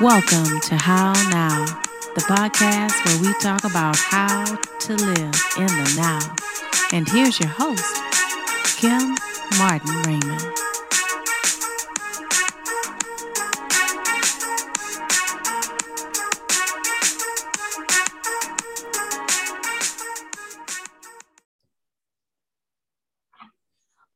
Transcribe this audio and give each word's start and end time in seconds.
Welcome 0.00 0.60
to 0.60 0.76
How 0.76 1.12
Now, 1.28 1.66
the 2.14 2.22
podcast 2.22 3.04
where 3.04 3.20
we 3.20 3.34
talk 3.38 3.64
about 3.64 3.98
how 3.98 4.56
to 4.56 4.94
live 4.94 5.34
in 5.58 5.66
the 5.66 5.94
now. 5.94 6.36
And 6.90 7.06
here's 7.06 7.38
your 7.38 7.50
host, 7.50 7.84
Kim 8.78 9.14
Martin 9.58 10.02
Raymond. 10.06 10.40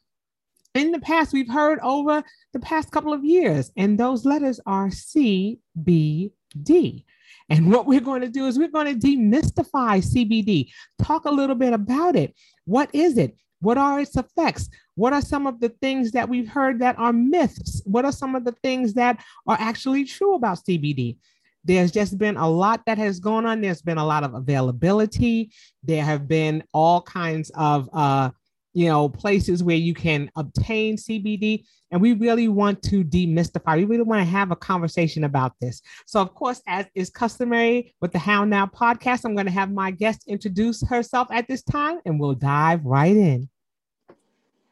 in 0.73 0.91
the 0.91 0.99
past, 0.99 1.33
we've 1.33 1.51
heard 1.51 1.79
over 1.79 2.23
the 2.53 2.59
past 2.59 2.91
couple 2.91 3.11
of 3.11 3.25
years, 3.25 3.71
and 3.75 3.99
those 3.99 4.25
letters 4.25 4.59
are 4.65 4.89
C, 4.89 5.59
B, 5.83 6.31
D. 6.63 7.05
And 7.49 7.69
what 7.69 7.85
we're 7.85 7.99
going 7.99 8.21
to 8.21 8.29
do 8.29 8.47
is 8.47 8.57
we're 8.57 8.69
going 8.69 8.97
to 8.97 9.07
demystify 9.07 10.01
CBD, 10.01 10.71
talk 11.01 11.25
a 11.25 11.31
little 11.31 11.55
bit 11.55 11.73
about 11.73 12.15
it. 12.15 12.33
What 12.63 12.89
is 12.93 13.17
it? 13.17 13.35
What 13.59 13.77
are 13.77 13.99
its 13.99 14.15
effects? 14.15 14.69
What 14.95 15.11
are 15.11 15.21
some 15.21 15.45
of 15.45 15.59
the 15.59 15.69
things 15.69 16.11
that 16.11 16.29
we've 16.29 16.47
heard 16.47 16.79
that 16.79 16.97
are 16.97 17.11
myths? 17.11 17.81
What 17.85 18.05
are 18.05 18.11
some 18.11 18.35
of 18.35 18.45
the 18.45 18.55
things 18.63 18.93
that 18.93 19.21
are 19.45 19.57
actually 19.59 20.05
true 20.05 20.35
about 20.35 20.59
CBD? 20.59 21.17
There's 21.63 21.91
just 21.91 22.17
been 22.17 22.37
a 22.37 22.49
lot 22.49 22.81
that 22.85 22.97
has 22.97 23.19
gone 23.19 23.45
on. 23.45 23.61
There's 23.61 23.81
been 23.81 23.97
a 23.97 24.05
lot 24.05 24.23
of 24.23 24.33
availability. 24.33 25.51
There 25.83 26.03
have 26.03 26.27
been 26.27 26.63
all 26.73 27.01
kinds 27.01 27.51
of 27.55 27.89
uh, 27.93 28.31
you 28.73 28.87
know, 28.87 29.09
places 29.09 29.63
where 29.63 29.75
you 29.75 29.93
can 29.93 30.31
obtain 30.35 30.95
CBD. 30.95 31.65
And 31.91 32.01
we 32.01 32.13
really 32.13 32.47
want 32.47 32.81
to 32.83 33.03
demystify, 33.03 33.75
we 33.75 33.83
really 33.83 34.03
want 34.03 34.21
to 34.21 34.31
have 34.31 34.51
a 34.51 34.55
conversation 34.55 35.25
about 35.25 35.53
this. 35.59 35.81
So, 36.05 36.21
of 36.21 36.33
course, 36.33 36.61
as 36.67 36.85
is 36.95 37.09
customary 37.09 37.93
with 37.99 38.13
the 38.13 38.19
How 38.19 38.45
Now 38.45 38.65
podcast, 38.65 39.25
I'm 39.25 39.35
going 39.35 39.47
to 39.47 39.51
have 39.51 39.71
my 39.71 39.91
guest 39.91 40.23
introduce 40.27 40.81
herself 40.87 41.27
at 41.31 41.47
this 41.47 41.63
time 41.63 41.99
and 42.05 42.19
we'll 42.19 42.33
dive 42.33 42.85
right 42.85 43.15
in. 43.15 43.49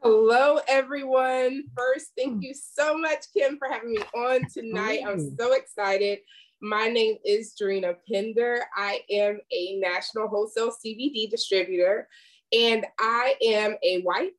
Hello, 0.01 0.61
everyone. 0.69 1.63
First, 1.75 2.11
thank 2.17 2.41
you 2.41 2.53
so 2.53 2.97
much, 2.97 3.25
Kim, 3.35 3.57
for 3.57 3.67
having 3.67 3.91
me 3.91 4.01
on 4.15 4.47
tonight. 4.49 5.01
I'm 5.05 5.35
so 5.37 5.51
excited. 5.51 6.19
My 6.61 6.87
name 6.87 7.15
is 7.25 7.55
Dorina 7.59 7.95
Pender. 8.11 8.61
I 8.75 9.01
am 9.09 9.39
a 9.51 9.79
national 9.79 10.27
wholesale 10.27 10.71
CBD 10.71 11.29
distributor 11.29 12.07
and 12.53 12.85
I 12.99 13.35
am 13.41 13.75
a 13.83 14.01
wife, 14.01 14.31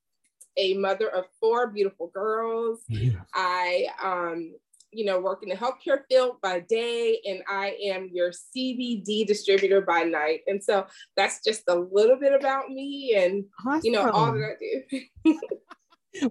a 0.57 0.75
mother 0.75 1.09
of 1.09 1.27
four 1.41 1.69
beautiful 1.69 2.09
girls. 2.09 2.81
Yeah. 2.89 3.21
I, 3.35 3.87
um, 4.03 4.55
you 4.93 5.05
know, 5.05 5.21
work 5.21 5.43
in 5.45 5.49
the 5.49 5.55
healthcare 5.55 6.01
field 6.09 6.41
by 6.43 6.61
day, 6.61 7.21
and 7.25 7.45
I 7.49 7.77
am 7.85 8.11
your 8.13 8.33
CBD 8.33 9.25
distributor 9.25 9.81
by 9.81 10.03
night. 10.03 10.41
And 10.49 10.63
so 10.63 10.85
that's 11.17 11.45
just 11.45 11.63
a 11.69 11.77
little 11.77 12.17
bit 12.19 12.33
about 12.33 12.71
me 12.71 13.15
and, 13.17 13.45
awesome. 13.65 13.83
you 13.85 13.93
know, 13.93 14.11
all 14.11 14.33
that 14.33 14.43
I 14.43 15.31
do. 15.31 15.39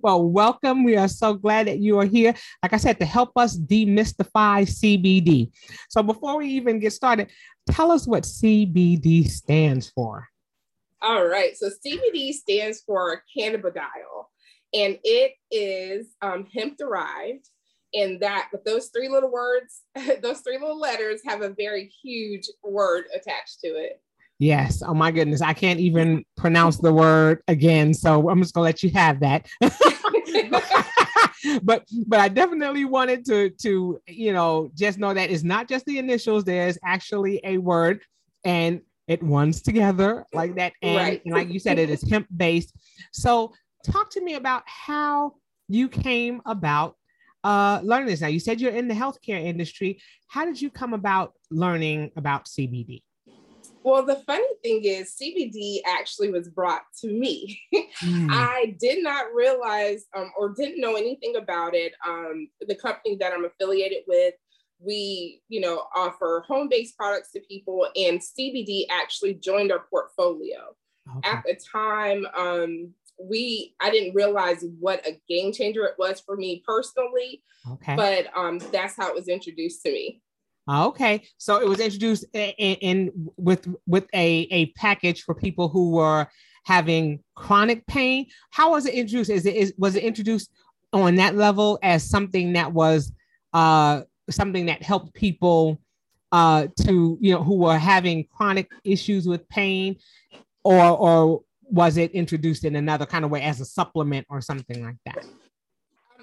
well, 0.01 0.23
welcome. 0.23 0.83
We 0.83 0.97
are 0.97 1.07
so 1.07 1.33
glad 1.33 1.67
that 1.67 1.79
you 1.79 1.99
are 1.99 2.05
here. 2.05 2.33
Like 2.63 2.73
I 2.73 2.77
said, 2.77 2.99
to 2.99 3.05
help 3.05 3.31
us 3.35 3.57
demystify 3.57 4.63
CBD. 4.67 5.51
So 5.89 6.03
before 6.03 6.37
we 6.37 6.47
even 6.49 6.79
get 6.79 6.93
started, 6.93 7.31
tell 7.69 7.91
us 7.91 8.07
what 8.07 8.23
CBD 8.23 9.29
stands 9.29 9.89
for. 9.89 10.27
All 11.01 11.25
right. 11.25 11.55
So 11.55 11.69
CBD 11.69 12.33
stands 12.33 12.81
for 12.85 13.23
cannabidiol, 13.37 14.25
and 14.73 14.99
it 15.03 15.33
is 15.51 16.07
um, 16.21 16.45
hemp 16.53 16.77
derived. 16.77 17.47
And 17.93 18.19
that, 18.19 18.49
with 18.51 18.63
those 18.65 18.89
three 18.89 19.09
little 19.09 19.31
words, 19.31 19.81
those 20.21 20.41
three 20.41 20.59
little 20.59 20.79
letters 20.79 21.21
have 21.25 21.41
a 21.41 21.49
very 21.49 21.91
huge 22.03 22.47
word 22.63 23.05
attached 23.15 23.61
to 23.61 23.69
it. 23.69 24.01
Yes. 24.39 24.81
Oh 24.85 24.93
my 24.93 25.11
goodness. 25.11 25.41
I 25.41 25.53
can't 25.53 25.81
even 25.81 26.23
pronounce 26.37 26.77
the 26.77 26.93
word 26.93 27.43
again. 27.49 27.93
So 27.93 28.29
I'm 28.29 28.41
just 28.41 28.53
gonna 28.53 28.63
let 28.63 28.81
you 28.81 28.89
have 28.91 29.19
that. 29.19 29.47
but 31.61 31.85
but 32.07 32.19
I 32.19 32.29
definitely 32.29 32.85
wanted 32.85 33.25
to 33.25 33.49
to 33.49 34.01
you 34.07 34.33
know 34.33 34.71
just 34.75 34.97
know 34.97 35.13
that 35.13 35.29
it's 35.29 35.43
not 35.43 35.67
just 35.67 35.85
the 35.85 35.97
initials. 35.97 36.45
There's 36.45 36.77
actually 36.85 37.41
a 37.43 37.57
word, 37.57 38.01
and 38.45 38.79
it 39.09 39.21
runs 39.21 39.61
together 39.61 40.25
like 40.33 40.55
that. 40.55 40.71
And, 40.81 40.97
right. 40.97 41.21
and 41.25 41.33
like 41.33 41.49
you 41.49 41.59
said, 41.59 41.77
it 41.77 41.89
is 41.89 42.01
hemp 42.09 42.27
based. 42.35 42.73
So 43.11 43.53
talk 43.83 44.09
to 44.11 44.21
me 44.21 44.35
about 44.35 44.63
how 44.65 45.33
you 45.67 45.89
came 45.89 46.41
about 46.45 46.95
uh, 47.43 47.81
learning 47.83 48.07
this. 48.07 48.21
Now 48.21 48.27
you 48.27 48.39
said 48.39 48.61
you're 48.61 48.71
in 48.71 48.87
the 48.87 48.93
healthcare 48.93 49.43
industry. 49.43 50.01
How 50.27 50.45
did 50.45 50.61
you 50.61 50.69
come 50.69 50.93
about 50.93 51.33
learning 51.51 52.11
about 52.15 52.45
CBD? 52.45 53.01
Well, 53.83 54.05
the 54.05 54.21
funny 54.27 54.47
thing 54.63 54.83
is, 54.83 55.15
CBD 55.21 55.79
actually 55.87 56.31
was 56.31 56.49
brought 56.49 56.83
to 57.01 57.07
me. 57.07 57.61
mm. 57.73 58.27
I 58.31 58.75
did 58.79 59.03
not 59.03 59.33
realize 59.33 60.05
um, 60.15 60.31
or 60.37 60.49
didn't 60.49 60.81
know 60.81 60.95
anything 60.95 61.35
about 61.37 61.75
it. 61.75 61.93
Um, 62.07 62.49
the 62.67 62.75
company 62.75 63.15
that 63.19 63.33
I'm 63.33 63.45
affiliated 63.45 64.03
with 64.07 64.33
we 64.79 65.41
you 65.49 65.59
know 65.59 65.83
offer 65.95 66.43
home-based 66.47 66.97
products 66.97 67.31
to 67.31 67.39
people 67.41 67.87
and 67.95 68.19
cbd 68.19 68.85
actually 68.89 69.33
joined 69.33 69.71
our 69.71 69.85
portfolio 69.89 70.73
okay. 71.17 71.29
at 71.29 71.43
the 71.45 71.59
time 71.71 72.25
um, 72.37 72.93
we 73.21 73.75
i 73.81 73.89
didn't 73.89 74.15
realize 74.15 74.63
what 74.79 75.05
a 75.05 75.19
game 75.27 75.51
changer 75.51 75.83
it 75.83 75.95
was 75.99 76.21
for 76.21 76.37
me 76.37 76.63
personally 76.65 77.43
okay 77.69 77.95
but 77.95 78.27
um, 78.37 78.57
that's 78.71 78.95
how 78.95 79.09
it 79.09 79.15
was 79.15 79.27
introduced 79.27 79.83
to 79.83 79.91
me 79.91 80.21
okay. 80.69 81.23
So 81.37 81.61
it 81.61 81.67
was 81.67 81.79
introduced 81.79 82.25
in, 82.33 82.75
in 82.75 83.11
with 83.37 83.67
with 83.87 84.07
a 84.13 84.47
a 84.51 84.67
package 84.73 85.23
for 85.23 85.33
people 85.33 85.69
who 85.69 85.91
were 85.91 86.27
having 86.65 87.23
chronic 87.35 87.85
pain. 87.87 88.27
How 88.51 88.71
was 88.71 88.85
it 88.85 88.93
introduced? 88.93 89.29
Is 89.29 89.45
it 89.45 89.55
is, 89.55 89.73
was 89.77 89.95
it 89.95 90.03
introduced 90.03 90.51
on 90.91 91.15
that 91.15 91.35
level 91.35 91.79
as 91.83 92.09
something 92.09 92.53
that 92.53 92.71
was 92.73 93.11
uh 93.53 94.01
something 94.29 94.67
that 94.67 94.83
helped 94.83 95.13
people 95.13 95.79
uh, 96.31 96.67
to 96.81 97.17
you 97.19 97.33
know 97.33 97.43
who 97.43 97.55
were 97.55 97.77
having 97.77 98.25
chronic 98.25 98.69
issues 98.83 99.27
with 99.27 99.47
pain, 99.49 99.95
or 100.63 100.85
or 100.85 101.41
was 101.63 101.97
it 101.97 102.11
introduced 102.11 102.63
in 102.63 102.75
another 102.75 103.05
kind 103.05 103.25
of 103.25 103.31
way 103.31 103.41
as 103.41 103.61
a 103.61 103.65
supplement 103.65 104.25
or 104.29 104.41
something 104.41 104.83
like 104.83 104.97
that? 105.05 105.25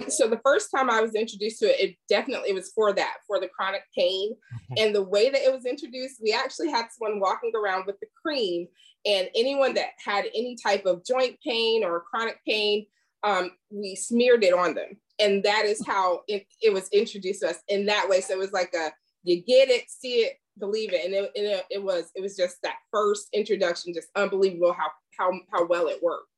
So 0.09 0.29
the 0.29 0.41
first 0.45 0.71
time 0.71 0.91
I 0.91 1.01
was 1.01 1.15
introduced 1.15 1.61
to 1.61 1.67
it, 1.67 1.91
it 1.91 1.97
definitely 2.09 2.53
was 2.53 2.71
for 2.75 2.93
that, 2.93 3.19
for 3.27 3.41
the 3.41 3.49
chronic 3.49 3.83
pain. 3.97 4.37
And 4.77 4.95
the 4.95 5.03
way 5.03 5.31
that 5.31 5.41
it 5.41 5.53
was 5.53 5.65
introduced, 5.65 6.21
we 6.23 6.33
actually 6.33 6.71
had 6.71 6.87
someone 6.91 7.21
walking 7.21 7.53
around 7.55 7.87
with 7.87 7.99
the 8.01 8.07
cream, 8.23 8.69
and 9.05 9.29
anyone 9.35 9.75
that 9.75 9.91
had 10.05 10.27
any 10.35 10.57
type 10.63 10.85
of 10.85 11.05
joint 11.05 11.39
pain 11.45 11.85
or 11.85 12.01
chronic 12.01 12.39
pain, 12.47 12.87
um, 13.23 13.53
we 13.71 13.95
smeared 13.95 14.45
it 14.45 14.53
on 14.53 14.75
them. 14.75 14.97
And 15.19 15.43
that 15.45 15.65
is 15.65 15.85
how 15.87 16.23
it, 16.29 16.47
it 16.61 16.73
was 16.73 16.89
introduced 16.91 17.41
to 17.41 17.51
us 17.51 17.59
in 17.69 17.87
that 17.87 18.09
way. 18.09 18.21
So 18.21 18.35
it 18.35 18.39
was 18.39 18.53
like 18.53 18.75
a 18.75 18.93
you 19.23 19.43
get 19.43 19.69
it 19.69 19.91
see 19.91 20.21
it 20.21 20.35
believe 20.59 20.93
it. 20.93 21.05
And 21.05 21.15
it, 21.15 21.33
it, 21.35 21.65
it 21.71 21.83
was 21.83 22.11
it 22.15 22.21
was 22.21 22.37
just 22.37 22.57
that 22.63 22.77
first 22.93 23.29
introduction 23.33 23.95
just 23.95 24.09
unbelievable 24.15 24.73
how 24.73 24.91
how 25.19 25.33
how 25.53 25.67
well 25.67 25.89
it 25.89 26.03
worked 26.03 26.29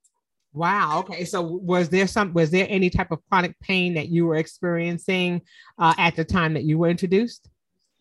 Wow. 0.58 0.98
Okay. 1.00 1.24
So 1.24 1.40
was 1.40 1.88
there 1.88 2.08
some 2.08 2.34
was 2.34 2.50
there 2.50 2.66
any 2.68 2.90
type 2.90 3.12
of 3.12 3.20
chronic 3.28 3.58
pain 3.60 3.94
that 3.94 4.08
you 4.08 4.26
were 4.26 4.34
experiencing 4.34 5.42
uh, 5.78 5.94
at 5.96 6.16
the 6.16 6.24
time 6.24 6.54
that 6.54 6.64
you 6.64 6.78
were 6.78 6.88
introduced? 6.88 7.48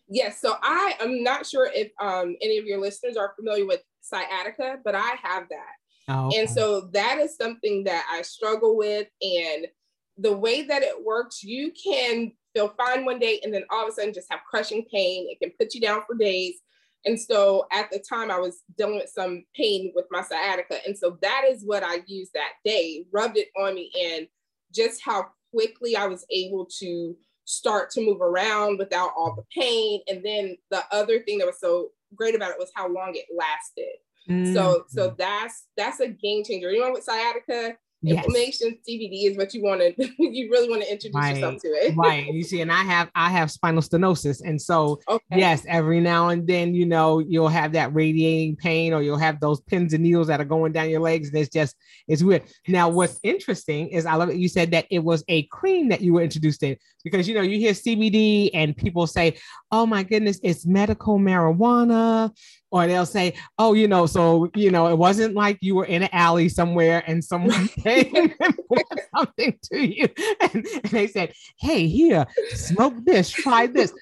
Yes. 0.08 0.40
So 0.40 0.56
I 0.60 0.94
am 1.00 1.22
not 1.22 1.46
sure 1.46 1.70
if 1.72 1.92
um, 2.00 2.34
any 2.42 2.58
of 2.58 2.64
your 2.64 2.80
listeners 2.80 3.16
are 3.16 3.32
familiar 3.36 3.64
with 3.64 3.80
sciatica, 4.00 4.78
but 4.84 4.96
I 4.96 5.14
have 5.22 5.44
that. 5.50 5.74
Oh, 6.08 6.26
okay. 6.26 6.40
And 6.40 6.50
so 6.50 6.88
that 6.92 7.18
is 7.20 7.36
something 7.36 7.84
that 7.84 8.04
I 8.10 8.22
struggle 8.22 8.76
with. 8.76 9.06
And 9.22 9.68
the 10.16 10.36
way 10.36 10.62
that 10.62 10.82
it 10.82 11.04
works, 11.04 11.44
you 11.44 11.70
can 11.72 12.32
feel 12.54 12.74
fine 12.76 13.04
one 13.04 13.20
day 13.20 13.38
and 13.44 13.54
then 13.54 13.62
all 13.70 13.84
of 13.84 13.88
a 13.88 13.92
sudden 13.92 14.12
just 14.12 14.32
have 14.32 14.40
crushing 14.50 14.84
pain. 14.90 15.28
It 15.30 15.38
can 15.38 15.52
put 15.56 15.74
you 15.74 15.80
down 15.80 16.02
for 16.08 16.16
days. 16.16 16.56
And 17.04 17.18
so 17.18 17.66
at 17.72 17.90
the 17.90 17.98
time, 17.98 18.30
I 18.30 18.38
was 18.38 18.62
dealing 18.76 18.96
with 18.96 19.10
some 19.10 19.44
pain 19.54 19.92
with 19.94 20.06
my 20.10 20.22
sciatica. 20.22 20.78
And 20.86 20.96
so 20.96 21.18
that 21.22 21.44
is 21.48 21.62
what 21.64 21.82
I 21.82 22.02
used 22.06 22.32
that 22.34 22.52
day, 22.64 23.04
rubbed 23.12 23.36
it 23.36 23.48
on 23.56 23.74
me, 23.74 23.90
and 24.04 24.26
just 24.74 25.00
how 25.02 25.26
quickly 25.52 25.96
I 25.96 26.06
was 26.06 26.26
able 26.30 26.66
to 26.80 27.16
start 27.44 27.90
to 27.90 28.04
move 28.04 28.20
around 28.20 28.78
without 28.78 29.12
all 29.16 29.34
the 29.34 29.44
pain. 29.54 30.00
And 30.08 30.24
then 30.24 30.56
the 30.70 30.82
other 30.92 31.20
thing 31.20 31.38
that 31.38 31.46
was 31.46 31.60
so 31.60 31.90
great 32.14 32.34
about 32.34 32.50
it 32.50 32.58
was 32.58 32.70
how 32.74 32.88
long 32.88 33.14
it 33.14 33.24
lasted. 33.34 33.96
Mm-hmm. 34.28 34.54
So 34.54 34.84
so 34.88 35.14
that's 35.16 35.66
that's 35.76 36.00
a 36.00 36.08
game 36.08 36.44
changer. 36.44 36.68
Anyone 36.68 36.92
with 36.92 37.04
sciatica, 37.04 37.76
Yes. 38.00 38.24
Inflammation 38.24 38.78
CBD 38.88 39.28
is 39.28 39.36
what 39.36 39.52
you 39.52 39.62
want 39.62 39.80
to 39.80 39.92
you 40.18 40.48
really 40.50 40.68
want 40.68 40.82
to 40.82 40.92
introduce 40.92 41.16
right. 41.16 41.34
yourself 41.34 41.60
to 41.62 41.68
it. 41.68 41.96
right. 41.96 42.32
You 42.32 42.44
see, 42.44 42.60
and 42.60 42.70
I 42.70 42.82
have 42.84 43.10
I 43.16 43.28
have 43.30 43.50
spinal 43.50 43.82
stenosis. 43.82 44.40
And 44.44 44.60
so 44.60 45.00
okay. 45.08 45.38
yes, 45.38 45.64
every 45.66 46.00
now 46.00 46.28
and 46.28 46.46
then, 46.46 46.74
you 46.74 46.86
know, 46.86 47.18
you'll 47.18 47.48
have 47.48 47.72
that 47.72 47.92
radiating 47.92 48.54
pain 48.54 48.92
or 48.92 49.02
you'll 49.02 49.18
have 49.18 49.40
those 49.40 49.60
pins 49.62 49.94
and 49.94 50.04
needles 50.04 50.28
that 50.28 50.40
are 50.40 50.44
going 50.44 50.72
down 50.72 50.90
your 50.90 51.00
legs. 51.00 51.28
And 51.28 51.38
it's 51.38 51.52
just 51.52 51.74
it's 52.06 52.22
weird. 52.22 52.44
Now, 52.68 52.88
what's 52.88 53.18
interesting 53.24 53.88
is 53.88 54.06
I 54.06 54.14
love 54.14 54.30
it. 54.30 54.36
You 54.36 54.48
said 54.48 54.70
that 54.70 54.86
it 54.90 55.00
was 55.00 55.24
a 55.26 55.42
cream 55.44 55.88
that 55.88 56.00
you 56.00 56.12
were 56.12 56.22
introduced 56.22 56.62
in 56.62 56.76
because 57.02 57.28
you 57.28 57.34
know 57.34 57.42
you 57.42 57.58
hear 57.58 57.72
CBD 57.72 58.50
and 58.54 58.76
people 58.76 59.08
say, 59.08 59.36
Oh 59.70 59.84
my 59.84 60.02
goodness, 60.02 60.40
it's 60.42 60.64
medical 60.64 61.18
marijuana 61.18 62.32
or 62.70 62.86
they'll 62.86 63.06
say, 63.06 63.34
"Oh, 63.58 63.74
you 63.74 63.88
know, 63.88 64.06
so 64.06 64.50
you 64.54 64.70
know, 64.70 64.88
it 64.88 64.96
wasn't 64.96 65.34
like 65.34 65.58
you 65.60 65.74
were 65.74 65.84
in 65.84 66.02
an 66.02 66.08
alley 66.12 66.48
somewhere 66.48 67.02
and 67.06 67.22
someone 67.22 67.68
came 67.68 68.14
and 68.40 68.58
put 68.68 68.84
something 69.16 69.58
to 69.72 69.86
you, 69.86 70.08
and, 70.40 70.66
and, 70.66 70.90
they 70.90 71.06
said, 71.06 71.32
"Hey, 71.58 71.86
here, 71.86 72.26
smoke 72.50 72.94
this, 73.04 73.30
try 73.30 73.66
this." 73.66 73.92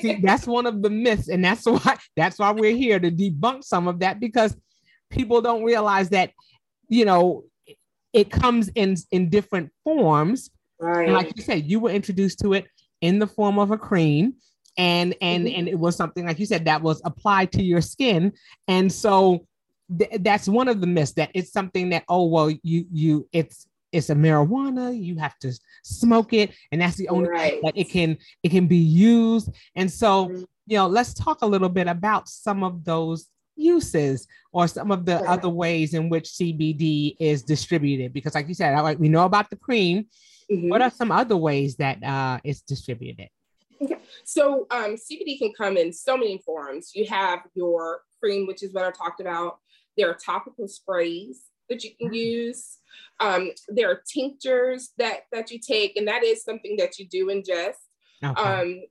See, 0.00 0.20
that's 0.22 0.46
one 0.46 0.66
of 0.66 0.82
the 0.82 0.90
myths, 0.90 1.28
and 1.28 1.44
that's 1.44 1.66
why 1.66 1.96
that's 2.16 2.38
why 2.38 2.50
we're 2.50 2.76
here 2.76 3.00
to 3.00 3.10
debunk 3.10 3.64
some 3.64 3.88
of 3.88 4.00
that 4.00 4.20
because 4.20 4.56
people 5.10 5.40
don't 5.40 5.64
realize 5.64 6.10
that, 6.10 6.30
you 6.88 7.04
know, 7.04 7.44
it 8.12 8.30
comes 8.30 8.70
in 8.74 8.96
in 9.10 9.28
different 9.28 9.70
forms. 9.84 10.50
Right. 10.80 11.04
And 11.04 11.14
like 11.14 11.36
you 11.36 11.42
said, 11.42 11.70
you 11.70 11.80
were 11.80 11.90
introduced 11.90 12.40
to 12.40 12.52
it 12.52 12.66
in 13.00 13.18
the 13.18 13.26
form 13.26 13.58
of 13.58 13.70
a 13.70 13.78
cream 13.78 14.34
and 14.76 15.14
and 15.20 15.46
mm-hmm. 15.46 15.58
and 15.58 15.68
it 15.68 15.78
was 15.78 15.96
something 15.96 16.26
like 16.26 16.38
you 16.38 16.46
said 16.46 16.64
that 16.64 16.82
was 16.82 17.00
applied 17.04 17.52
to 17.52 17.62
your 17.62 17.80
skin 17.80 18.32
and 18.68 18.92
so 18.92 19.46
th- 19.98 20.10
that's 20.20 20.48
one 20.48 20.68
of 20.68 20.80
the 20.80 20.86
myths 20.86 21.12
that 21.12 21.30
it's 21.34 21.52
something 21.52 21.90
that 21.90 22.04
oh 22.08 22.26
well 22.26 22.50
you 22.62 22.84
you 22.92 23.28
it's 23.32 23.66
it's 23.92 24.10
a 24.10 24.14
marijuana 24.14 25.00
you 25.00 25.16
have 25.16 25.38
to 25.38 25.52
smoke 25.84 26.32
it 26.32 26.52
and 26.72 26.80
that's 26.80 26.96
the 26.96 27.08
only 27.08 27.28
right. 27.28 27.60
that 27.62 27.76
it 27.76 27.88
can 27.88 28.18
it 28.42 28.50
can 28.50 28.66
be 28.66 28.76
used 28.76 29.48
and 29.76 29.90
so 29.90 30.26
mm-hmm. 30.26 30.42
you 30.66 30.76
know 30.76 30.86
let's 30.86 31.14
talk 31.14 31.42
a 31.42 31.46
little 31.46 31.68
bit 31.68 31.86
about 31.86 32.28
some 32.28 32.64
of 32.64 32.84
those 32.84 33.28
uses 33.56 34.26
or 34.52 34.66
some 34.66 34.90
of 34.90 35.06
the 35.06 35.18
other 35.30 35.48
ways 35.48 35.94
in 35.94 36.08
which 36.08 36.24
CBD 36.24 37.14
is 37.20 37.44
distributed 37.44 38.12
because 38.12 38.34
like 38.34 38.48
you 38.48 38.54
said 38.54 38.76
like 38.80 38.98
we 38.98 39.08
know 39.08 39.24
about 39.24 39.48
the 39.48 39.56
cream 39.56 40.06
mm-hmm. 40.50 40.68
what 40.68 40.82
are 40.82 40.90
some 40.90 41.12
other 41.12 41.36
ways 41.36 41.76
that 41.76 42.02
uh, 42.02 42.40
it's 42.42 42.62
distributed 42.62 43.28
Okay. 43.84 43.98
So 44.24 44.66
um, 44.70 44.96
CBD 44.96 45.38
can 45.38 45.52
come 45.56 45.76
in 45.76 45.92
so 45.92 46.16
many 46.16 46.38
forms. 46.38 46.92
You 46.94 47.06
have 47.06 47.40
your 47.54 48.00
cream, 48.20 48.46
which 48.46 48.62
is 48.62 48.72
what 48.72 48.84
I 48.84 48.90
talked 48.90 49.20
about. 49.20 49.58
There 49.96 50.10
are 50.10 50.14
topical 50.14 50.68
sprays 50.68 51.42
that 51.68 51.84
you 51.84 51.90
can 51.98 52.10
mm. 52.10 52.16
use. 52.16 52.78
Um, 53.20 53.50
there 53.68 53.90
are 53.90 54.02
tinctures 54.12 54.90
that 54.98 55.22
that 55.32 55.50
you 55.50 55.58
take, 55.58 55.96
and 55.96 56.08
that 56.08 56.24
is 56.24 56.42
something 56.42 56.76
that 56.78 56.98
you 56.98 57.06
do 57.06 57.26
ingest. 57.26 57.74
Okay. 58.24 58.40
Um, 58.40 58.82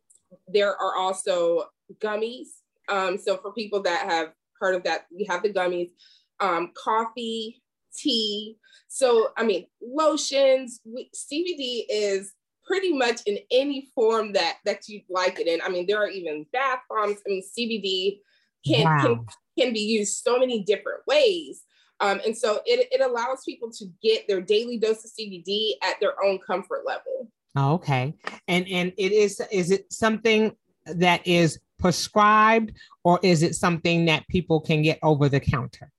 there 0.47 0.75
are 0.75 0.95
also 0.95 1.65
gummies. 2.01 2.47
Um, 2.89 3.17
so 3.17 3.37
for 3.37 3.53
people 3.53 3.81
that 3.83 4.09
have 4.09 4.33
heard 4.59 4.75
of 4.75 4.83
that, 4.83 5.05
we 5.15 5.25
have 5.25 5.43
the 5.43 5.53
gummies, 5.53 5.91
um, 6.39 6.71
coffee, 6.75 7.61
tea. 7.95 8.57
So 8.87 9.29
I 9.37 9.43
mean, 9.43 9.67
lotions. 9.81 10.79
We, 10.85 11.09
CBD 11.15 11.85
is 11.89 12.33
pretty 12.65 12.93
much 12.93 13.21
in 13.25 13.37
any 13.51 13.89
form 13.93 14.33
that 14.33 14.57
that 14.65 14.87
you'd 14.87 15.03
like 15.09 15.39
it 15.39 15.47
in. 15.47 15.61
I 15.61 15.69
mean, 15.69 15.85
there 15.87 16.01
are 16.01 16.09
even 16.09 16.45
bath 16.53 16.79
bombs. 16.89 17.17
I 17.25 17.29
mean, 17.29 17.43
CBD 17.43 18.19
can 18.65 18.83
wow. 18.83 19.01
can, 19.01 19.25
can 19.57 19.73
be 19.73 19.81
used 19.81 20.23
so 20.23 20.39
many 20.39 20.63
different 20.63 21.01
ways. 21.07 21.63
Um, 21.99 22.19
and 22.25 22.35
so 22.35 22.59
it, 22.65 22.87
it 22.91 23.01
allows 23.01 23.43
people 23.45 23.71
to 23.71 23.85
get 24.01 24.27
their 24.27 24.41
daily 24.41 24.77
dose 24.77 25.05
of 25.05 25.11
CBD 25.11 25.71
at 25.83 25.99
their 26.01 26.21
own 26.23 26.39
comfort 26.45 26.81
level. 26.85 27.29
Okay. 27.57 28.13
And 28.47 28.67
and 28.67 28.93
it 28.97 29.11
is 29.11 29.41
is 29.51 29.71
it 29.71 29.91
something 29.91 30.55
that 30.85 31.25
is 31.25 31.59
prescribed 31.79 32.73
or 33.03 33.19
is 33.23 33.43
it 33.43 33.55
something 33.55 34.05
that 34.05 34.27
people 34.27 34.59
can 34.61 34.81
get 34.81 34.99
over 35.03 35.29
the 35.29 35.39
counter? 35.39 35.91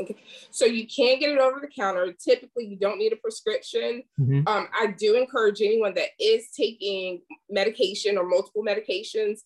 Okay. 0.00 0.16
So 0.50 0.64
you 0.64 0.86
can 0.86 1.18
get 1.18 1.30
it 1.30 1.38
over 1.38 1.60
the 1.60 1.68
counter. 1.68 2.12
Typically, 2.12 2.66
you 2.66 2.76
don't 2.76 2.98
need 2.98 3.12
a 3.12 3.16
prescription. 3.16 4.02
Mm-hmm. 4.18 4.48
Um, 4.48 4.68
I 4.74 4.94
do 4.98 5.16
encourage 5.16 5.60
anyone 5.60 5.94
that 5.94 6.08
is 6.18 6.48
taking 6.56 7.22
medication 7.50 8.16
or 8.16 8.26
multiple 8.26 8.64
medications 8.64 9.40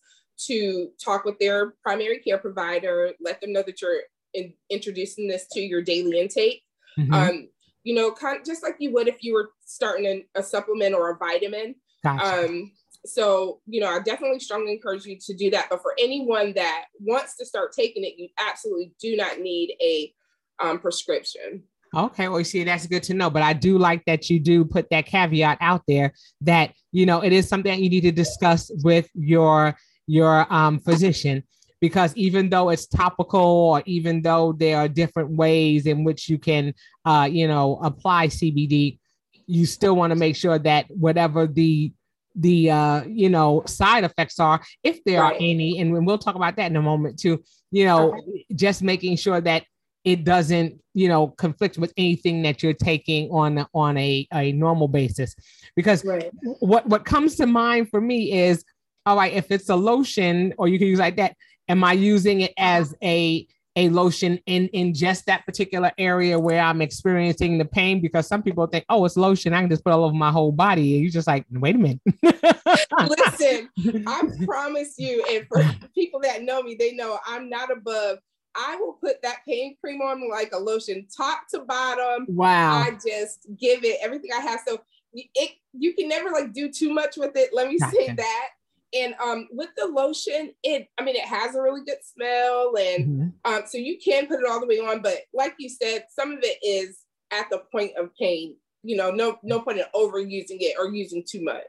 to 0.47 0.89
talk 1.03 1.25
with 1.25 1.37
their 1.39 1.75
primary 1.83 2.19
care 2.19 2.37
provider. 2.37 3.11
Let 3.21 3.41
them 3.41 3.53
know 3.53 3.63
that 3.63 3.81
you're 3.81 4.01
in, 4.33 4.53
introducing 4.69 5.27
this 5.27 5.47
to 5.53 5.59
your 5.59 5.81
daily 5.81 6.19
intake. 6.19 6.61
Mm-hmm. 6.97 7.13
Um, 7.13 7.49
you 7.83 7.93
know, 7.93 8.11
kind 8.11 8.39
of 8.39 8.45
just 8.45 8.63
like 8.63 8.75
you 8.79 8.91
would 8.93 9.07
if 9.07 9.23
you 9.23 9.33
were 9.33 9.51
starting 9.65 10.05
a, 10.05 10.39
a 10.39 10.43
supplement 10.43 10.95
or 10.95 11.11
a 11.11 11.17
vitamin. 11.17 11.75
Gotcha. 12.03 12.45
Um, 12.45 12.71
so, 13.05 13.61
you 13.67 13.79
know, 13.79 13.89
I 13.89 13.99
definitely 13.99 14.39
strongly 14.39 14.73
encourage 14.73 15.05
you 15.05 15.17
to 15.19 15.33
do 15.35 15.51
that. 15.51 15.67
But 15.69 15.81
for 15.81 15.93
anyone 15.99 16.53
that 16.53 16.85
wants 16.99 17.37
to 17.37 17.45
start 17.45 17.71
taking 17.71 18.03
it, 18.03 18.13
you 18.17 18.29
absolutely 18.39 18.93
do 18.99 19.15
not 19.15 19.39
need 19.39 19.75
a 19.81 20.11
um, 20.59 20.79
prescription. 20.79 21.63
Okay, 21.95 22.27
well, 22.27 22.39
you 22.39 22.45
see, 22.45 22.63
that's 22.63 22.87
good 22.87 23.03
to 23.03 23.13
know. 23.13 23.29
But 23.29 23.41
I 23.41 23.53
do 23.53 23.77
like 23.77 24.03
that 24.05 24.29
you 24.29 24.39
do 24.39 24.65
put 24.65 24.89
that 24.89 25.05
caveat 25.05 25.57
out 25.61 25.83
there 25.87 26.13
that 26.41 26.73
you 26.91 27.05
know 27.05 27.21
it 27.21 27.31
is 27.31 27.47
something 27.47 27.71
that 27.71 27.81
you 27.81 27.89
need 27.89 28.01
to 28.01 28.11
discuss 28.11 28.69
with 28.83 29.09
your 29.13 29.75
your 30.07 30.51
um, 30.53 30.79
physician 30.79 31.43
because 31.79 32.15
even 32.15 32.49
though 32.49 32.69
it's 32.69 32.87
topical 32.87 33.41
or 33.41 33.83
even 33.85 34.21
though 34.21 34.53
there 34.53 34.77
are 34.77 34.87
different 34.87 35.31
ways 35.31 35.85
in 35.85 36.03
which 36.03 36.29
you 36.29 36.37
can 36.37 36.73
uh, 37.05 37.27
you 37.31 37.47
know 37.47 37.79
apply 37.81 38.27
CBD, 38.27 38.99
you 39.47 39.65
still 39.65 39.95
want 39.95 40.11
to 40.11 40.15
make 40.15 40.35
sure 40.35 40.59
that 40.59 40.85
whatever 40.89 41.47
the 41.47 41.93
the 42.35 42.71
uh, 42.71 43.03
you 43.05 43.29
know 43.29 43.63
side 43.65 44.03
effects 44.03 44.39
are, 44.39 44.61
if 44.83 45.03
there 45.05 45.21
right. 45.21 45.33
are 45.33 45.37
any, 45.37 45.79
and 45.79 46.05
we'll 46.05 46.17
talk 46.17 46.35
about 46.35 46.57
that 46.57 46.69
in 46.69 46.75
a 46.75 46.81
moment 46.81 47.19
too. 47.19 47.43
You 47.71 47.85
know, 47.85 48.13
okay. 48.13 48.45
just 48.55 48.81
making 48.81 49.17
sure 49.17 49.39
that 49.41 49.63
it 50.05 50.23
doesn't 50.23 50.79
you 50.93 51.09
know 51.09 51.27
conflict 51.27 51.77
with 51.77 51.91
anything 51.97 52.43
that 52.43 52.63
you're 52.63 52.73
taking 52.73 53.29
on 53.31 53.65
on 53.73 53.97
a, 53.97 54.27
a 54.33 54.51
normal 54.53 54.87
basis. 54.87 55.35
Because 55.75 56.05
right. 56.05 56.31
what 56.59 56.87
what 56.87 57.03
comes 57.03 57.35
to 57.35 57.47
mind 57.47 57.89
for 57.89 57.99
me 57.99 58.31
is 58.31 58.63
all 59.05 59.17
right 59.17 59.33
if 59.33 59.51
it's 59.51 59.69
a 59.69 59.75
lotion 59.75 60.53
or 60.57 60.67
you 60.67 60.79
can 60.79 60.87
use 60.87 60.99
like 60.99 61.17
that 61.17 61.35
am 61.67 61.83
i 61.83 61.93
using 61.93 62.41
it 62.41 62.53
as 62.57 62.95
a 63.03 63.45
a 63.75 63.89
lotion 63.89 64.39
in 64.45 64.67
in 64.69 64.93
just 64.93 65.25
that 65.25 65.45
particular 65.45 65.91
area 65.97 66.39
where 66.39 66.61
i'm 66.61 66.81
experiencing 66.81 67.57
the 67.57 67.65
pain? 67.65 68.01
Because 68.01 68.25
some 68.25 68.41
people 68.41 68.65
think 68.67 68.85
oh 68.89 69.03
it's 69.05 69.17
lotion 69.17 69.53
i 69.53 69.59
can 69.59 69.69
just 69.69 69.83
put 69.83 69.91
all 69.91 70.05
over 70.05 70.15
my 70.15 70.31
whole 70.31 70.51
body. 70.51 70.93
And 70.93 71.03
you're 71.03 71.11
just 71.11 71.27
like 71.27 71.45
wait 71.51 71.75
a 71.75 71.77
minute. 71.77 71.99
Listen 72.23 73.69
i 74.07 74.21
promise 74.45 74.95
you 74.97 75.23
and 75.29 75.45
for 75.47 75.63
people 75.93 76.21
that 76.21 76.43
know 76.43 76.63
me 76.63 76.75
they 76.79 76.93
know 76.93 77.19
i'm 77.27 77.49
not 77.49 77.69
above 77.71 78.19
I 78.55 78.75
will 78.77 78.93
put 78.93 79.21
that 79.21 79.45
pain 79.45 79.75
cream 79.81 80.01
on 80.01 80.29
like 80.29 80.51
a 80.53 80.57
lotion, 80.57 81.07
top 81.15 81.47
to 81.49 81.59
bottom. 81.59 82.25
Wow. 82.29 82.77
I 82.77 82.91
just 82.91 83.47
give 83.59 83.83
it 83.83 83.97
everything 84.01 84.31
I 84.35 84.41
have. 84.41 84.61
So 84.67 84.81
it 85.13 85.51
you 85.73 85.93
can 85.93 86.07
never 86.07 86.29
like 86.29 86.53
do 86.53 86.71
too 86.71 86.93
much 86.93 87.17
with 87.17 87.35
it. 87.35 87.49
Let 87.53 87.69
me 87.69 87.77
gotcha. 87.77 87.95
say 87.95 88.13
that. 88.13 88.49
And 88.93 89.13
um, 89.21 89.47
with 89.51 89.69
the 89.75 89.87
lotion, 89.87 90.53
it 90.63 90.87
I 90.97 91.03
mean 91.03 91.15
it 91.15 91.25
has 91.25 91.55
a 91.55 91.61
really 91.61 91.83
good 91.85 92.03
smell, 92.03 92.75
and 92.77 93.05
mm-hmm. 93.05 93.53
um, 93.53 93.63
so 93.65 93.77
you 93.77 93.97
can 93.97 94.27
put 94.27 94.39
it 94.39 94.49
all 94.49 94.59
the 94.59 94.67
way 94.67 94.79
on. 94.79 95.01
But 95.01 95.19
like 95.33 95.55
you 95.57 95.69
said, 95.69 96.05
some 96.09 96.31
of 96.31 96.39
it 96.41 96.59
is 96.63 96.99
at 97.31 97.49
the 97.49 97.63
point 97.71 97.91
of 97.97 98.15
pain. 98.15 98.55
You 98.83 98.95
know, 98.95 99.11
no 99.11 99.39
no 99.43 99.59
point 99.59 99.79
in 99.79 99.85
overusing 99.93 100.61
it 100.61 100.75
or 100.79 100.87
using 100.87 101.23
too 101.27 101.43
much. 101.43 101.63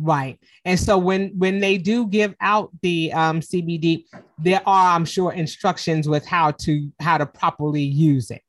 Right. 0.00 0.38
And 0.64 0.78
so 0.78 0.96
when 0.96 1.32
when 1.36 1.58
they 1.58 1.76
do 1.76 2.06
give 2.06 2.34
out 2.40 2.70
the 2.82 3.12
um, 3.12 3.40
CBD, 3.40 4.04
there 4.38 4.62
are, 4.64 4.94
I'm 4.94 5.04
sure, 5.04 5.32
instructions 5.32 6.08
with 6.08 6.24
how 6.24 6.52
to 6.52 6.92
how 7.00 7.18
to 7.18 7.26
properly 7.26 7.82
use 7.82 8.30
it. 8.30 8.42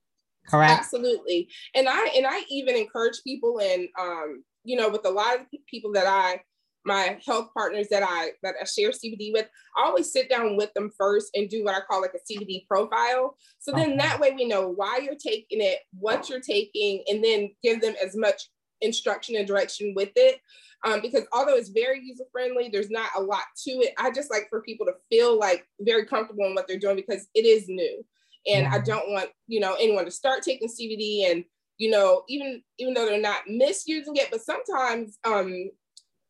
correct? 0.47 0.79
Absolutely. 0.79 1.49
And 1.73 1.87
I 1.89 2.13
and 2.15 2.27
I 2.27 2.43
even 2.49 2.75
encourage 2.75 3.23
people 3.23 3.59
and 3.59 3.87
um, 3.99 4.43
you 4.63 4.77
know, 4.77 4.89
with 4.89 5.05
a 5.05 5.09
lot 5.09 5.39
of 5.39 5.47
people 5.67 5.91
that 5.93 6.05
I 6.05 6.41
my 6.85 7.19
health 7.25 7.49
partners 7.55 7.87
that 7.89 8.03
I 8.03 8.31
that 8.43 8.55
I 8.61 8.65
share 8.65 8.91
CBD 8.91 9.33
with, 9.33 9.47
I 9.75 9.85
always 9.85 10.11
sit 10.11 10.29
down 10.29 10.55
with 10.55 10.71
them 10.73 10.91
first 10.97 11.31
and 11.33 11.49
do 11.49 11.63
what 11.63 11.75
I 11.75 11.81
call 11.81 12.01
like 12.01 12.13
a 12.13 12.33
CBD 12.33 12.67
profile. 12.67 13.35
So 13.57 13.71
then 13.71 13.97
that 13.97 14.19
way 14.19 14.33
we 14.35 14.45
know 14.45 14.67
why 14.69 14.99
you're 15.01 15.15
taking 15.15 15.61
it, 15.61 15.79
what 15.97 16.29
you're 16.29 16.41
taking, 16.41 17.03
and 17.07 17.23
then 17.23 17.49
give 17.63 17.81
them 17.81 17.95
as 18.03 18.15
much 18.15 18.43
instruction 18.81 19.35
and 19.35 19.47
direction 19.47 19.93
with 19.95 20.11
it. 20.15 20.39
Um, 20.85 21.01
because 21.01 21.23
although 21.33 21.55
it's 21.55 21.69
very 21.69 22.01
user 22.01 22.23
friendly, 22.31 22.69
there's 22.71 22.89
not 22.89 23.09
a 23.15 23.21
lot 23.21 23.43
to 23.65 23.71
it. 23.71 23.93
I 23.97 24.11
just 24.11 24.31
like 24.31 24.47
for 24.49 24.61
people 24.61 24.85
to 24.85 24.93
feel 25.09 25.37
like 25.37 25.67
very 25.81 26.05
comfortable 26.05 26.45
in 26.45 26.55
what 26.55 26.67
they're 26.67 26.79
doing 26.79 26.95
because 26.95 27.27
it 27.33 27.45
is 27.45 27.67
new, 27.67 28.05
and 28.47 28.65
I 28.67 28.79
don't 28.79 29.11
want 29.11 29.29
you 29.47 29.59
know 29.59 29.75
anyone 29.75 30.05
to 30.05 30.11
start 30.11 30.41
taking 30.41 30.69
CBD 30.69 31.29
and 31.29 31.43
you 31.77 31.89
know 31.89 32.23
even 32.29 32.63
even 32.77 32.93
though 32.93 33.05
they're 33.05 33.19
not 33.19 33.41
misusing 33.47 34.15
it, 34.15 34.29
but 34.31 34.41
sometimes 34.41 35.17
um, 35.25 35.69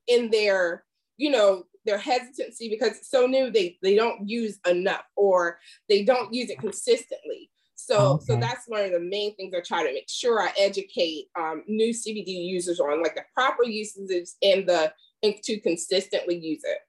in 0.08 0.32
their 0.32 0.84
you 1.18 1.29
know 1.29 1.65
their 1.86 2.00
hesitancy 2.00 2.70
because 2.70 2.98
it's 2.98 3.12
so 3.12 3.27
new 3.27 3.51
they 3.51 3.77
they 3.84 3.96
don't 3.96 4.27
use 4.27 4.60
enough 4.68 5.03
or 5.15 5.60
they 5.88 6.03
don't 6.03 6.34
use 6.34 6.50
it 6.50 6.60
consistently 6.60 7.50
so 7.79 8.13
okay. 8.13 8.25
so 8.25 8.36
that's 8.36 8.67
one 8.67 8.83
of 8.83 8.91
the 8.91 9.00
main 9.00 9.36
things 9.36 9.53
i 9.55 9.62
try 9.62 9.86
to 9.86 9.93
make 9.93 10.09
sure 10.09 10.41
i 10.41 10.51
educate 10.57 11.27
um, 11.39 11.63
new 11.67 11.93
cbd 11.93 12.27
users 12.27 12.79
on 12.79 13.01
like 13.01 13.15
the 13.15 13.24
proper 13.33 13.63
uses 13.63 14.36
and 14.41 14.67
the 14.67 14.91
and 15.24 15.36
to 15.43 15.59
consistently 15.59 16.38
use 16.38 16.62
it 16.63 16.79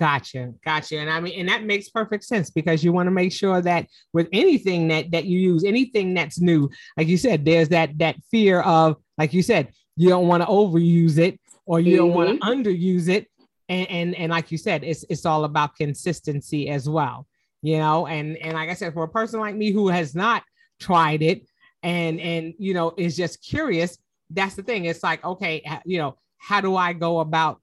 Gotcha, 0.00 0.54
gotcha. 0.64 0.98
And 0.98 1.10
I 1.10 1.20
mean, 1.20 1.38
and 1.38 1.48
that 1.50 1.64
makes 1.64 1.90
perfect 1.90 2.24
sense 2.24 2.48
because 2.48 2.82
you 2.82 2.90
want 2.90 3.06
to 3.08 3.10
make 3.10 3.32
sure 3.32 3.60
that 3.60 3.86
with 4.14 4.28
anything 4.32 4.88
that 4.88 5.10
that 5.10 5.26
you 5.26 5.38
use, 5.38 5.62
anything 5.62 6.14
that's 6.14 6.40
new, 6.40 6.70
like 6.96 7.06
you 7.06 7.18
said, 7.18 7.44
there's 7.44 7.68
that 7.68 7.98
that 7.98 8.16
fear 8.30 8.62
of, 8.62 8.96
like 9.18 9.34
you 9.34 9.42
said, 9.42 9.74
you 9.96 10.08
don't 10.08 10.26
want 10.26 10.42
to 10.42 10.48
overuse 10.48 11.18
it 11.18 11.38
or 11.66 11.80
you 11.80 11.98
mm-hmm. 11.98 12.06
don't 12.06 12.14
want 12.14 12.40
to 12.40 12.46
underuse 12.46 13.10
it. 13.10 13.26
And, 13.68 13.90
and 13.90 14.14
and 14.14 14.30
like 14.30 14.50
you 14.50 14.56
said, 14.56 14.84
it's 14.84 15.04
it's 15.10 15.26
all 15.26 15.44
about 15.44 15.76
consistency 15.76 16.70
as 16.70 16.88
well, 16.88 17.26
you 17.62 17.78
know. 17.78 18.06
And 18.06 18.36
and 18.38 18.54
like 18.54 18.70
I 18.70 18.74
said, 18.74 18.94
for 18.94 19.04
a 19.04 19.08
person 19.08 19.40
like 19.40 19.54
me 19.54 19.70
who 19.70 19.88
has 19.88 20.14
not 20.14 20.42
tried 20.78 21.22
it 21.22 21.46
and 21.82 22.20
and 22.20 22.54
you 22.58 22.74
know 22.74 22.94
is 22.96 23.16
just 23.16 23.42
curious, 23.42 23.98
that's 24.30 24.54
the 24.54 24.62
thing. 24.62 24.84
It's 24.84 25.02
like 25.02 25.24
okay, 25.24 25.62
you 25.84 25.98
know, 25.98 26.16
how 26.38 26.60
do 26.60 26.76
I 26.76 26.92
go 26.92 27.20
about 27.20 27.60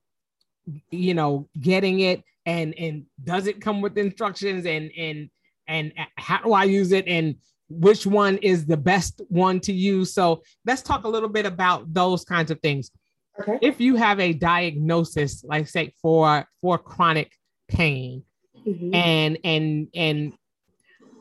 you 0.91 1.13
know 1.13 1.47
getting 1.59 2.01
it 2.01 2.23
and 2.45 2.73
and 2.77 3.05
does 3.23 3.47
it 3.47 3.61
come 3.61 3.81
with 3.81 3.97
instructions 3.97 4.65
and 4.65 4.91
and 4.97 5.29
and 5.67 5.93
uh, 5.97 6.05
how 6.15 6.41
do 6.41 6.53
I 6.53 6.63
use 6.63 6.91
it 6.91 7.07
and 7.07 7.35
which 7.69 8.05
one 8.05 8.37
is 8.37 8.65
the 8.65 8.77
best 8.77 9.21
one 9.27 9.59
to 9.59 9.73
use? 9.73 10.13
So 10.13 10.41
let's 10.65 10.81
talk 10.81 11.03
a 11.03 11.09
little 11.09 11.29
bit 11.29 11.45
about 11.45 11.93
those 11.93 12.23
kinds 12.23 12.49
of 12.49 12.59
things. 12.61 12.91
Okay. 13.39 13.59
If 13.61 13.81
you 13.81 13.95
have 13.95 14.19
a 14.19 14.33
diagnosis, 14.33 15.43
like 15.43 15.67
say 15.67 15.93
for 16.01 16.47
for 16.61 16.77
chronic 16.77 17.33
pain, 17.67 18.23
mm-hmm. 18.67 18.93
and 18.93 19.37
and 19.43 19.87
and 19.95 20.33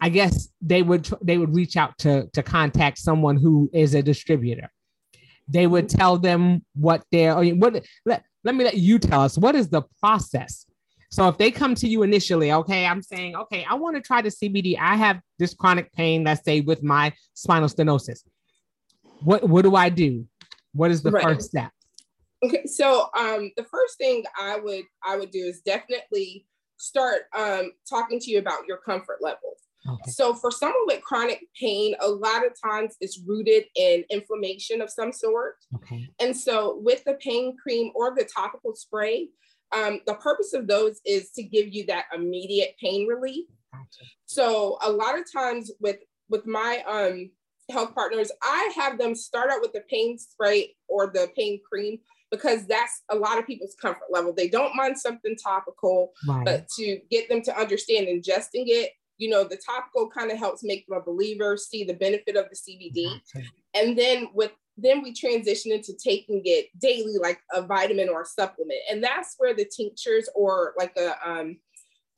I 0.01 0.09
guess 0.09 0.49
they 0.61 0.83
would 0.83 1.09
they 1.23 1.39
would 1.39 1.55
reach 1.55 1.77
out 1.77 1.97
to 1.99 2.29
to 2.33 2.43
contact 2.43 2.99
someone 2.99 3.37
who 3.37 3.71
is 3.73 3.95
a 3.95 4.03
distributor. 4.03 4.71
They 5.49 5.67
would 5.67 5.89
mm-hmm. 5.89 5.99
tell 5.99 6.19
them 6.19 6.65
what 6.75 7.05
their 7.13 7.37
what 7.55 7.85
let, 8.05 8.25
let 8.45 8.55
me 8.55 8.65
let 8.65 8.77
you 8.77 8.99
tell 8.99 9.23
us 9.23 9.39
what 9.39 9.55
is 9.55 9.69
the 9.69 9.83
process. 10.01 10.67
So 11.11 11.29
if 11.29 11.39
they 11.39 11.51
come 11.51 11.75
to 11.77 11.89
you 11.89 12.03
initially, 12.03 12.53
okay, 12.53 12.85
I'm 12.85 13.01
saying, 13.01 13.37
okay, 13.37 13.65
I 13.69 13.75
want 13.75 13.97
to 13.97 14.03
try 14.03 14.23
the 14.23 14.29
CBD. 14.29 14.77
I 14.79 14.97
have 14.97 15.21
this 15.39 15.55
chronic 15.55 15.93
pain, 15.93 16.25
let's 16.25 16.45
say 16.45 16.61
with 16.61 16.83
my 16.83 17.13
spinal 17.33 17.69
stenosis. 17.69 18.21
What 19.23 19.49
what 19.49 19.63
do 19.63 19.77
I 19.77 19.89
do? 19.89 20.27
What 20.75 20.91
is 20.91 21.03
the 21.03 21.11
right. 21.11 21.25
first 21.25 21.49
step? 21.49 21.71
Okay, 22.45 22.67
so 22.67 23.09
um, 23.17 23.51
the 23.57 23.65
first 23.65 23.97
thing 23.97 24.25
I 24.39 24.59
would 24.59 24.85
I 25.03 25.17
would 25.17 25.31
do 25.31 25.39
is 25.39 25.61
definitely 25.61 26.45
start 26.77 27.23
um, 27.37 27.73
talking 27.89 28.21
to 28.21 28.31
you 28.31 28.39
about 28.39 28.67
your 28.67 28.79
comfort 28.79 29.19
level. 29.21 29.57
Okay. 29.89 30.11
So 30.11 30.35
for 30.35 30.51
someone 30.51 30.83
with 30.87 31.03
chronic 31.03 31.47
pain, 31.61 31.95
a 32.01 32.09
lot 32.09 32.45
of 32.45 32.53
times 32.63 32.97
it's 33.01 33.21
rooted 33.25 33.65
in 33.77 34.05
inflammation 34.11 34.81
of 34.81 34.91
some 34.91 35.13
sort. 35.13 35.57
Okay. 35.77 36.09
And 36.19 36.37
so 36.37 36.81
with 36.83 37.05
the 37.05 37.15
pain 37.15 37.57
cream 37.57 37.93
or 37.95 38.15
the 38.15 38.25
topical 38.25 38.75
spray, 38.75 39.29
um, 39.73 40.01
the 40.07 40.15
purpose 40.15 40.55
of 40.55 40.67
those 40.67 41.01
is 41.05 41.31
to 41.33 41.43
give 41.43 41.73
you 41.73 41.87
that 41.87 42.07
immediate 42.15 42.75
pain 42.81 43.07
relief. 43.07 43.47
Gotcha. 43.73 44.05
So 44.27 44.79
a 44.83 44.91
lot 44.91 45.19
of 45.19 45.25
times 45.33 45.71
with 45.81 45.99
with 46.29 46.47
my 46.47 46.83
um, 46.89 47.31
health 47.71 47.95
partners, 47.95 48.33
I 48.43 48.73
have 48.77 48.99
them 48.99 49.15
start 49.15 49.51
out 49.51 49.61
with 49.61 49.73
the 49.73 49.85
pain 49.89 50.19
spray 50.19 50.75
or 50.89 51.07
the 51.07 51.29
pain 51.37 51.61
cream 51.69 51.99
because 52.37 52.67
that's 52.67 53.03
a 53.11 53.17
lot 53.17 53.39
of 53.39 53.47
people's 53.47 53.77
comfort 53.81 54.09
level. 54.11 54.33
They 54.33 54.49
don't 54.49 54.77
mind 54.77 54.99
something 54.99 55.37
topical, 55.37 56.13
right. 56.29 56.45
but 56.45 56.69
to 56.77 57.01
get 57.11 57.29
them 57.29 57.43
to 57.43 57.59
understand 57.59 58.07
ingesting 58.07 58.65
it, 58.67 58.91
you 59.19 59.31
know, 59.31 59.45
the 59.45 59.57
topical 59.57 60.09
kind 60.09 60.31
of 60.31 60.39
helps 60.39 60.63
make 60.63 60.87
them 60.87 60.99
a 60.99 61.03
believer, 61.03 61.57
see 61.57 61.85
the 61.85 61.95
benefit 61.95 62.37
of 62.37 62.47
the 62.51 62.57
CBD. 62.57 63.21
And 63.75 63.99
then 63.99 64.29
with 64.35 64.53
then 64.79 65.03
we 65.03 65.15
transition 65.15 65.73
into 65.73 65.95
taking 65.95 66.43
it 66.45 66.67
daily, 66.79 67.15
like 67.19 67.41
a 67.55 67.63
vitamin 67.63 68.11
or 68.11 68.23
a 68.23 68.27
supplement. 68.27 68.81
And 68.91 69.03
that's 69.03 69.35
where 69.39 69.55
the 69.55 69.65
tinctures 69.65 70.29
or 70.35 70.75
like 70.79 70.95
a 70.99 71.15
um 71.29 71.57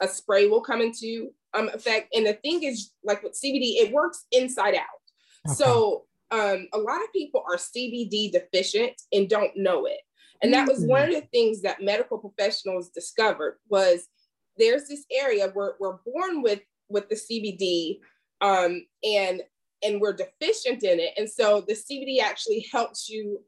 a 0.01 0.09
spray 0.09 0.49
will 0.49 0.61
come 0.61 0.81
into 0.81 1.31
um 1.55 1.69
effect. 1.69 2.15
And 2.15 2.27
the 2.27 2.35
thing 2.35 2.65
is, 2.65 2.91
like 3.05 3.23
with 3.23 3.39
CBD, 3.41 3.77
it 3.77 3.93
works 3.93 4.27
inside 4.33 4.75
out. 4.75 4.87
Okay. 5.47 5.55
So 5.55 6.07
um, 6.31 6.69
a 6.73 6.79
lot 6.79 7.03
of 7.03 7.13
people 7.13 7.43
are 7.49 7.57
CBD 7.57 8.31
deficient 8.33 8.93
and 9.13 9.29
don't 9.29 9.57
know 9.57 9.87
it. 9.87 10.01
And 10.43 10.53
that 10.53 10.69
was 10.69 10.85
one 10.85 11.09
of 11.09 11.15
the 11.15 11.27
things 11.33 11.63
that 11.63 11.83
medical 11.83 12.19
professionals 12.19 12.91
discovered 12.91 13.59
was 13.69 14.07
there's 14.57 14.89
this 14.89 15.05
area 15.11 15.51
where 15.53 15.75
we're 15.81 15.99
born 16.07 16.43
with 16.43 16.61
with 16.89 17.09
the 17.09 17.17
CBD 17.17 17.99
um, 18.41 18.85
and 19.05 19.43
and 19.85 20.01
we're 20.01 20.13
deficient 20.13 20.83
in 20.83 21.01
it. 21.01 21.13
And 21.17 21.29
so 21.29 21.65
the 21.67 21.75
CBD 21.75 22.21
actually 22.21 22.67
helps 22.73 23.09
you 23.09 23.41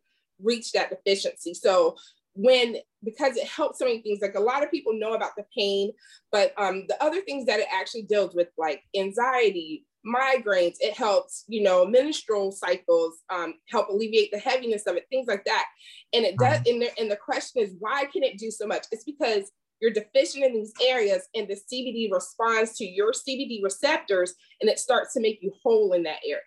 reach 0.43 0.73
that 0.73 0.91
deficiency. 0.91 1.55
So 1.55 1.97
when 2.35 2.77
because 3.03 3.37
it 3.37 3.47
helps 3.47 3.79
so 3.79 3.85
many 3.85 4.03
things 4.03 4.21
like 4.23 4.35
a 4.35 4.41
lot 4.41 4.63
of 4.63 4.71
people 4.71 4.93
know 4.93 5.15
about 5.15 5.35
the 5.37 5.45
pain 5.57 5.91
but 6.31 6.53
um, 6.59 6.85
the 6.89 7.03
other 7.03 7.21
things 7.23 7.45
that 7.47 7.59
it 7.59 7.67
actually 7.73 8.03
deals 8.03 8.35
with 8.35 8.49
like 8.57 8.83
anxiety 8.97 9.85
migraines 10.07 10.77
it 10.81 10.97
helps 10.97 11.45
you 11.47 11.63
know 11.63 11.85
menstrual 11.85 12.51
cycles 12.51 13.19
um, 13.31 13.55
help 13.69 13.89
alleviate 13.89 14.31
the 14.33 14.39
heaviness 14.39 14.87
of 14.87 14.97
it 14.97 15.07
things 15.11 15.27
like 15.27 15.45
that 15.45 15.67
and 16.13 16.25
it 16.25 16.37
does 16.39 16.59
and 16.67 16.83
the, 16.83 16.91
and 16.99 17.11
the 17.11 17.17
question 17.17 17.63
is 17.63 17.75
why 17.79 18.05
can 18.07 18.23
it 18.23 18.39
do 18.39 18.51
so 18.51 18.67
much 18.67 18.87
it's 18.93 19.05
because 19.05 19.51
you're 19.81 19.93
deficient 19.93 20.45
in 20.45 20.55
these 20.55 20.73
areas 20.83 21.29
and 21.35 21.49
the 21.49 21.59
cbd 21.71 22.11
responds 22.11 22.77
to 22.77 22.85
your 22.85 23.13
cbd 23.13 23.63
receptors 23.63 24.35
and 24.61 24.71
it 24.71 24.79
starts 24.79 25.13
to 25.13 25.21
make 25.21 25.39
you 25.43 25.53
whole 25.63 25.93
in 25.93 26.03
that 26.03 26.21
area 26.27 26.41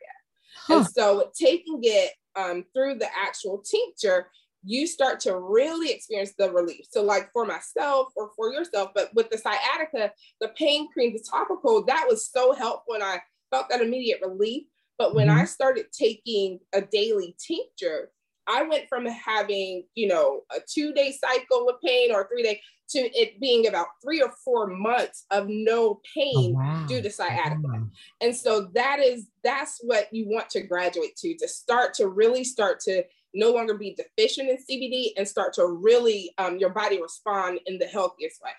huh. 0.67 0.77
and 0.77 0.87
so 0.87 1.29
taking 1.39 1.79
it 1.83 2.11
um, 2.35 2.65
through 2.73 2.95
the 2.95 3.07
actual 3.15 3.59
tincture 3.59 4.27
you 4.65 4.87
start 4.87 5.19
to 5.19 5.37
really 5.37 5.91
experience 5.91 6.33
the 6.37 6.49
relief. 6.49 6.85
So, 6.89 7.03
like 7.03 7.29
for 7.33 7.45
myself 7.45 8.13
or 8.15 8.31
for 8.35 8.51
yourself, 8.53 8.91
but 8.95 9.13
with 9.13 9.29
the 9.29 9.37
sciatica, 9.37 10.11
the 10.39 10.47
pain 10.57 10.89
cream, 10.91 11.13
the 11.13 11.23
topical, 11.29 11.83
that 11.85 12.05
was 12.07 12.29
so 12.29 12.53
helpful. 12.53 12.95
And 12.95 13.03
I 13.03 13.21
felt 13.53 13.69
that 13.69 13.81
immediate 13.81 14.19
relief. 14.21 14.63
But 14.97 15.15
when 15.15 15.27
mm-hmm. 15.27 15.39
I 15.39 15.45
started 15.45 15.87
taking 15.91 16.59
a 16.73 16.81
daily 16.81 17.35
tincture, 17.39 18.11
I 18.47 18.63
went 18.63 18.89
from 18.89 19.05
having, 19.05 19.85
you 19.95 20.07
know, 20.07 20.41
a 20.51 20.59
two 20.67 20.93
day 20.93 21.11
cycle 21.11 21.69
of 21.69 21.81
pain 21.81 22.11
or 22.11 22.27
three 22.27 22.43
day 22.43 22.61
to 22.89 22.99
it 22.99 23.39
being 23.39 23.67
about 23.67 23.87
three 24.03 24.21
or 24.21 24.31
four 24.43 24.67
months 24.67 25.25
of 25.31 25.47
no 25.47 26.01
pain 26.13 26.53
oh, 26.55 26.59
wow. 26.59 26.85
due 26.87 27.01
to 27.01 27.09
sciatica. 27.09 27.61
Oh. 27.65 27.87
And 28.21 28.35
so 28.35 28.69
that 28.75 28.99
is, 28.99 29.27
that's 29.43 29.79
what 29.81 30.13
you 30.13 30.27
want 30.27 30.49
to 30.51 30.61
graduate 30.61 31.15
to, 31.17 31.35
to 31.37 31.47
start 31.47 31.93
to 31.95 32.07
really 32.07 32.43
start 32.43 32.79
to 32.81 33.03
no 33.33 33.51
longer 33.51 33.75
be 33.75 33.95
deficient 33.95 34.49
in 34.49 34.57
CBD 34.57 35.11
and 35.17 35.27
start 35.27 35.53
to 35.53 35.65
really, 35.65 36.31
um, 36.37 36.57
your 36.57 36.69
body 36.69 37.01
respond 37.01 37.59
in 37.65 37.79
the 37.79 37.87
healthiest 37.87 38.41
way. 38.43 38.51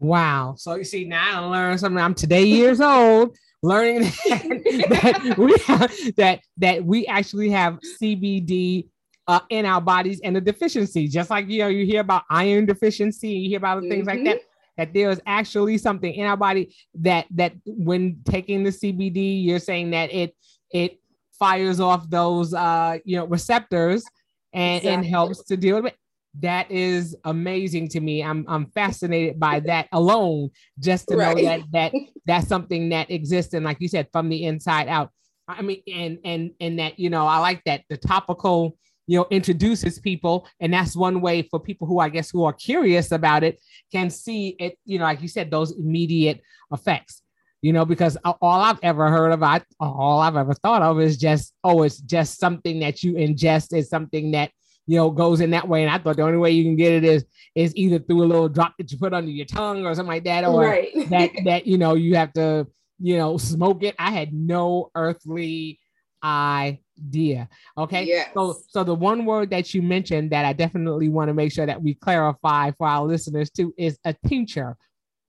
Wow. 0.00 0.54
So 0.56 0.74
you 0.74 0.84
see, 0.84 1.04
now 1.04 1.44
I 1.44 1.46
learned 1.46 1.80
something. 1.80 2.02
I'm 2.02 2.14
today 2.14 2.42
years 2.42 2.80
old 2.80 3.36
learning 3.62 4.00
that, 4.00 5.22
that 5.24 5.38
we 5.38 5.54
have, 5.66 5.92
that 6.16 6.40
that 6.58 6.84
we 6.84 7.06
actually 7.06 7.50
have 7.50 7.78
CBD 8.00 8.88
uh, 9.28 9.40
in 9.50 9.64
our 9.66 9.80
bodies 9.80 10.20
and 10.24 10.36
a 10.36 10.40
deficiency, 10.40 11.08
just 11.08 11.30
like 11.30 11.48
you 11.48 11.60
know 11.60 11.68
you 11.68 11.86
hear 11.86 12.00
about 12.00 12.24
iron 12.30 12.66
deficiency, 12.66 13.30
you 13.30 13.48
hear 13.50 13.58
about 13.58 13.82
things 13.82 14.06
mm-hmm. 14.06 14.08
like 14.08 14.24
that. 14.24 14.36
Mm-hmm. 14.36 14.46
That 14.78 14.94
there's 14.94 15.20
actually 15.26 15.76
something 15.76 16.12
in 16.12 16.26
our 16.26 16.36
body 16.36 16.74
that 16.94 17.26
that 17.32 17.52
when 17.66 18.20
taking 18.24 18.64
the 18.64 18.70
CBD, 18.70 19.44
you're 19.44 19.58
saying 19.58 19.90
that 19.90 20.12
it 20.12 20.34
it 20.70 20.98
fires 21.38 21.78
off 21.78 22.08
those 22.08 22.54
uh 22.54 22.98
you 23.04 23.16
know 23.16 23.26
receptors 23.26 24.04
and, 24.52 24.78
exactly. 24.78 24.94
and 24.94 25.06
helps 25.06 25.44
to 25.44 25.56
deal 25.56 25.76
with 25.76 25.92
it 25.92 25.98
that 26.40 26.70
is 26.70 27.16
amazing 27.24 27.88
to 27.88 28.00
me. 28.00 28.22
I'm 28.22 28.44
I'm 28.48 28.66
fascinated 28.66 29.38
by 29.38 29.60
that 29.66 29.88
alone, 29.92 30.50
just 30.78 31.08
to 31.08 31.16
right. 31.16 31.36
know 31.36 31.42
that 31.44 31.60
that 31.72 31.92
that's 32.26 32.48
something 32.48 32.90
that 32.90 33.10
exists 33.10 33.54
and 33.54 33.64
like 33.64 33.78
you 33.80 33.88
said, 33.88 34.08
from 34.12 34.28
the 34.28 34.44
inside 34.44 34.88
out. 34.88 35.10
I 35.48 35.62
mean, 35.62 35.82
and 35.92 36.18
and 36.24 36.50
and 36.60 36.78
that 36.78 36.98
you 36.98 37.10
know, 37.10 37.26
I 37.26 37.38
like 37.38 37.62
that 37.64 37.82
the 37.88 37.96
topical 37.96 38.76
you 39.06 39.18
know 39.18 39.26
introduces 39.30 39.98
people 39.98 40.48
and 40.60 40.72
that's 40.72 40.96
one 40.96 41.20
way 41.20 41.42
for 41.42 41.58
people 41.58 41.88
who 41.88 41.98
i 41.98 42.08
guess 42.08 42.30
who 42.30 42.44
are 42.44 42.52
curious 42.52 43.10
about 43.10 43.42
it 43.42 43.60
can 43.90 44.08
see 44.08 44.54
it 44.60 44.78
you 44.84 44.96
know 44.98 45.04
like 45.04 45.20
you 45.20 45.26
said 45.26 45.50
those 45.50 45.72
immediate 45.72 46.40
effects 46.72 47.22
you 47.62 47.72
know 47.72 47.84
because 47.84 48.16
all 48.24 48.60
i've 48.60 48.78
ever 48.82 49.08
heard 49.08 49.32
of 49.32 49.42
I, 49.42 49.60
all 49.80 50.20
i've 50.20 50.36
ever 50.36 50.54
thought 50.54 50.82
of 50.82 51.00
is 51.00 51.16
just 51.16 51.52
oh 51.64 51.82
it's 51.82 51.98
just 51.98 52.38
something 52.38 52.78
that 52.80 53.02
you 53.02 53.14
ingest 53.14 53.76
is 53.76 53.88
something 53.88 54.30
that 54.32 54.52
you 54.86 54.96
know 54.96 55.10
goes 55.10 55.40
in 55.40 55.50
that 55.50 55.68
way 55.68 55.82
and 55.82 55.90
i 55.90 55.98
thought 55.98 56.16
the 56.16 56.22
only 56.22 56.38
way 56.38 56.50
you 56.50 56.64
can 56.64 56.76
get 56.76 56.92
it 56.92 57.04
is 57.04 57.24
is 57.54 57.74
either 57.76 57.98
through 57.98 58.22
a 58.24 58.26
little 58.26 58.48
drop 58.48 58.74
that 58.78 58.90
you 58.90 58.98
put 58.98 59.12
under 59.14 59.30
your 59.30 59.46
tongue 59.46 59.86
or 59.86 59.94
something 59.94 60.12
like 60.12 60.24
that 60.24 60.44
or 60.44 60.60
Right. 60.60 60.88
that 61.10 61.30
that 61.44 61.66
you 61.66 61.78
know 61.78 61.94
you 61.94 62.16
have 62.16 62.32
to 62.34 62.66
you 62.98 63.16
know 63.16 63.36
smoke 63.36 63.82
it 63.84 63.94
i 63.98 64.10
had 64.10 64.32
no 64.32 64.90
earthly 64.94 65.78
idea 66.24 67.48
okay 67.76 68.04
Yes. 68.04 68.30
so 68.34 68.56
so 68.68 68.84
the 68.84 68.94
one 68.94 69.24
word 69.24 69.50
that 69.50 69.72
you 69.74 69.82
mentioned 69.82 70.30
that 70.30 70.44
i 70.44 70.52
definitely 70.52 71.08
want 71.08 71.28
to 71.28 71.34
make 71.34 71.52
sure 71.52 71.66
that 71.66 71.80
we 71.82 71.94
clarify 71.94 72.70
for 72.72 72.86
our 72.88 73.04
listeners 73.06 73.50
too 73.50 73.72
is 73.76 73.98
a 74.04 74.14
tincture 74.26 74.76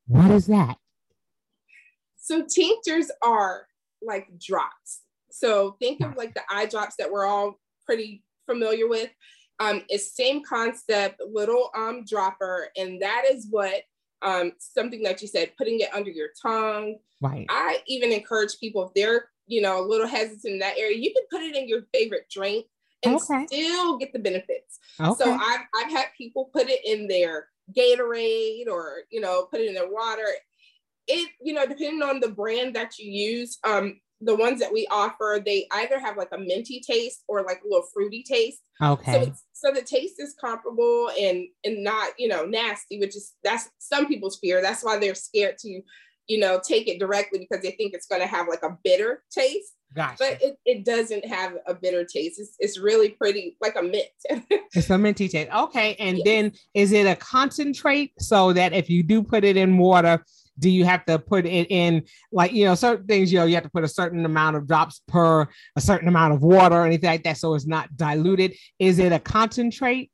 what 0.07 0.31
is 0.31 0.47
that 0.47 0.77
So 2.17 2.45
tinctures 2.45 3.11
are 3.21 3.67
like 4.01 4.27
drops. 4.39 5.01
So 5.31 5.75
think 5.81 6.01
of 6.01 6.15
like 6.15 6.33
the 6.33 6.41
eye 6.49 6.67
drops 6.67 6.95
that 6.97 7.11
we're 7.11 7.25
all 7.25 7.59
pretty 7.85 8.23
familiar 8.45 8.87
with. 8.87 9.09
Um, 9.59 9.83
it's 9.89 10.15
same 10.15 10.43
concept, 10.43 11.21
little 11.25 11.69
um 11.75 12.03
dropper, 12.05 12.69
and 12.77 13.01
that 13.01 13.23
is 13.31 13.47
what 13.49 13.83
um 14.21 14.53
something 14.59 15.03
that 15.03 15.21
you 15.21 15.27
said, 15.27 15.55
putting 15.57 15.79
it 15.79 15.93
under 15.93 16.11
your 16.11 16.29
tongue. 16.41 16.97
right 17.21 17.45
I 17.49 17.79
even 17.87 18.11
encourage 18.11 18.59
people 18.59 18.87
if 18.87 18.93
they're 18.93 19.29
you 19.47 19.61
know 19.61 19.79
a 19.83 19.85
little 19.87 20.07
hesitant 20.07 20.53
in 20.53 20.59
that 20.59 20.77
area, 20.77 20.97
you 20.97 21.13
can 21.13 21.23
put 21.31 21.41
it 21.43 21.55
in 21.55 21.67
your 21.67 21.83
favorite 21.93 22.27
drink 22.31 22.65
and 23.03 23.15
Okay. 23.15 23.45
still 23.47 23.97
get 23.97 24.13
the 24.13 24.19
benefits. 24.19 24.79
okay 24.99 25.13
So 25.21 25.31
I've 25.31 25.61
I've 25.75 25.91
had 25.91 26.05
people 26.17 26.49
put 26.53 26.69
it 26.69 26.79
in 26.85 27.07
their 27.07 27.47
Gatorade 27.77 28.67
or 28.67 29.03
you 29.09 29.21
know 29.21 29.47
put 29.51 29.61
it 29.61 29.67
in 29.67 29.73
their 29.73 29.89
water. 29.91 30.25
It 31.07 31.29
you 31.41 31.53
know 31.53 31.65
depending 31.65 32.01
on 32.01 32.19
the 32.21 32.29
brand 32.29 32.75
that 32.75 32.97
you 32.97 33.11
use, 33.11 33.59
um, 33.63 33.99
the 34.23 34.35
ones 34.35 34.59
that 34.59 34.71
we 34.71 34.87
offer 34.89 35.41
they 35.43 35.67
either 35.71 35.99
have 35.99 36.17
like 36.17 36.29
a 36.31 36.37
minty 36.37 36.79
taste 36.79 37.23
or 37.27 37.43
like 37.43 37.61
a 37.63 37.67
little 37.67 37.87
fruity 37.93 38.23
taste. 38.23 38.59
okay 38.81 39.13
So 39.13 39.21
it's, 39.21 39.43
so 39.53 39.71
the 39.71 39.81
taste 39.81 40.15
is 40.19 40.35
comparable 40.39 41.09
and 41.19 41.47
and 41.63 41.83
not 41.83 42.11
you 42.17 42.27
know 42.27 42.45
nasty, 42.45 42.99
which 42.99 43.15
is 43.15 43.33
that's 43.43 43.69
some 43.79 44.07
people's 44.07 44.37
fear. 44.39 44.61
That's 44.61 44.83
why 44.83 44.97
they're 44.97 45.15
scared 45.15 45.57
to 45.59 45.81
you 46.27 46.39
know 46.39 46.59
take 46.65 46.87
it 46.87 46.99
directly 46.99 47.39
because 47.39 47.63
they 47.63 47.71
think 47.71 47.93
it's 47.93 48.07
going 48.07 48.21
to 48.21 48.27
have 48.27 48.47
like 48.47 48.63
a 48.63 48.77
bitter 48.83 49.23
taste 49.29 49.73
gotcha 49.93 50.15
but 50.17 50.41
it, 50.41 50.55
it 50.65 50.85
doesn't 50.85 51.25
have 51.25 51.53
a 51.67 51.73
bitter 51.73 52.05
taste 52.05 52.39
it's, 52.39 52.55
it's 52.59 52.79
really 52.79 53.09
pretty 53.09 53.57
like 53.61 53.75
a 53.75 53.83
mint 53.83 54.07
It's 54.75 54.89
a 54.89 54.97
minty 54.97 55.27
taste. 55.27 55.51
Okay. 55.53 55.95
And 55.99 56.19
then 56.25 56.51
is 56.73 56.91
it 56.91 57.05
a 57.05 57.15
concentrate 57.15 58.13
so 58.19 58.53
that 58.53 58.73
if 58.73 58.89
you 58.89 59.03
do 59.03 59.21
put 59.21 59.43
it 59.43 59.55
in 59.57 59.77
water, 59.77 60.23
do 60.59 60.69
you 60.69 60.85
have 60.85 61.03
to 61.05 61.17
put 61.19 61.45
it 61.45 61.67
in 61.71 62.03
like, 62.31 62.53
you 62.53 62.65
know, 62.65 62.75
certain 62.75 63.05
things, 63.07 63.31
you 63.33 63.39
know, 63.39 63.45
you 63.45 63.55
have 63.55 63.63
to 63.63 63.69
put 63.71 63.83
a 63.83 63.87
certain 63.87 64.25
amount 64.25 64.55
of 64.55 64.67
drops 64.67 65.01
per 65.07 65.47
a 65.75 65.81
certain 65.81 66.07
amount 66.07 66.33
of 66.33 66.41
water 66.41 66.75
or 66.75 66.85
anything 66.85 67.09
like 67.09 67.23
that. 67.23 67.37
So 67.37 67.53
it's 67.55 67.65
not 67.65 67.95
diluted. 67.97 68.55
Is 68.79 68.99
it 68.99 69.11
a 69.11 69.19
concentrate? 69.19 70.11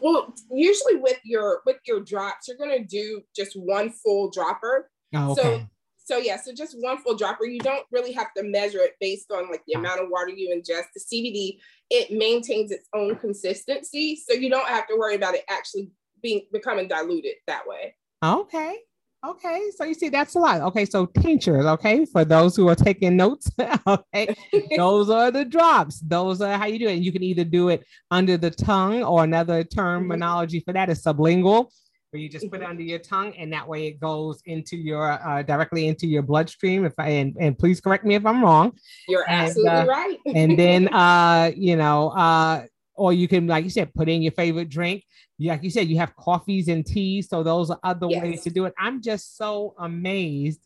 Well, 0.00 0.32
usually 0.50 0.96
with 0.96 1.18
your 1.24 1.60
with 1.66 1.78
your 1.86 2.00
drops, 2.00 2.46
you're 2.48 2.56
gonna 2.56 2.84
do 2.84 3.22
just 3.34 3.54
one 3.56 3.90
full 3.90 4.30
dropper. 4.30 4.90
Oh, 5.14 5.34
So- 5.34 5.42
okay. 5.42 5.66
So 6.04 6.18
yeah, 6.18 6.36
so 6.36 6.52
just 6.52 6.74
one 6.80 6.98
full 6.98 7.14
dropper. 7.14 7.44
You 7.46 7.60
don't 7.60 7.86
really 7.92 8.10
have 8.12 8.34
to 8.36 8.42
measure 8.42 8.80
it 8.80 8.94
based 9.00 9.30
on 9.30 9.48
like 9.50 9.62
the 9.66 9.76
Ah. 9.76 9.78
amount 9.78 10.00
of 10.02 10.08
water 10.10 10.30
you 10.30 10.48
ingest. 10.54 10.86
The 10.94 11.00
CBD 11.00 11.60
it 11.90 12.10
maintains 12.10 12.70
its 12.72 12.88
own 12.94 13.16
consistency, 13.16 14.16
so 14.16 14.34
you 14.34 14.50
don't 14.50 14.66
have 14.66 14.86
to 14.88 14.96
worry 14.96 15.14
about 15.14 15.34
it 15.34 15.44
actually 15.48 15.90
being 16.20 16.46
becoming 16.52 16.88
diluted 16.88 17.34
that 17.46 17.66
way. 17.68 17.94
Okay. 18.24 18.78
Okay. 19.24 19.70
So 19.76 19.84
you 19.84 19.94
see, 19.94 20.08
that's 20.08 20.34
a 20.34 20.38
lot. 20.38 20.60
Okay. 20.62 20.84
So 20.84 21.06
tinctures. 21.06 21.64
Okay. 21.64 22.04
For 22.06 22.24
those 22.24 22.56
who 22.56 22.68
are 22.68 22.74
taking 22.74 23.16
notes. 23.16 23.50
okay. 23.86 24.34
Those 24.76 25.10
are 25.10 25.30
the 25.30 25.44
drops. 25.44 26.00
Those 26.00 26.40
are 26.40 26.58
how 26.58 26.66
you 26.66 26.78
do 26.80 26.88
it. 26.88 26.94
And 26.94 27.04
you 27.04 27.12
can 27.12 27.22
either 27.22 27.44
do 27.44 27.68
it 27.68 27.84
under 28.10 28.36
the 28.36 28.50
tongue 28.50 29.02
or 29.04 29.22
another 29.22 29.62
terminology 29.62 30.60
for 30.60 30.72
that 30.72 30.88
is 30.90 31.02
sublingual, 31.04 31.66
where 32.10 32.20
you 32.20 32.28
just 32.28 32.50
put 32.50 32.60
it 32.60 32.64
Mhm. 32.64 32.70
under 32.70 32.82
your 32.82 32.98
tongue 32.98 33.32
and 33.38 33.52
that 33.52 33.66
way 33.68 33.86
it 33.86 34.00
goes 34.00 34.42
into 34.46 34.76
your 34.76 35.12
uh, 35.12 35.42
directly 35.42 35.86
into 35.86 36.06
your 36.08 36.22
bloodstream. 36.22 36.84
If 36.84 36.94
I 36.98 37.08
and, 37.10 37.36
and 37.38 37.56
please 37.56 37.80
correct 37.80 38.04
me 38.04 38.16
if 38.16 38.26
I'm 38.26 38.42
wrong. 38.42 38.72
You're 39.08 39.28
And, 39.28 39.48
absolutely 39.48 39.70
uh, 39.72 39.86
right. 39.86 40.18
And 40.34 40.58
then 40.58 40.88
uh, 40.92 41.52
you 41.56 41.76
know, 41.76 42.08
uh, 42.08 42.64
or 42.94 43.12
you 43.12 43.28
can, 43.28 43.46
like 43.46 43.64
you 43.64 43.70
said, 43.70 43.92
put 43.94 44.08
in 44.08 44.22
your 44.22 44.32
favorite 44.32 44.68
drink. 44.68 45.04
Like 45.38 45.62
you 45.62 45.70
said, 45.70 45.88
you 45.88 45.98
have 45.98 46.14
coffees 46.16 46.68
and 46.68 46.84
teas. 46.84 47.28
So 47.28 47.42
those 47.42 47.70
are 47.70 47.78
other 47.82 48.08
ways 48.08 48.42
to 48.42 48.50
do 48.50 48.64
it. 48.66 48.74
I'm 48.78 49.00
just 49.02 49.36
so 49.36 49.74
amazed 49.78 50.60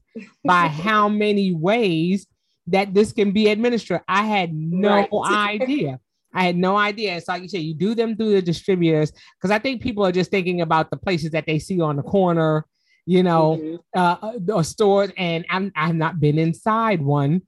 by 0.45 0.67
how 0.69 1.09
many 1.09 1.55
ways 1.55 2.27
that 2.67 2.93
this 2.95 3.13
can 3.13 3.31
be 3.33 3.49
administered. 3.49 4.01
I 4.09 4.25
had 4.25 4.53
no 4.55 4.89
Right. 4.89 5.09
idea. 5.25 6.01
I 6.35 6.45
had 6.45 6.57
no 6.57 6.77
idea. 6.77 7.21
So 7.21 7.33
like 7.33 7.43
you 7.43 7.49
said, 7.49 7.63
you 7.63 7.75
do 7.75 7.95
them 7.95 8.17
through 8.17 8.33
the 8.33 8.43
distributors 8.43 9.13
because 9.39 9.51
I 9.51 9.59
think 9.59 9.81
people 9.81 10.05
are 10.05 10.13
just 10.13 10.31
thinking 10.31 10.61
about 10.61 10.91
the 10.91 10.97
places 10.97 11.31
that 11.31 11.47
they 11.47 11.59
see 11.59 11.81
on 11.81 11.97
the 11.97 12.03
corner, 12.03 12.67
you 13.07 13.23
know, 13.23 13.57
Mhm. 13.57 13.79
uh, 13.97 14.53
or 14.53 14.65
stores, 14.65 15.11
and 15.17 15.47
I'm 15.49 15.73
I've 15.77 15.95
not 15.95 16.21
been 16.21 16.39
inside 16.39 17.01
one, 17.01 17.41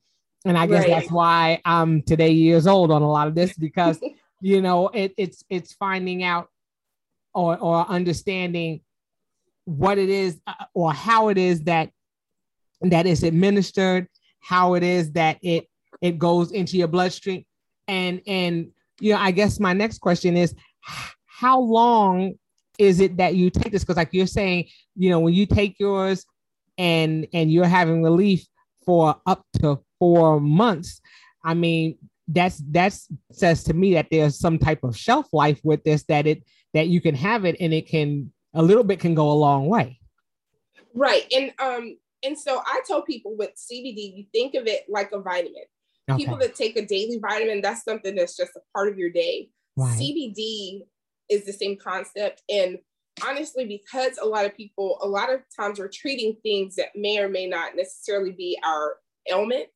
and 0.46 0.56
I 0.56 0.66
guess 0.66 0.84
Right. 0.84 0.90
that's 0.90 1.10
why 1.10 1.60
I'm 1.66 2.00
today 2.02 2.30
years 2.30 2.66
old 2.66 2.90
on 2.90 3.02
a 3.02 3.10
lot 3.10 3.28
of 3.28 3.34
this 3.34 3.54
because 3.58 4.00
you 4.40 4.60
know 4.60 4.88
it, 4.88 5.14
it's 5.16 5.44
it's 5.48 5.72
finding 5.74 6.22
out 6.22 6.48
or 7.34 7.58
or 7.58 7.88
understanding 7.88 8.80
what 9.64 9.98
it 9.98 10.08
is 10.08 10.40
uh, 10.46 10.64
or 10.74 10.92
how 10.92 11.28
it 11.28 11.38
is 11.38 11.62
that 11.62 11.90
that 12.80 13.06
is 13.06 13.22
administered, 13.22 14.06
how 14.40 14.74
it 14.74 14.82
is 14.82 15.12
that 15.12 15.38
it 15.42 15.68
it 16.00 16.18
goes 16.18 16.52
into 16.52 16.76
your 16.76 16.88
bloodstream, 16.88 17.44
and 17.86 18.20
and 18.26 18.68
you 19.00 19.12
know 19.12 19.18
I 19.18 19.30
guess 19.30 19.60
my 19.60 19.72
next 19.72 19.98
question 19.98 20.36
is 20.36 20.54
how 21.26 21.60
long 21.60 22.34
is 22.78 23.00
it 23.00 23.16
that 23.16 23.34
you 23.34 23.50
take 23.50 23.72
this? 23.72 23.82
Because 23.82 23.96
like 23.96 24.12
you're 24.12 24.26
saying 24.26 24.68
you 24.96 25.10
know 25.10 25.20
when 25.20 25.34
you 25.34 25.46
take 25.46 25.78
yours 25.78 26.24
and 26.78 27.26
and 27.32 27.52
you're 27.52 27.66
having 27.66 28.02
relief 28.02 28.46
for 28.86 29.20
up 29.26 29.44
to 29.60 29.78
four 29.98 30.40
months 30.40 31.00
i 31.44 31.52
mean 31.52 31.98
that's 32.28 32.62
that's 32.70 33.08
says 33.32 33.64
to 33.64 33.74
me 33.74 33.94
that 33.94 34.06
there's 34.10 34.38
some 34.38 34.58
type 34.58 34.84
of 34.84 34.96
shelf 34.96 35.26
life 35.32 35.60
with 35.64 35.82
this 35.84 36.04
that 36.04 36.26
it 36.26 36.42
that 36.74 36.88
you 36.88 37.00
can 37.00 37.14
have 37.14 37.44
it 37.44 37.56
and 37.58 37.72
it 37.72 37.88
can 37.88 38.30
a 38.54 38.62
little 38.62 38.84
bit 38.84 39.00
can 39.00 39.14
go 39.14 39.30
a 39.30 39.32
long 39.32 39.66
way 39.66 39.98
Right. 40.98 41.32
And 41.32 41.52
um, 41.60 41.96
and 42.24 42.36
so 42.36 42.60
I 42.66 42.80
tell 42.86 43.02
people 43.02 43.36
with 43.36 43.50
CBD, 43.50 44.16
you 44.16 44.24
think 44.32 44.54
of 44.54 44.66
it 44.66 44.84
like 44.88 45.12
a 45.12 45.20
vitamin. 45.20 45.64
okay 46.10 46.24
People 46.24 46.38
that 46.38 46.56
take 46.56 46.76
a 46.76 46.84
daily 46.84 47.20
vitamin, 47.20 47.60
that's 47.60 47.84
something 47.84 48.16
that's 48.16 48.36
just 48.36 48.56
a 48.56 48.60
part 48.74 48.88
of 48.88 48.98
your 48.98 49.10
day. 49.10 49.50
right 49.76 49.96
CBD 49.96 50.80
is 51.28 51.44
the 51.44 51.52
same 51.52 51.76
concept. 51.76 52.42
And 52.48 52.78
honestly, 53.24 53.64
because 53.64 54.18
a 54.20 54.26
lot 54.26 54.44
of 54.44 54.56
people, 54.56 54.98
a 55.02 55.06
lot 55.06 55.32
of 55.32 55.40
times 55.56 55.78
we're 55.78 55.88
treating 55.88 56.36
things 56.42 56.74
that 56.76 56.88
may 56.96 57.18
or 57.18 57.28
may 57.28 57.46
not 57.46 57.76
necessarily 57.76 58.32
be 58.32 58.58
our 58.64 58.96
ailment. 59.30 59.68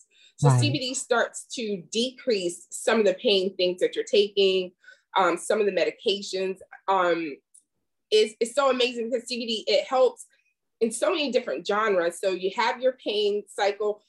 So 0.43 0.49
Right. 0.49 0.61
CBD 0.61 0.95
starts 0.97 1.47
to 1.55 1.83
decrease 1.93 2.67
some 2.73 2.99
of 2.99 3.07
the 3.07 3.15
pain 3.15 3.55
things 3.57 3.81
that 3.81 3.95
you're 3.95 4.05
taking, 4.05 4.73
um, 5.17 5.37
some 5.37 5.61
of 5.61 5.67
the 5.67 5.73
medications. 5.73 6.59
Um, 6.89 7.37
is 8.11 8.35
it's 8.41 8.55
so 8.55 8.71
amazing 8.71 9.11
because 9.11 9.29
CBD 9.29 9.63
it 9.69 9.87
helps 9.87 10.27
in 10.81 10.91
so 10.91 11.11
many 11.11 11.31
different 11.31 11.67
genres. 11.67 12.19
So 12.21 12.31
you 12.31 12.51
have 12.57 12.83
your 12.83 12.95
pain 13.05 13.45
cycle. 13.49 14.03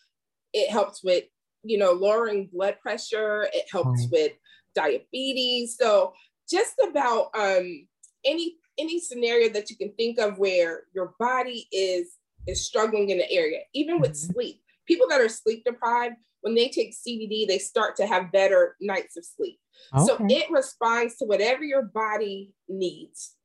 It 0.54 0.72
helps 0.72 1.04
with 1.04 1.26
you 1.64 1.78
know 1.78 1.92
lowering 1.92 2.48
blood 2.52 2.80
pressure. 2.82 3.48
It 3.54 3.66
helps 3.72 4.08
Right. 4.10 4.10
with 4.12 4.34
diabetes. 4.76 5.78
So 5.78 6.14
just 6.50 6.76
about 6.90 7.30
um, 7.36 7.88
any 8.26 8.58
any 8.80 9.00
scenario 9.00 9.50
that 9.50 9.70
you 9.70 9.78
can 9.78 9.94
think 9.94 10.20
of 10.20 10.40
where 10.40 10.86
your 10.96 11.14
body 11.20 11.68
is 11.72 12.18
is 12.48 12.66
struggling 12.66 13.12
in 13.12 13.20
the 13.20 13.32
area, 13.32 13.62
even 13.76 14.02
with 14.02 14.14
Mhm. 14.14 14.34
sleep. 14.34 14.63
People 14.88 15.08
that 15.10 15.22
are 15.22 15.30
sleep 15.30 15.64
deprived, 15.66 16.16
when 16.42 16.56
they 16.56 16.70
take 16.70 16.94
CBD, 16.94 17.48
they 17.48 17.58
start 17.58 17.96
to 17.98 18.06
have 18.06 18.32
better 18.32 18.76
nights 18.82 19.16
of 19.18 19.26
sleep. 19.26 19.60
So 20.06 20.18
it 20.30 20.52
responds 20.52 21.16
to 21.18 21.26
whatever 21.26 21.64
your 21.64 21.84
body 21.84 22.54
needs. 22.68 23.36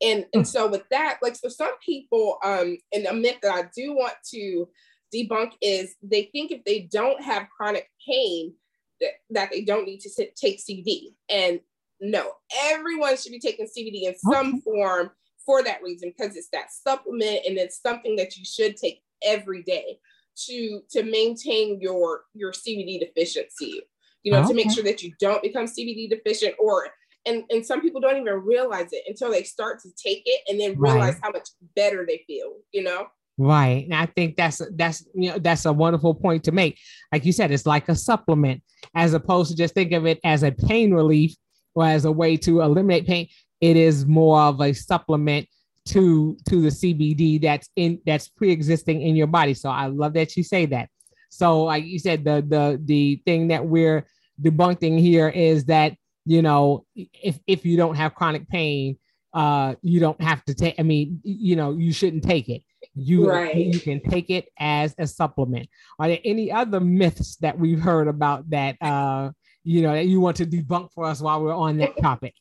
And 0.00 0.24
Hmm. 0.32 0.38
and 0.38 0.48
so 0.48 0.68
with 0.68 0.88
that, 0.90 1.18
like 1.22 1.36
so 1.36 1.48
some 1.48 1.74
people, 1.84 2.38
um, 2.44 2.78
and 2.92 3.06
a 3.06 3.12
myth 3.12 3.38
that 3.42 3.52
I 3.52 3.68
do 3.76 3.94
want 3.94 4.14
to 4.30 4.68
debunk 5.14 5.52
is 5.60 5.96
they 6.02 6.24
think 6.32 6.50
if 6.50 6.64
they 6.64 6.80
don't 6.90 7.22
have 7.22 7.48
chronic 7.56 7.88
pain, 8.06 8.54
that, 9.00 9.12
that 9.30 9.50
they 9.50 9.62
don't 9.62 9.86
need 9.86 10.00
to 10.00 10.10
sit, 10.10 10.36
take 10.36 10.60
CBD. 10.60 11.14
And 11.30 11.60
no, 12.00 12.32
everyone 12.64 13.16
should 13.16 13.32
be 13.32 13.40
taking 13.40 13.66
CBD 13.66 14.04
in 14.06 14.14
some 14.18 14.54
Okay. 14.54 14.60
form 14.64 15.10
for 15.46 15.62
that 15.62 15.82
reason, 15.82 16.12
because 16.16 16.36
it's 16.36 16.50
that 16.52 16.70
supplement 16.70 17.46
and 17.46 17.56
it's 17.58 17.80
something 17.80 18.16
that 18.16 18.36
you 18.36 18.44
should 18.44 18.76
take 18.76 19.02
every 19.22 19.62
day 19.62 19.98
to 20.46 20.80
to 20.90 21.02
maintain 21.02 21.80
your 21.80 22.22
your 22.34 22.52
CBD 22.52 23.00
deficiency. 23.00 23.82
You 24.24 24.32
know, 24.32 24.40
okay. 24.40 24.48
to 24.48 24.54
make 24.54 24.70
sure 24.70 24.84
that 24.84 25.02
you 25.02 25.12
don't 25.20 25.42
become 25.42 25.66
CBD 25.66 26.10
deficient 26.10 26.54
or 26.58 26.88
and 27.26 27.44
and 27.50 27.64
some 27.64 27.80
people 27.80 28.00
don't 28.00 28.16
even 28.16 28.34
realize 28.34 28.88
it 28.92 29.04
until 29.06 29.30
they 29.30 29.42
start 29.42 29.80
to 29.80 29.90
take 30.02 30.22
it 30.26 30.42
and 30.48 30.60
then 30.60 30.78
realize 30.78 31.14
right. 31.14 31.22
how 31.22 31.30
much 31.30 31.48
better 31.76 32.04
they 32.06 32.24
feel, 32.26 32.54
you 32.72 32.82
know? 32.82 33.06
Right. 33.36 33.84
And 33.84 33.94
I 33.94 34.06
think 34.06 34.36
that's 34.36 34.60
that's 34.74 35.06
you 35.14 35.30
know 35.30 35.38
that's 35.38 35.64
a 35.64 35.72
wonderful 35.72 36.14
point 36.14 36.44
to 36.44 36.52
make. 36.52 36.78
Like 37.12 37.24
you 37.24 37.32
said, 37.32 37.52
it's 37.52 37.66
like 37.66 37.88
a 37.88 37.94
supplement 37.94 38.62
as 38.96 39.14
opposed 39.14 39.50
to 39.50 39.56
just 39.56 39.74
think 39.74 39.92
of 39.92 40.06
it 40.06 40.18
as 40.24 40.42
a 40.42 40.50
pain 40.50 40.92
relief 40.92 41.36
or 41.74 41.84
as 41.84 42.04
a 42.04 42.12
way 42.12 42.36
to 42.38 42.62
eliminate 42.62 43.06
pain. 43.06 43.28
It 43.60 43.76
is 43.76 44.06
more 44.06 44.40
of 44.40 44.60
a 44.60 44.72
supplement 44.72 45.46
to 45.88 46.36
to 46.48 46.62
the 46.62 46.68
CBD 46.68 47.40
that's 47.40 47.68
in 47.76 48.00
that's 48.06 48.28
pre-existing 48.28 49.02
in 49.02 49.16
your 49.16 49.26
body. 49.26 49.54
So 49.54 49.70
I 49.70 49.86
love 49.86 50.12
that 50.14 50.36
you 50.36 50.42
say 50.42 50.66
that. 50.66 50.88
So 51.30 51.64
like 51.64 51.84
you 51.84 51.98
said, 51.98 52.24
the 52.24 52.44
the 52.46 52.80
the 52.84 53.22
thing 53.24 53.48
that 53.48 53.64
we're 53.64 54.06
debunking 54.40 54.98
here 54.98 55.28
is 55.28 55.64
that 55.66 55.94
you 56.24 56.42
know 56.42 56.84
if 56.94 57.38
if 57.46 57.64
you 57.64 57.76
don't 57.76 57.94
have 57.94 58.14
chronic 58.14 58.48
pain, 58.48 58.98
uh, 59.32 59.74
you 59.82 60.00
don't 60.00 60.20
have 60.20 60.44
to 60.46 60.54
take. 60.54 60.74
I 60.78 60.82
mean, 60.82 61.20
you 61.22 61.56
know, 61.56 61.72
you 61.72 61.92
shouldn't 61.92 62.24
take 62.24 62.48
it. 62.48 62.62
You 62.94 63.28
right. 63.28 63.54
you 63.54 63.80
can 63.80 64.00
take 64.00 64.30
it 64.30 64.48
as 64.58 64.94
a 64.98 65.06
supplement. 65.06 65.68
Are 65.98 66.08
there 66.08 66.20
any 66.24 66.52
other 66.52 66.80
myths 66.80 67.36
that 67.36 67.58
we've 67.58 67.80
heard 67.80 68.08
about 68.08 68.48
that 68.50 68.76
uh, 68.80 69.30
you 69.64 69.82
know 69.82 69.92
that 69.92 70.06
you 70.06 70.20
want 70.20 70.36
to 70.38 70.46
debunk 70.46 70.92
for 70.92 71.04
us 71.04 71.20
while 71.20 71.42
we're 71.42 71.54
on 71.54 71.78
that 71.78 71.96
topic? 72.00 72.34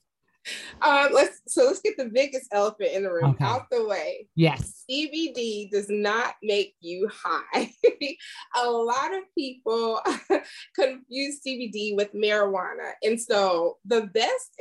Um, 0.82 1.10
let's 1.14 1.42
so 1.48 1.66
let's 1.66 1.82
get 1.82 1.98
the 1.98 2.06
biggest 2.06 2.48
elephant 2.52 2.92
in 2.94 3.04
the 3.04 3.12
room 3.12 3.32
okay. 3.32 3.44
out 3.44 3.70
the 3.70 3.86
way. 3.86 4.28
Yes. 4.36 4.84
CBD 4.90 5.70
does 5.72 5.90
not 5.90 6.36
make 6.44 6.76
you 6.80 7.10
high. 7.12 7.72
a 8.56 8.70
lot 8.70 9.14
of 9.14 9.24
people 9.38 10.02
confuse 10.76 11.42
CBD 11.46 11.96
with 11.96 12.14
marijuana. 12.14 12.92
And 13.04 13.20
so 13.20 13.78
the 13.86 14.04
best 14.08 14.52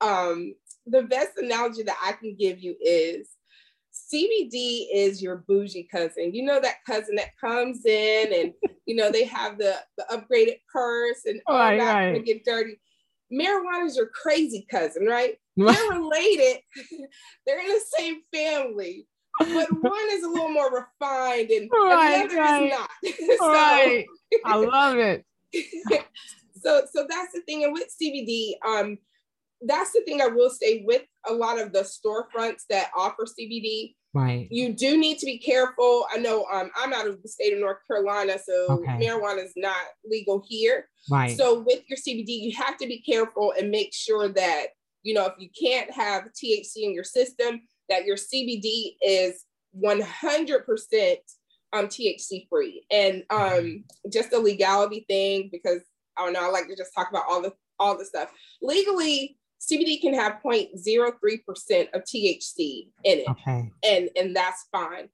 um 0.00 0.54
the 0.86 1.02
best 1.02 1.30
analogy 1.38 1.82
that 1.82 1.96
I 2.02 2.12
can 2.12 2.36
give 2.38 2.60
you 2.60 2.76
is 2.80 3.28
CBD 3.94 4.86
is 4.92 5.22
your 5.22 5.44
bougie 5.48 5.88
cousin. 5.90 6.34
You 6.34 6.44
know 6.44 6.60
that 6.60 6.84
cousin 6.86 7.14
that 7.16 7.36
comes 7.40 7.84
in 7.86 8.32
and 8.32 8.52
you 8.86 8.96
know 8.96 9.10
they 9.10 9.24
have 9.24 9.58
the 9.58 9.76
the 9.96 10.04
upgraded 10.10 10.58
purse 10.72 11.24
and 11.26 11.40
oh, 11.46 11.52
all 11.52 11.58
right, 11.58 11.78
that 11.78 11.94
right. 11.94 12.24
get 12.24 12.44
dirty 12.44 12.78
marijuana 13.34 13.86
is 13.86 13.96
your 13.96 14.06
crazy 14.06 14.66
cousin, 14.70 15.06
right? 15.06 15.38
They're 15.56 15.90
related. 15.90 16.60
They're 17.46 17.60
in 17.60 17.68
the 17.68 17.80
same 17.98 18.20
family, 18.32 19.06
but 19.38 19.68
one 19.82 20.08
is 20.10 20.24
a 20.24 20.28
little 20.28 20.50
more 20.50 20.70
refined 20.70 21.50
and, 21.50 21.70
right, 21.72 22.22
and 22.22 22.30
the 22.30 22.34
other 22.34 22.40
right. 22.40 22.62
is 22.62 22.70
not. 22.70 23.38
so, 23.38 23.48
right. 23.48 24.06
I 24.44 24.56
love 24.56 24.98
it. 24.98 25.24
so, 26.62 26.82
so 26.92 27.06
that's 27.08 27.32
the 27.32 27.42
thing. 27.42 27.64
And 27.64 27.72
with 27.72 27.94
CBD, 28.00 28.54
um, 28.66 28.98
that's 29.62 29.92
the 29.92 30.02
thing 30.02 30.20
I 30.20 30.26
will 30.26 30.50
say 30.50 30.82
with 30.84 31.02
a 31.28 31.32
lot 31.32 31.58
of 31.58 31.72
the 31.72 31.80
storefronts 31.80 32.62
that 32.70 32.90
offer 32.96 33.24
CBD. 33.24 33.94
Right. 34.14 34.46
You 34.50 34.72
do 34.72 34.96
need 34.96 35.18
to 35.18 35.26
be 35.26 35.38
careful. 35.38 36.06
I 36.12 36.18
know 36.18 36.46
um, 36.52 36.70
I'm 36.76 36.92
out 36.92 37.08
of 37.08 37.20
the 37.20 37.28
state 37.28 37.52
of 37.52 37.58
North 37.58 37.78
Carolina, 37.86 38.38
so 38.42 38.66
okay. 38.70 38.92
marijuana 38.92 39.44
is 39.44 39.52
not 39.56 39.76
legal 40.08 40.44
here. 40.48 40.88
Right. 41.10 41.36
So 41.36 41.60
with 41.60 41.82
your 41.88 41.98
CBD, 41.98 42.28
you 42.28 42.54
have 42.56 42.76
to 42.78 42.86
be 42.86 43.00
careful 43.02 43.52
and 43.58 43.70
make 43.70 43.92
sure 43.92 44.28
that, 44.28 44.66
you 45.02 45.14
know, 45.14 45.26
if 45.26 45.34
you 45.38 45.48
can't 45.60 45.90
have 45.90 46.24
THC 46.32 46.76
in 46.76 46.94
your 46.94 47.04
system, 47.04 47.62
that 47.88 48.04
your 48.04 48.16
CBD 48.16 48.94
is 49.02 49.44
100% 49.84 51.16
um, 51.72 51.88
THC 51.88 52.48
free. 52.48 52.86
And 52.92 53.24
um, 53.30 53.84
just 54.12 54.32
a 54.32 54.38
legality 54.38 55.04
thing, 55.08 55.48
because 55.50 55.80
I 56.16 56.24
don't 56.24 56.34
know, 56.34 56.44
I 56.44 56.50
like 56.50 56.68
to 56.68 56.76
just 56.76 56.94
talk 56.94 57.10
about 57.10 57.24
all 57.28 57.42
the 57.42 57.52
all 57.80 57.98
the 57.98 58.04
stuff. 58.04 58.30
Legally, 58.62 59.36
CBD 59.70 60.00
can 60.00 60.14
have 60.14 60.40
0.03% 60.44 61.94
of 61.94 62.02
THC 62.02 62.88
in 63.04 63.18
it. 63.18 63.28
Okay. 63.28 63.70
And 63.84 64.10
and 64.16 64.36
that's 64.36 64.66
fine. 64.70 65.08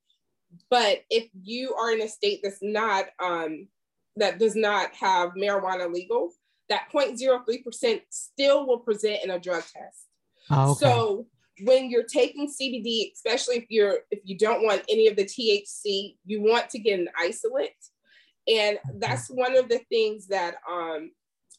But 0.69 1.03
if 1.11 1.29
you 1.43 1.75
are 1.75 1.93
in 1.93 2.03
a 2.03 2.09
state 2.09 2.41
that's 2.43 2.63
not 2.63 3.07
um 3.23 3.69
that 4.17 4.39
does 4.39 4.57
not 4.57 4.93
have 4.95 5.31
marijuana 5.31 5.93
legal, 5.93 6.33
that 6.69 6.89
0.03% 6.93 8.01
still 8.11 8.67
will 8.67 8.79
present 8.79 9.25
in 9.25 9.31
a 9.31 9.39
drug 9.39 9.63
test. 9.63 10.07
Oh, 10.51 10.73
okay. 10.73 10.81
So 10.81 11.27
when 11.63 11.91
you're 11.91 12.05
taking 12.05 12.49
CBD, 12.49 13.13
especially 13.13 13.57
if 13.57 13.67
you're 13.69 14.01
if 14.11 14.21
you 14.25 14.37
don't 14.37 14.65
want 14.65 14.83
any 14.89 15.07
of 15.09 15.17
the 15.17 15.25
THC, 15.25 16.17
you 16.25 16.43
want 16.43 16.71
to 16.71 16.79
get 16.79 16.99
an 16.99 17.09
isolate. 17.19 17.73
And 18.49 18.79
that's 18.95 19.29
one 19.29 19.57
of 19.57 19.69
the 19.69 19.81
things 19.91 20.27
that 20.29 20.57
um, 20.69 21.13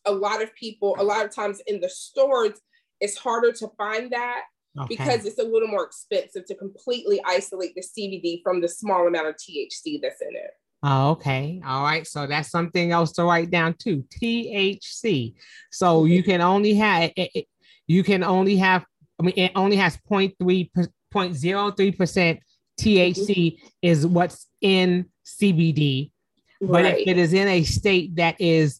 a 0.05 0.11
lot 0.11 0.41
of 0.41 0.53
people, 0.55 0.95
a 0.99 1.03
lot 1.03 1.23
of 1.23 1.33
times 1.33 1.61
in 1.67 1.79
the 1.79 1.89
stores, 1.89 2.59
it's 3.01 3.17
harder 3.17 3.51
to 3.51 3.67
find 3.77 4.11
that 4.11 4.43
okay. 4.79 4.95
because 4.95 5.25
it's 5.25 5.39
a 5.39 5.43
little 5.43 5.67
more 5.67 5.83
expensive 5.83 6.45
to 6.45 6.55
completely 6.55 7.19
isolate 7.25 7.75
the 7.75 7.81
CBD 7.81 8.41
from 8.43 8.61
the 8.61 8.69
small 8.69 9.07
amount 9.07 9.27
of 9.27 9.35
THC 9.35 9.99
that's 10.01 10.21
in 10.21 10.35
it. 10.35 10.51
Oh, 10.83 11.11
okay. 11.11 11.61
All 11.65 11.83
right. 11.83 12.07
So 12.07 12.25
that's 12.25 12.49
something 12.49 12.91
else 12.91 13.11
to 13.13 13.23
write 13.23 13.51
down 13.51 13.75
too. 13.77 14.03
THC. 14.21 15.35
So 15.71 16.01
mm-hmm. 16.01 16.11
you 16.11 16.23
can 16.23 16.41
only 16.41 16.73
have 16.75 17.11
it, 17.15 17.31
it, 17.35 17.45
you 17.87 18.03
can 18.03 18.23
only 18.23 18.55
have 18.57 18.85
I 19.19 19.23
mean 19.23 19.33
it 19.37 19.51
only 19.55 19.75
has 19.75 19.97
0.3 20.09 20.71
0.03% 21.13 22.39
THC 22.79 23.27
mm-hmm. 23.27 23.67
is 23.81 24.07
what's 24.07 24.47
in 24.61 25.05
CBD. 25.25 26.11
Right. 26.61 26.71
But 26.71 26.85
if 26.85 27.07
it 27.07 27.17
is 27.17 27.33
in 27.33 27.47
a 27.47 27.63
state 27.63 28.15
that 28.15 28.39
is 28.39 28.79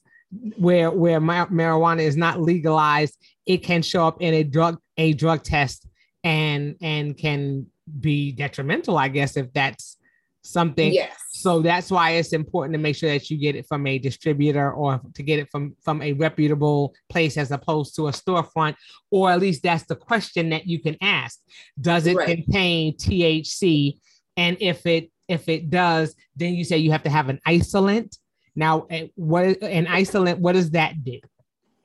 where 0.57 0.91
where 0.91 1.19
marijuana 1.19 2.01
is 2.01 2.17
not 2.17 2.39
legalized, 2.39 3.17
it 3.45 3.57
can 3.57 3.81
show 3.81 4.07
up 4.07 4.21
in 4.21 4.33
a 4.33 4.43
drug 4.43 4.79
a 4.97 5.13
drug 5.13 5.43
test 5.43 5.87
and 6.23 6.75
and 6.81 7.17
can 7.17 7.67
be 7.99 8.31
detrimental, 8.31 8.97
I 8.97 9.09
guess, 9.09 9.37
if 9.37 9.51
that's 9.53 9.97
something. 10.43 10.93
Yes. 10.93 11.17
So 11.31 11.61
that's 11.61 11.91
why 11.91 12.11
it's 12.11 12.33
important 12.33 12.73
to 12.73 12.79
make 12.79 12.95
sure 12.95 13.09
that 13.09 13.29
you 13.29 13.37
get 13.37 13.55
it 13.55 13.65
from 13.67 13.85
a 13.87 13.97
distributor 13.97 14.71
or 14.71 15.01
to 15.15 15.23
get 15.23 15.39
it 15.39 15.49
from 15.51 15.75
from 15.83 16.01
a 16.01 16.13
reputable 16.13 16.93
place 17.09 17.37
as 17.37 17.51
opposed 17.51 17.95
to 17.95 18.07
a 18.07 18.11
storefront, 18.11 18.75
or 19.09 19.31
at 19.31 19.39
least 19.39 19.63
that's 19.63 19.85
the 19.85 19.95
question 19.95 20.49
that 20.49 20.67
you 20.67 20.79
can 20.79 20.95
ask. 21.01 21.39
Does 21.79 22.07
it 22.07 22.15
right. 22.15 22.27
contain 22.27 22.95
THC? 22.95 23.99
And 24.37 24.57
if 24.59 24.85
it 24.85 25.11
if 25.27 25.47
it 25.49 25.69
does, 25.69 26.15
then 26.35 26.53
you 26.53 26.63
say 26.63 26.77
you 26.77 26.91
have 26.91 27.03
to 27.03 27.09
have 27.09 27.29
an 27.29 27.39
isolate. 27.45 28.17
Now, 28.55 28.87
eh, 28.89 29.07
what 29.15 29.61
an 29.61 29.87
isolate? 29.87 30.39
What 30.39 30.53
does 30.53 30.71
that 30.71 31.03
do? 31.03 31.19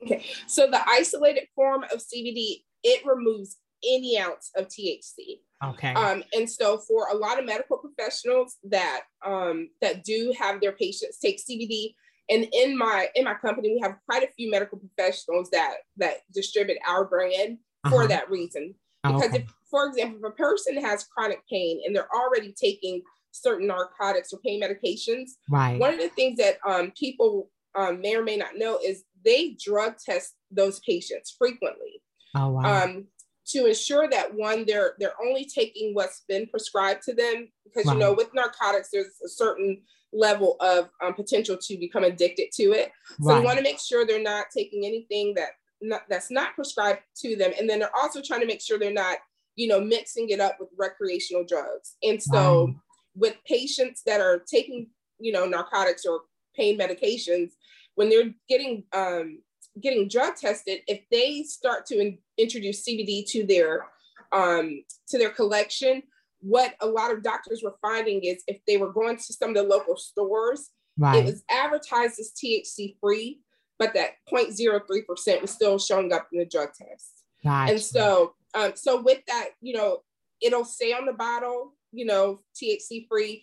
Okay, 0.02 0.24
so 0.46 0.68
the 0.70 0.80
isolated 0.88 1.48
form 1.54 1.84
of 1.84 2.00
CBD 2.00 2.62
it 2.86 3.04
removes 3.04 3.56
any 3.86 4.18
ounce 4.18 4.50
of 4.56 4.68
THC. 4.68 5.40
Okay. 5.64 5.92
Um, 5.92 6.22
and 6.32 6.48
so 6.48 6.78
for 6.78 7.08
a 7.08 7.16
lot 7.16 7.38
of 7.38 7.44
medical 7.44 7.78
professionals 7.78 8.56
that 8.64 9.02
um, 9.24 9.70
that 9.80 10.04
do 10.04 10.32
have 10.38 10.60
their 10.60 10.72
patients 10.72 11.18
take 11.18 11.40
CBD, 11.42 11.94
and 12.30 12.46
in 12.52 12.76
my 12.76 13.08
in 13.14 13.24
my 13.24 13.34
company 13.34 13.70
we 13.72 13.80
have 13.80 13.96
quite 14.08 14.22
a 14.22 14.32
few 14.32 14.50
medical 14.50 14.78
professionals 14.78 15.50
that 15.50 15.76
that 15.96 16.18
distribute 16.32 16.78
our 16.86 17.04
brand 17.04 17.58
uh-huh. 17.84 17.90
for 17.90 18.08
that 18.08 18.30
reason. 18.30 18.74
Oh, 19.04 19.14
because 19.14 19.30
okay. 19.30 19.42
if, 19.42 19.54
for 19.70 19.86
example, 19.86 20.20
if 20.22 20.32
a 20.32 20.36
person 20.36 20.80
has 20.80 21.04
chronic 21.04 21.40
pain 21.50 21.80
and 21.84 21.94
they're 21.94 22.14
already 22.14 22.52
taking 22.52 23.02
certain 23.42 23.66
narcotics 23.66 24.32
or 24.32 24.38
pain 24.44 24.62
medications, 24.62 25.30
right. 25.50 25.78
one 25.78 25.94
of 25.94 26.00
the 26.00 26.08
things 26.10 26.38
that 26.38 26.58
um, 26.66 26.92
people 26.98 27.50
um, 27.74 28.00
may 28.00 28.16
or 28.16 28.22
may 28.22 28.36
not 28.36 28.56
know 28.56 28.78
is 28.84 29.04
they 29.24 29.56
drug 29.62 29.94
test 30.04 30.34
those 30.50 30.80
patients 30.80 31.34
frequently. 31.38 32.02
Oh, 32.34 32.50
wow. 32.50 32.84
Um, 32.84 33.06
to 33.48 33.66
ensure 33.66 34.08
that 34.10 34.34
one 34.34 34.64
they're 34.66 34.94
they're 34.98 35.20
only 35.24 35.44
taking 35.44 35.94
what's 35.94 36.24
been 36.28 36.46
prescribed 36.48 37.02
to 37.02 37.14
them 37.14 37.48
because 37.64 37.86
right. 37.86 37.94
you 37.94 37.98
know 37.98 38.12
with 38.12 38.34
narcotics 38.34 38.88
there's 38.92 39.20
a 39.24 39.28
certain 39.28 39.80
level 40.12 40.56
of 40.60 40.88
um, 41.04 41.14
potential 41.14 41.56
to 41.60 41.76
become 41.78 42.04
addicted 42.04 42.48
to 42.52 42.72
it 42.72 42.90
so 43.20 43.30
right. 43.30 43.38
we 43.38 43.44
want 43.44 43.56
to 43.56 43.62
make 43.62 43.78
sure 43.78 44.06
they're 44.06 44.22
not 44.22 44.46
taking 44.56 44.84
anything 44.84 45.32
that 45.34 45.50
not, 45.82 46.02
that's 46.08 46.30
not 46.30 46.54
prescribed 46.54 47.00
to 47.16 47.36
them 47.36 47.52
and 47.58 47.68
then 47.68 47.78
they're 47.78 47.96
also 47.96 48.20
trying 48.20 48.40
to 48.40 48.46
make 48.46 48.60
sure 48.60 48.78
they're 48.78 48.92
not 48.92 49.18
you 49.56 49.68
know 49.68 49.80
mixing 49.80 50.30
it 50.30 50.40
up 50.40 50.56
with 50.58 50.68
recreational 50.78 51.44
drugs 51.44 51.96
and 52.02 52.22
so 52.22 52.74
with 53.16 53.36
patients 53.46 54.02
that 54.06 54.20
are 54.20 54.42
taking 54.46 54.88
you 55.18 55.32
know 55.32 55.46
narcotics 55.46 56.04
or 56.04 56.20
pain 56.54 56.78
medications 56.78 57.52
when 57.96 58.08
they're 58.08 58.32
getting 58.48 58.84
um, 58.94 59.40
getting 59.82 60.08
drug 60.08 60.36
tested, 60.36 60.80
if 60.86 61.00
they 61.10 61.42
start 61.42 61.86
to 61.86 61.98
in, 61.98 62.18
introduce 62.38 62.86
CBD 62.86 63.26
to 63.30 63.44
their 63.44 63.86
um, 64.32 64.84
to 65.08 65.18
their 65.18 65.30
collection, 65.30 66.02
what 66.40 66.74
a 66.80 66.86
lot 66.86 67.12
of 67.12 67.22
doctors 67.22 67.62
were 67.62 67.76
finding 67.82 68.22
is 68.24 68.42
if 68.46 68.58
they 68.66 68.76
were 68.76 68.92
going 68.92 69.16
to 69.16 69.32
some 69.32 69.50
of 69.50 69.56
the 69.56 69.62
local 69.62 69.96
stores, 69.96 70.70
right. 70.98 71.16
it 71.16 71.24
was 71.24 71.42
advertised 71.50 72.18
as 72.20 72.32
THC 72.32 72.96
free, 73.00 73.40
but 73.78 73.94
that 73.94 74.12
0.03% 74.32 75.42
was 75.42 75.50
still 75.50 75.78
showing 75.78 76.12
up 76.12 76.28
in 76.32 76.38
the 76.38 76.44
drug 76.44 76.70
test. 76.74 77.24
Gotcha. 77.44 77.72
And 77.72 77.80
so, 77.80 78.34
um, 78.54 78.72
so 78.74 79.00
with 79.00 79.20
that, 79.28 79.50
you 79.60 79.74
know, 79.74 79.98
it'll 80.42 80.64
say 80.64 80.92
on 80.92 81.06
the 81.06 81.12
bottle, 81.12 81.74
you 81.96 82.04
know, 82.04 82.40
THC 82.54 83.06
free. 83.08 83.42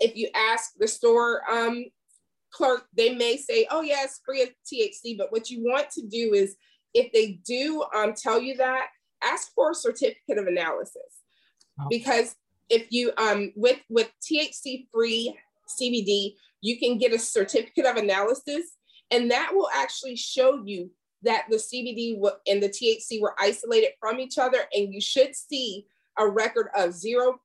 if 0.00 0.16
you 0.16 0.28
ask 0.34 0.72
the 0.78 0.88
store 0.88 1.42
um, 1.50 1.84
clerk, 2.50 2.86
they 2.96 3.14
may 3.14 3.36
say, 3.36 3.66
oh, 3.70 3.80
yeah, 3.80 4.04
it's 4.04 4.20
free 4.24 4.42
of 4.42 4.50
THC. 4.70 5.16
But 5.16 5.32
what 5.32 5.50
you 5.50 5.62
want 5.62 5.90
to 5.90 6.02
do 6.06 6.34
is, 6.34 6.56
if 6.92 7.12
they 7.12 7.40
do 7.44 7.84
um, 7.94 8.14
tell 8.14 8.40
you 8.40 8.56
that, 8.56 8.86
ask 9.22 9.52
for 9.54 9.70
a 9.70 9.74
certificate 9.74 10.38
of 10.38 10.46
analysis. 10.46 11.22
Oh. 11.80 11.86
Because 11.90 12.36
if 12.68 12.86
you, 12.90 13.12
um, 13.18 13.52
with, 13.56 13.80
with 13.88 14.10
THC 14.22 14.86
free 14.92 15.36
CBD, 15.80 16.34
you 16.60 16.78
can 16.78 16.98
get 16.98 17.12
a 17.12 17.18
certificate 17.18 17.86
of 17.86 17.96
analysis, 17.96 18.76
and 19.10 19.30
that 19.30 19.50
will 19.52 19.68
actually 19.74 20.16
show 20.16 20.62
you 20.64 20.90
that 21.22 21.44
the 21.50 21.56
CBD 21.56 22.16
and 22.46 22.62
the 22.62 22.68
THC 22.68 23.20
were 23.20 23.34
isolated 23.40 23.90
from 23.98 24.20
each 24.20 24.38
other, 24.38 24.60
and 24.72 24.92
you 24.92 25.00
should 25.00 25.34
see 25.34 25.86
a 26.18 26.28
record 26.28 26.68
of 26.76 26.90
0.00% 26.90 27.38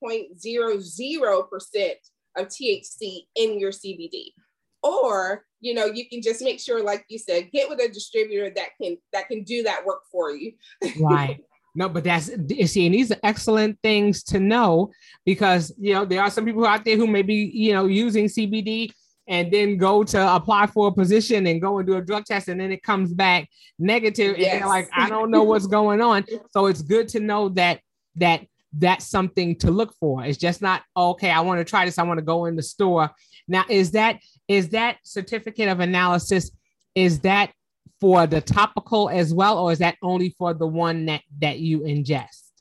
of 2.38 2.48
THC 2.48 3.22
in 3.36 3.60
your 3.60 3.72
CBD. 3.72 4.34
Or, 4.82 5.46
you 5.60 5.74
know, 5.74 5.86
you 5.86 6.08
can 6.08 6.22
just 6.22 6.42
make 6.42 6.60
sure, 6.60 6.84
like 6.84 7.06
you 7.10 7.18
said, 7.18 7.52
get 7.52 7.70
with 7.70 7.82
a 7.82 7.90
distributor 7.90 8.50
that 8.56 8.70
can 8.82 8.98
that 9.12 9.28
can 9.28 9.44
do 9.44 9.64
that 9.64 9.86
work 9.86 10.04
for 10.12 10.32
you. 10.32 10.54
right. 11.02 11.40
No, 11.76 11.88
but 11.88 12.04
that's 12.04 12.26
see, 12.72 12.86
and 12.86 12.96
these 12.96 13.12
are 13.12 13.20
excellent 13.24 13.78
things 13.84 14.24
to 14.24 14.40
know 14.40 14.92
because 15.26 15.74
you 15.78 15.94
know 15.94 16.06
there 16.06 16.22
are 16.22 16.32
some 16.32 16.46
people 16.46 16.66
out 16.66 16.84
there 16.84 16.98
who 16.98 17.08
may 17.08 17.22
be 17.22 17.52
you 17.54 17.74
know 17.74 17.86
using 17.86 18.26
CBD 18.26 18.92
and 19.28 19.54
then 19.54 19.78
go 19.78 20.04
to 20.04 20.36
apply 20.36 20.66
for 20.66 20.88
a 20.88 20.92
position 20.92 21.46
and 21.46 21.62
go 21.62 21.78
and 21.78 21.88
do 21.88 21.98
a 21.98 22.02
drug 22.02 22.26
test 22.26 22.48
and 22.48 22.60
then 22.60 22.72
it 22.72 22.82
comes 22.82 23.14
back 23.14 23.48
negative 23.78 24.38
yes. 24.38 24.54
and 24.54 24.62
they're 24.62 24.68
like 24.68 24.90
I 24.92 25.08
don't 25.10 25.30
know 25.30 25.44
what's 25.44 25.68
going 25.80 26.02
on. 26.02 26.26
So 26.50 26.66
it's 26.66 26.82
good 26.82 27.08
to 27.10 27.20
know 27.20 27.50
that 27.50 27.82
that 28.16 28.46
that's 28.74 29.08
something 29.08 29.56
to 29.58 29.72
look 29.72 29.94
for. 30.00 30.24
It's 30.24 30.38
just 30.38 30.62
not 30.62 30.84
okay. 30.96 31.32
I 31.32 31.42
want 31.42 31.60
to 31.60 31.66
try 31.66 31.86
this. 31.86 31.98
I 31.98 32.04
want 32.04 32.20
to 32.20 32.26
go 32.26 32.46
in 32.46 32.56
the 32.56 32.64
store. 32.64 33.10
Now, 33.48 33.66
is 33.70 33.92
that 33.92 34.20
is 34.48 34.70
that 34.70 34.98
certificate 35.04 35.70
of 35.70 35.80
analysis? 35.80 36.52
Is 36.96 37.20
that 37.22 37.52
for 38.00 38.28
the 38.28 38.42
topical 38.42 39.10
as 39.10 39.34
well, 39.34 39.58
or 39.58 39.72
is 39.72 39.80
that 39.80 39.96
only 40.02 40.36
for 40.38 40.54
the 40.54 40.68
one 40.68 41.06
that 41.08 41.22
that 41.42 41.60
you 41.60 41.80
ingest? 41.80 42.52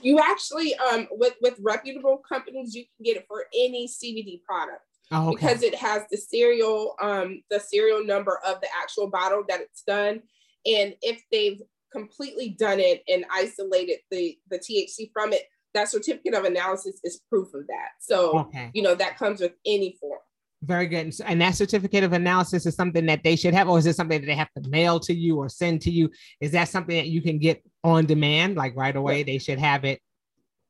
You 0.00 0.20
actually, 0.20 0.74
um, 0.76 1.08
with 1.10 1.34
with 1.40 1.58
reputable 1.60 2.18
companies, 2.18 2.74
you 2.74 2.84
can 2.84 3.04
get 3.04 3.16
it 3.16 3.26
for 3.26 3.46
any 3.52 3.88
CBD 3.88 4.42
product. 4.44 4.82
Oh, 5.10 5.30
okay. 5.30 5.34
Because 5.34 5.62
it 5.62 5.74
has 5.74 6.02
the 6.10 6.18
serial, 6.18 6.94
um, 7.00 7.42
the 7.50 7.58
serial 7.58 8.04
number 8.04 8.40
of 8.46 8.60
the 8.60 8.68
actual 8.80 9.08
bottle 9.08 9.42
that 9.48 9.60
it's 9.60 9.82
done, 9.82 10.22
and 10.66 10.94
if 11.02 11.22
they've 11.32 11.60
completely 11.92 12.50
done 12.50 12.80
it 12.80 13.02
and 13.08 13.24
isolated 13.32 13.98
the 14.10 14.38
the 14.50 14.58
THC 14.58 15.10
from 15.12 15.32
it, 15.32 15.42
that 15.74 15.88
certificate 15.88 16.34
of 16.34 16.44
analysis 16.44 17.00
is 17.04 17.20
proof 17.28 17.48
of 17.54 17.66
that. 17.66 17.90
So 18.00 18.38
okay. 18.40 18.70
you 18.74 18.82
know 18.82 18.94
that 18.94 19.18
comes 19.18 19.40
with 19.40 19.52
any 19.66 19.96
form. 20.00 20.20
Very 20.62 20.88
good. 20.88 21.14
And 21.24 21.40
that 21.40 21.54
certificate 21.54 22.02
of 22.02 22.12
analysis 22.12 22.66
is 22.66 22.74
something 22.74 23.06
that 23.06 23.22
they 23.22 23.36
should 23.36 23.54
have, 23.54 23.68
or 23.68 23.78
is 23.78 23.86
it 23.86 23.94
something 23.94 24.20
that 24.20 24.26
they 24.26 24.34
have 24.34 24.52
to 24.54 24.68
mail 24.68 24.98
to 25.00 25.14
you 25.14 25.36
or 25.36 25.48
send 25.48 25.82
to 25.82 25.90
you? 25.90 26.10
Is 26.40 26.50
that 26.50 26.68
something 26.68 26.96
that 26.96 27.06
you 27.06 27.22
can 27.22 27.38
get 27.38 27.62
on 27.84 28.06
demand, 28.06 28.56
like 28.56 28.74
right 28.74 28.96
away? 28.96 29.22
They 29.22 29.38
should 29.38 29.60
have 29.60 29.84
it 29.84 30.00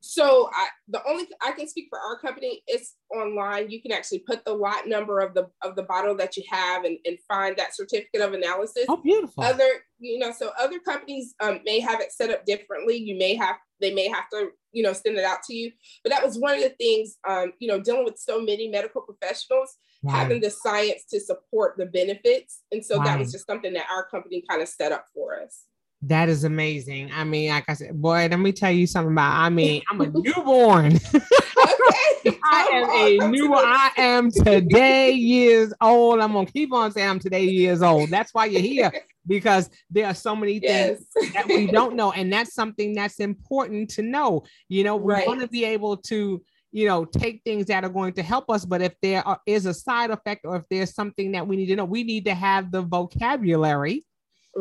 so 0.01 0.49
I, 0.53 0.67
the 0.87 1.01
only 1.07 1.27
I 1.45 1.51
can 1.51 1.67
speak 1.67 1.87
for 1.89 1.99
our 1.99 2.17
company. 2.19 2.61
It's 2.67 2.95
online. 3.13 3.69
You 3.69 3.81
can 3.81 3.91
actually 3.91 4.19
put 4.19 4.45
the 4.45 4.53
lot 4.53 4.87
number 4.87 5.19
of 5.19 5.33
the 5.33 5.49
of 5.61 5.75
the 5.75 5.83
bottle 5.83 6.15
that 6.15 6.37
you 6.37 6.43
have 6.49 6.85
and, 6.85 6.97
and 7.05 7.17
find 7.27 7.57
that 7.57 7.75
certificate 7.75 8.21
of 8.21 8.33
analysis. 8.33 8.85
Oh, 8.87 8.97
beautiful. 8.97 9.43
Other, 9.43 9.69
you 9.99 10.19
know, 10.19 10.31
so 10.31 10.51
other 10.59 10.79
companies 10.79 11.35
um, 11.41 11.59
may 11.65 11.79
have 11.81 11.99
it 11.99 12.13
set 12.13 12.29
up 12.29 12.45
differently. 12.45 12.95
You 12.95 13.17
may 13.17 13.35
have 13.35 13.57
they 13.81 13.93
may 13.93 14.07
have 14.07 14.29
to 14.31 14.49
you 14.71 14.83
know 14.83 14.93
send 14.93 15.17
it 15.17 15.25
out 15.25 15.43
to 15.47 15.53
you. 15.53 15.71
But 16.03 16.11
that 16.11 16.23
was 16.23 16.39
one 16.39 16.55
of 16.55 16.63
the 16.63 16.69
things 16.69 17.17
um, 17.27 17.53
you 17.59 17.67
know 17.67 17.81
dealing 17.81 18.05
with 18.05 18.17
so 18.17 18.41
many 18.41 18.69
medical 18.69 19.01
professionals 19.01 19.75
right. 20.03 20.15
having 20.15 20.39
the 20.39 20.49
science 20.49 21.05
to 21.09 21.19
support 21.19 21.75
the 21.77 21.87
benefits, 21.87 22.63
and 22.71 22.85
so 22.85 22.97
right. 22.97 23.05
that 23.05 23.19
was 23.19 23.31
just 23.33 23.47
something 23.47 23.73
that 23.73 23.87
our 23.91 24.05
company 24.05 24.43
kind 24.49 24.61
of 24.61 24.69
set 24.69 24.93
up 24.93 25.05
for 25.13 25.41
us. 25.41 25.65
That 26.03 26.29
is 26.29 26.45
amazing. 26.45 27.11
I 27.13 27.25
mean, 27.25 27.49
like 27.49 27.65
I 27.67 27.73
said, 27.73 28.01
boy, 28.01 28.27
let 28.31 28.39
me 28.39 28.53
tell 28.53 28.71
you 28.71 28.87
something 28.87 29.11
about. 29.11 29.37
I 29.37 29.49
mean, 29.49 29.81
I'm 29.91 29.99
a 29.99 30.07
newborn. 30.07 30.95
okay, 31.13 32.39
I 32.45 32.69
am 32.71 32.89
a 32.89 33.27
new. 33.29 33.53
I 33.53 33.91
am 33.97 34.31
today 34.31 35.11
years 35.11 35.73
old. 35.81 36.21
I'm 36.21 36.31
gonna 36.31 36.45
keep 36.45 36.71
on 36.71 36.93
saying 36.93 37.09
I'm 37.09 37.19
today 37.19 37.43
years 37.43 37.81
old. 37.81 38.09
That's 38.09 38.33
why 38.33 38.45
you're 38.45 38.61
here 38.61 38.93
because 39.27 39.69
there 39.89 40.05
are 40.05 40.13
so 40.13 40.37
many 40.37 40.61
things 40.61 41.05
yes. 41.17 41.33
that 41.33 41.47
we 41.47 41.67
don't 41.67 41.97
know, 41.97 42.13
and 42.13 42.31
that's 42.31 42.53
something 42.53 42.93
that's 42.93 43.19
important 43.19 43.89
to 43.91 44.01
know. 44.01 44.43
You 44.69 44.85
know, 44.85 44.95
we 44.95 45.13
right. 45.13 45.27
want 45.27 45.41
to 45.41 45.49
be 45.49 45.65
able 45.65 45.97
to 45.97 46.41
you 46.71 46.87
know 46.87 47.03
take 47.03 47.41
things 47.43 47.65
that 47.65 47.83
are 47.83 47.89
going 47.89 48.13
to 48.13 48.21
help 48.21 48.47
us 48.47 48.63
but 48.63 48.79
if 48.79 48.93
there 49.01 49.27
are, 49.27 49.39
is 49.47 49.65
a 49.65 49.73
side 49.73 50.11
effect 50.11 50.45
or 50.45 50.55
if 50.55 50.63
there's 50.69 50.93
something 50.93 51.31
that 51.31 51.47
we 51.47 51.55
need 51.55 51.65
to 51.65 51.75
know 51.75 51.83
we 51.83 52.03
need 52.03 52.23
to 52.23 52.35
have 52.35 52.71
the 52.71 52.83
vocabulary 52.83 54.05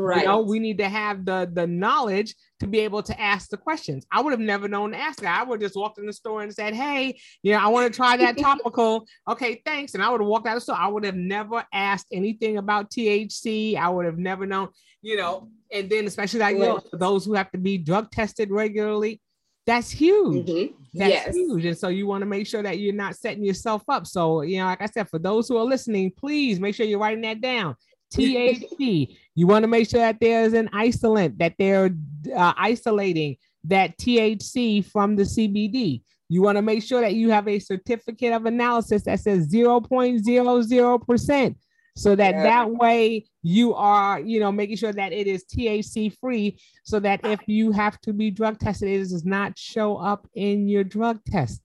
Right. 0.00 0.20
You 0.20 0.26
know, 0.26 0.42
we 0.42 0.60
need 0.60 0.78
to 0.78 0.88
have 0.88 1.24
the 1.24 1.50
the 1.52 1.66
knowledge 1.66 2.36
to 2.60 2.68
be 2.68 2.78
able 2.80 3.02
to 3.02 3.20
ask 3.20 3.50
the 3.50 3.56
questions. 3.56 4.06
I 4.12 4.20
would 4.20 4.30
have 4.30 4.38
never 4.38 4.68
known 4.68 4.92
to 4.92 4.96
ask 4.96 5.20
that. 5.22 5.40
I 5.40 5.42
would 5.42 5.60
have 5.60 5.68
just 5.68 5.76
walked 5.76 5.98
in 5.98 6.06
the 6.06 6.12
store 6.12 6.42
and 6.42 6.54
said, 6.54 6.72
Hey, 6.72 7.18
you 7.42 7.52
know, 7.52 7.58
I 7.58 7.66
want 7.66 7.92
to 7.92 7.96
try 7.96 8.16
that 8.16 8.38
topical. 8.38 9.06
okay, 9.28 9.60
thanks. 9.64 9.94
And 9.94 10.02
I 10.02 10.08
would 10.10 10.20
have 10.20 10.28
walked 10.28 10.46
out 10.46 10.52
of 10.52 10.58
the 10.58 10.60
store. 10.60 10.76
I 10.76 10.86
would 10.86 11.04
have 11.04 11.16
never 11.16 11.64
asked 11.72 12.06
anything 12.12 12.58
about 12.58 12.90
THC. 12.90 13.76
I 13.76 13.88
would 13.88 14.06
have 14.06 14.18
never 14.18 14.46
known, 14.46 14.68
you 15.02 15.16
know, 15.16 15.48
and 15.72 15.90
then 15.90 16.06
especially 16.06 16.40
like, 16.40 16.56
you 16.56 16.62
know, 16.62 16.78
for 16.78 16.96
those 16.96 17.24
who 17.24 17.34
have 17.34 17.50
to 17.50 17.58
be 17.58 17.76
drug 17.76 18.12
tested 18.12 18.52
regularly, 18.52 19.20
that's 19.66 19.90
huge. 19.90 20.46
Mm-hmm. 20.46 20.74
That's 20.94 21.10
yes. 21.10 21.34
huge. 21.34 21.64
And 21.64 21.76
so 21.76 21.88
you 21.88 22.06
want 22.06 22.22
to 22.22 22.26
make 22.26 22.46
sure 22.46 22.62
that 22.62 22.78
you're 22.78 22.94
not 22.94 23.16
setting 23.16 23.44
yourself 23.44 23.82
up. 23.88 24.06
So, 24.06 24.42
you 24.42 24.58
know, 24.58 24.66
like 24.66 24.80
I 24.80 24.86
said, 24.86 25.08
for 25.08 25.18
those 25.18 25.48
who 25.48 25.56
are 25.56 25.64
listening, 25.64 26.12
please 26.16 26.60
make 26.60 26.74
sure 26.74 26.86
you're 26.86 27.00
writing 27.00 27.22
that 27.22 27.40
down. 27.40 27.74
THC. 28.14 29.16
you 29.34 29.46
want 29.46 29.62
to 29.62 29.68
make 29.68 29.88
sure 29.88 30.00
that 30.00 30.18
there's 30.20 30.52
an 30.52 30.68
isolant, 30.72 31.38
that 31.38 31.54
they're 31.58 31.90
uh, 32.34 32.52
isolating 32.56 33.36
that 33.64 33.98
THC 33.98 34.84
from 34.84 35.16
the 35.16 35.24
CBD. 35.24 36.02
You 36.28 36.42
want 36.42 36.56
to 36.56 36.62
make 36.62 36.82
sure 36.82 37.00
that 37.00 37.14
you 37.14 37.30
have 37.30 37.48
a 37.48 37.58
certificate 37.58 38.32
of 38.32 38.46
analysis 38.46 39.04
that 39.04 39.20
says 39.20 39.48
0.00%. 39.48 41.56
So 41.96 42.14
that 42.14 42.34
yeah. 42.34 42.42
that 42.44 42.70
way 42.70 43.26
you 43.42 43.74
are, 43.74 44.20
you 44.20 44.38
know, 44.38 44.52
making 44.52 44.76
sure 44.76 44.92
that 44.92 45.12
it 45.12 45.26
is 45.26 45.44
THC 45.44 46.16
free 46.16 46.60
so 46.84 47.00
that 47.00 47.20
if 47.24 47.40
you 47.48 47.72
have 47.72 48.00
to 48.02 48.12
be 48.12 48.30
drug 48.30 48.60
tested, 48.60 48.88
it 48.88 48.98
does 48.98 49.24
not 49.24 49.58
show 49.58 49.96
up 49.96 50.28
in 50.34 50.68
your 50.68 50.84
drug 50.84 51.18
test. 51.24 51.60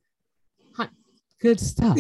Good 1.39 1.59
stuff. 1.59 1.99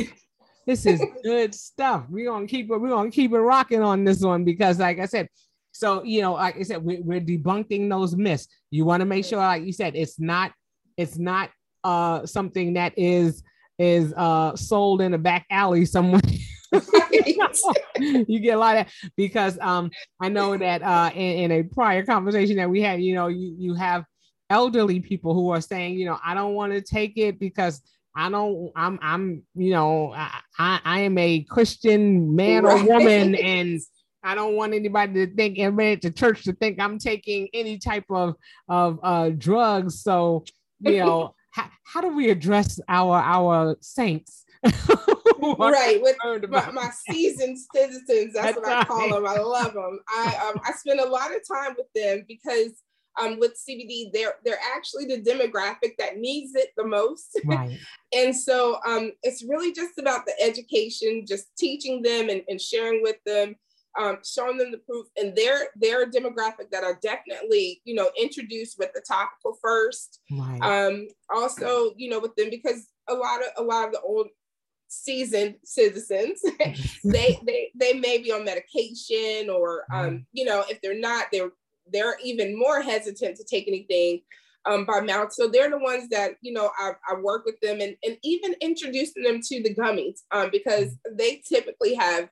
This 0.65 0.85
is 0.85 1.03
good 1.23 1.53
stuff. 1.53 2.05
We're 2.09 2.29
gonna 2.29 2.47
keep 2.47 2.71
it, 2.71 2.77
we're 2.77 2.89
gonna 2.89 3.11
keep 3.11 3.33
it 3.33 3.39
rocking 3.39 3.81
on 3.81 4.03
this 4.03 4.21
one 4.21 4.43
because, 4.43 4.79
like 4.79 4.99
I 4.99 5.05
said, 5.05 5.27
so 5.71 6.03
you 6.03 6.21
know, 6.21 6.33
like 6.33 6.57
I 6.57 6.63
said, 6.63 6.83
we, 6.83 6.99
we're 6.99 7.19
debunking 7.19 7.89
those 7.89 8.15
myths. 8.15 8.47
You 8.71 8.85
want 8.85 9.01
to 9.01 9.05
make 9.05 9.25
sure, 9.25 9.39
like 9.39 9.63
you 9.63 9.73
said, 9.73 9.95
it's 9.95 10.19
not 10.19 10.53
it's 10.97 11.17
not 11.17 11.49
uh 11.83 12.25
something 12.25 12.73
that 12.73 12.93
is 12.97 13.43
is 13.77 14.13
uh 14.15 14.55
sold 14.55 15.01
in 15.01 15.13
a 15.13 15.17
back 15.17 15.45
alley 15.49 15.85
somewhere. 15.85 16.21
you 17.99 18.39
get 18.39 18.55
a 18.55 18.59
lot 18.59 18.77
of 18.77 18.87
because 19.17 19.59
um 19.59 19.91
I 20.19 20.29
know 20.29 20.57
that 20.57 20.81
uh 20.81 21.11
in, 21.13 21.51
in 21.51 21.51
a 21.51 21.63
prior 21.63 22.05
conversation 22.05 22.57
that 22.57 22.69
we 22.69 22.81
had, 22.81 23.01
you 23.01 23.15
know, 23.15 23.27
you 23.27 23.55
you 23.57 23.73
have 23.73 24.05
elderly 24.49 24.99
people 24.99 25.33
who 25.33 25.49
are 25.49 25.61
saying, 25.61 25.97
you 25.97 26.05
know, 26.05 26.19
I 26.23 26.33
don't 26.35 26.53
want 26.53 26.73
to 26.73 26.81
take 26.81 27.17
it 27.17 27.39
because 27.39 27.81
I 28.15 28.29
don't, 28.29 28.71
I'm, 28.75 28.99
I'm, 29.01 29.43
you 29.55 29.71
know, 29.71 30.13
I, 30.13 30.39
I 30.57 30.99
am 31.01 31.17
a 31.17 31.41
Christian 31.43 32.35
man 32.35 32.63
right. 32.63 32.81
or 32.81 32.87
woman, 32.87 33.35
and 33.43 33.79
I 34.23 34.35
don't 34.35 34.55
want 34.55 34.73
anybody 34.73 35.25
to 35.25 35.35
think, 35.35 35.59
everybody 35.59 35.93
at 35.93 36.01
the 36.01 36.11
church 36.11 36.43
to 36.43 36.53
think 36.53 36.79
I'm 36.79 36.99
taking 36.99 37.49
any 37.53 37.77
type 37.77 38.05
of 38.09 38.35
of 38.69 38.99
uh, 39.03 39.29
drugs. 39.29 40.01
So, 40.01 40.45
you 40.79 40.99
know, 40.99 41.35
how, 41.51 41.69
how 41.83 42.01
do 42.01 42.15
we 42.15 42.29
address 42.29 42.79
our 42.87 43.17
our 43.19 43.77
saints? 43.81 44.45
right 45.59 46.01
with 46.01 46.15
my, 46.49 46.71
my, 46.71 46.89
seasoned 47.09 47.57
citizens 47.75 48.33
that's, 48.33 48.55
that's 48.55 48.57
what 48.57 48.69
i 48.69 48.83
call 48.85 49.09
them 49.09 49.27
i 49.27 49.37
love 49.37 49.73
them 49.73 49.99
i 50.07 50.35
um, 50.47 50.61
i 50.63 50.71
spend 50.71 51.01
a 51.01 51.05
lot 51.05 51.31
of 51.35 51.41
time 51.45 51.75
with 51.77 51.87
them 51.93 52.23
because 52.29 52.71
um, 53.21 53.39
with 53.39 53.53
CBD, 53.53 54.11
they're 54.11 54.35
they're 54.43 54.59
actually 54.75 55.05
the 55.05 55.21
demographic 55.21 55.97
that 55.99 56.17
needs 56.17 56.55
it 56.55 56.69
the 56.77 56.85
most. 56.85 57.39
Right. 57.45 57.77
and 58.13 58.35
so 58.35 58.79
um, 58.87 59.11
it's 59.21 59.43
really 59.43 59.73
just 59.73 59.99
about 59.99 60.25
the 60.25 60.33
education, 60.41 61.25
just 61.27 61.55
teaching 61.57 62.01
them 62.01 62.29
and, 62.29 62.41
and 62.47 62.59
sharing 62.59 63.01
with 63.03 63.17
them, 63.25 63.55
um, 63.99 64.19
showing 64.23 64.57
them 64.57 64.71
the 64.71 64.77
proof. 64.79 65.07
And 65.17 65.35
they're 65.35 65.67
they're 65.75 66.03
a 66.03 66.09
demographic 66.09 66.71
that 66.71 66.83
are 66.83 66.99
definitely 67.01 67.81
you 67.83 67.95
know 67.95 68.09
introduced 68.19 68.79
with 68.79 68.91
the 68.93 69.03
topical 69.07 69.57
first. 69.61 70.19
Right. 70.31 70.59
Um, 70.61 71.07
also, 71.33 71.93
you 71.97 72.09
know, 72.09 72.19
with 72.19 72.35
them 72.35 72.49
because 72.49 72.87
a 73.09 73.13
lot 73.13 73.41
of 73.41 73.47
a 73.57 73.63
lot 73.63 73.87
of 73.87 73.93
the 73.93 74.01
old 74.01 74.27
seasoned 74.93 75.55
citizens 75.63 76.39
they 77.03 77.39
they 77.45 77.71
they 77.73 77.93
may 77.93 78.19
be 78.19 78.31
on 78.31 78.45
medication 78.45 79.49
or 79.49 79.85
um 79.91 80.23
you 80.33 80.45
know 80.45 80.63
if 80.69 80.79
they're 80.81 80.99
not 80.99 81.25
they're 81.31 81.49
they're 81.91 82.17
even 82.23 82.57
more 82.57 82.81
hesitant 82.81 83.37
to 83.37 83.43
take 83.43 83.67
anything. 83.67 84.21
um, 84.65 84.85
by 84.85 85.01
mouth. 85.01 85.33
So 85.33 85.47
they're 85.47 85.69
the 85.69 85.77
ones 85.77 86.09
that, 86.09 86.35
you 86.41 86.53
know, 86.53 86.71
I, 86.77 86.93
I 87.09 87.15
work 87.19 87.45
with 87.45 87.59
them 87.61 87.81
and, 87.81 87.95
and 88.03 88.17
even 88.23 88.55
introducing 88.61 89.23
them 89.23 89.41
to 89.41 89.61
the 89.61 89.75
gummies 89.75 90.19
um, 90.31 90.49
because 90.51 90.95
they 91.11 91.41
typically 91.47 91.95
have 91.95 92.29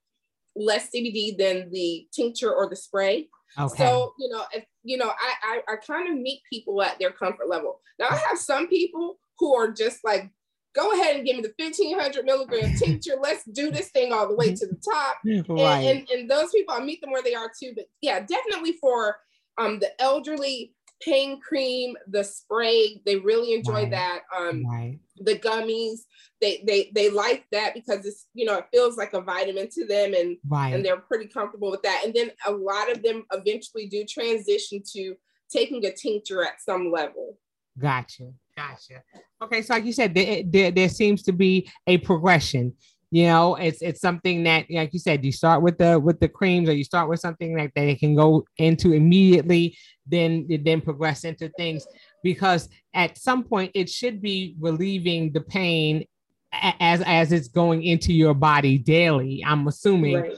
less 0.55 0.89
CBD 0.95 1.37
than 1.37 1.69
the 1.71 2.07
tincture 2.13 2.53
or 2.53 2.69
the 2.69 2.75
spray. 2.75 3.27
Okay. 3.59 3.83
So, 3.83 4.13
you 4.17 4.29
know, 4.29 4.45
if, 4.53 4.63
you 4.83 4.97
know, 4.97 5.09
I, 5.09 5.61
I, 5.67 5.73
I 5.73 5.75
kind 5.75 6.09
of 6.09 6.17
meet 6.17 6.41
people 6.49 6.81
at 6.81 6.99
their 6.99 7.11
comfort 7.11 7.49
level. 7.49 7.81
Now 7.99 8.07
I 8.09 8.15
have 8.15 8.37
some 8.37 8.67
people 8.67 9.17
who 9.37 9.53
are 9.55 9.71
just 9.71 9.99
like, 10.05 10.31
go 10.73 10.93
ahead 10.93 11.17
and 11.17 11.25
give 11.25 11.35
me 11.35 11.41
the 11.41 11.53
1500 11.57 12.23
milligram 12.23 12.73
tincture. 12.77 13.15
Let's 13.21 13.43
do 13.43 13.71
this 13.71 13.89
thing 13.89 14.13
all 14.13 14.29
the 14.29 14.35
way 14.35 14.55
to 14.55 14.67
the 14.67 14.79
top. 14.89 15.17
Right. 15.25 15.43
And, 15.85 15.99
and, 15.99 16.09
and 16.09 16.31
those 16.31 16.51
people, 16.51 16.73
I 16.73 16.79
meet 16.79 17.01
them 17.01 17.11
where 17.11 17.23
they 17.23 17.35
are 17.35 17.51
too. 17.61 17.73
But 17.75 17.87
yeah, 18.01 18.21
definitely 18.21 18.77
for 18.79 19.17
um, 19.61 19.79
the 19.79 19.89
elderly, 20.01 20.73
pain 21.01 21.39
cream, 21.41 21.95
the 22.07 22.23
spray. 22.23 23.01
They 23.05 23.17
really 23.17 23.53
enjoy 23.53 23.83
right. 23.83 23.91
that. 23.91 24.21
Um, 24.37 24.65
right. 24.65 24.99
The 25.17 25.37
gummies, 25.37 25.99
they 26.39 26.63
they 26.65 26.91
they 26.95 27.09
like 27.09 27.45
that 27.51 27.73
because 27.73 28.05
it's 28.05 28.27
you 28.33 28.45
know 28.45 28.57
it 28.57 28.67
feels 28.71 28.97
like 28.97 29.13
a 29.13 29.21
vitamin 29.21 29.69
to 29.69 29.85
them, 29.85 30.13
and 30.13 30.37
right. 30.47 30.73
and 30.73 30.83
they're 30.83 30.97
pretty 30.97 31.27
comfortable 31.27 31.71
with 31.71 31.83
that. 31.83 32.03
And 32.05 32.13
then 32.13 32.31
a 32.45 32.51
lot 32.51 32.91
of 32.91 33.03
them 33.03 33.23
eventually 33.31 33.87
do 33.87 34.03
transition 34.05 34.81
to 34.93 35.15
taking 35.51 35.85
a 35.85 35.91
tincture 35.91 36.43
at 36.43 36.61
some 36.61 36.91
level. 36.91 37.37
Gotcha, 37.77 38.31
gotcha. 38.55 39.03
Okay, 39.41 39.61
so 39.61 39.73
like 39.73 39.85
you 39.85 39.93
said, 39.93 40.13
there, 40.13 40.43
there, 40.45 40.71
there 40.71 40.89
seems 40.89 41.23
to 41.23 41.31
be 41.31 41.69
a 41.87 41.97
progression 41.99 42.73
you 43.11 43.25
know 43.25 43.55
it's 43.55 43.81
it's 43.81 43.99
something 43.99 44.43
that 44.43 44.65
like 44.71 44.93
you 44.93 44.99
said 44.99 45.23
you 45.23 45.31
start 45.31 45.61
with 45.61 45.77
the 45.77 45.99
with 45.99 46.19
the 46.19 46.29
creams 46.29 46.69
or 46.69 46.73
you 46.73 46.83
start 46.83 47.09
with 47.09 47.19
something 47.19 47.55
like 47.55 47.71
that 47.75 47.87
it 47.87 47.99
can 47.99 48.15
go 48.15 48.43
into 48.57 48.93
immediately 48.93 49.77
then 50.07 50.47
then 50.63 50.81
progress 50.81 51.25
into 51.25 51.49
things 51.57 51.85
because 52.23 52.69
at 52.95 53.17
some 53.17 53.43
point 53.43 53.69
it 53.75 53.89
should 53.89 54.21
be 54.21 54.55
relieving 54.59 55.31
the 55.33 55.41
pain 55.41 56.05
as 56.53 57.01
as 57.01 57.31
it's 57.31 57.49
going 57.49 57.83
into 57.83 58.13
your 58.13 58.33
body 58.33 58.77
daily 58.77 59.43
i'm 59.45 59.67
assuming 59.67 60.15
right. 60.15 60.37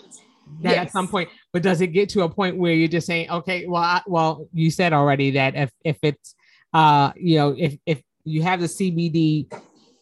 that 0.62 0.76
yes. 0.76 0.88
at 0.88 0.92
some 0.92 1.08
point 1.08 1.30
but 1.52 1.62
does 1.62 1.80
it 1.80 1.88
get 1.88 2.10
to 2.10 2.24
a 2.24 2.30
point 2.30 2.58
where 2.58 2.74
you're 2.74 2.88
just 2.88 3.08
saying 3.08 3.30
okay 3.30 3.66
well 3.68 3.84
I, 3.84 4.02
well 4.08 4.48
you 4.52 4.72
said 4.72 4.94
already 4.94 5.32
that 5.32 5.56
if 5.56 5.72
if 5.86 5.98
it's 6.02 6.36
uh 6.74 7.12
you 7.16 7.38
know 7.38 7.56
if 7.58 7.78
if 7.86 8.02
you 8.26 8.42
have 8.42 8.62
the 8.62 8.68
cbd 8.68 9.52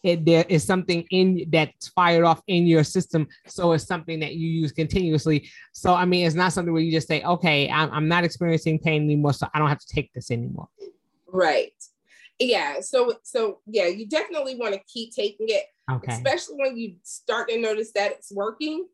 it, 0.02 0.24
there 0.24 0.44
is 0.48 0.64
something 0.64 1.06
in 1.10 1.46
that's 1.50 1.88
fired 1.88 2.24
off 2.24 2.42
in 2.46 2.66
your 2.66 2.84
system. 2.84 3.28
So 3.46 3.72
it's 3.72 3.86
something 3.86 4.20
that 4.20 4.34
you 4.34 4.48
use 4.48 4.72
continuously. 4.72 5.48
So, 5.72 5.94
I 5.94 6.04
mean, 6.04 6.26
it's 6.26 6.34
not 6.34 6.52
something 6.52 6.72
where 6.72 6.82
you 6.82 6.90
just 6.90 7.08
say, 7.08 7.22
okay, 7.22 7.70
I'm, 7.70 7.90
I'm 7.92 8.08
not 8.08 8.24
experiencing 8.24 8.78
pain 8.78 9.04
anymore. 9.04 9.32
So 9.32 9.48
I 9.54 9.58
don't 9.58 9.68
have 9.68 9.78
to 9.80 9.94
take 9.94 10.12
this 10.12 10.30
anymore. 10.30 10.68
Right. 11.26 11.72
Yeah. 12.38 12.80
So, 12.80 13.14
so 13.22 13.60
yeah, 13.66 13.86
you 13.86 14.06
definitely 14.06 14.56
want 14.56 14.74
to 14.74 14.80
keep 14.92 15.14
taking 15.14 15.46
it, 15.48 15.64
okay. 15.90 16.12
especially 16.12 16.56
when 16.56 16.76
you 16.76 16.96
start 17.02 17.48
to 17.48 17.58
notice 17.60 17.92
that 17.92 18.12
it's 18.12 18.32
working 18.32 18.86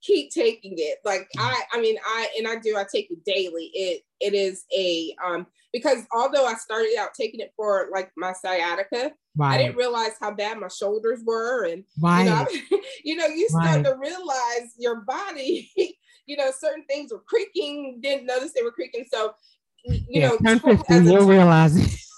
keep 0.00 0.30
taking 0.30 0.74
it 0.76 0.98
like 1.04 1.28
i 1.38 1.60
i 1.72 1.80
mean 1.80 1.96
i 2.06 2.28
and 2.38 2.46
i 2.46 2.54
do 2.56 2.76
i 2.76 2.84
take 2.90 3.10
it 3.10 3.18
daily 3.24 3.70
it 3.74 4.02
it 4.20 4.32
is 4.32 4.64
a 4.72 5.12
um 5.26 5.44
because 5.72 6.04
although 6.12 6.46
i 6.46 6.54
started 6.54 6.96
out 6.98 7.10
taking 7.14 7.40
it 7.40 7.52
for 7.56 7.88
like 7.92 8.10
my 8.16 8.32
sciatica 8.32 9.12
Right. 9.38 9.54
I 9.54 9.58
didn't 9.58 9.76
realize 9.76 10.12
how 10.20 10.32
bad 10.32 10.58
my 10.58 10.66
shoulders 10.66 11.20
were, 11.24 11.64
and 11.66 11.84
right. 12.00 12.24
you 12.24 12.28
know, 12.28 12.80
you 13.04 13.16
know, 13.16 13.26
you 13.26 13.48
start 13.48 13.66
right. 13.66 13.84
to 13.84 13.96
realize 13.96 14.74
your 14.76 15.02
body. 15.02 15.70
you 16.26 16.36
know, 16.36 16.50
certain 16.58 16.84
things 16.90 17.12
were 17.12 17.22
creaking. 17.24 18.00
Didn't 18.02 18.26
notice 18.26 18.52
they 18.52 18.64
were 18.64 18.72
creaking. 18.72 19.06
So, 19.08 19.34
you 19.84 20.02
yeah, 20.08 20.28
know, 20.30 20.38
10, 20.38 20.58
15, 20.58 21.06
you'll 21.06 21.24
realize 21.24 21.76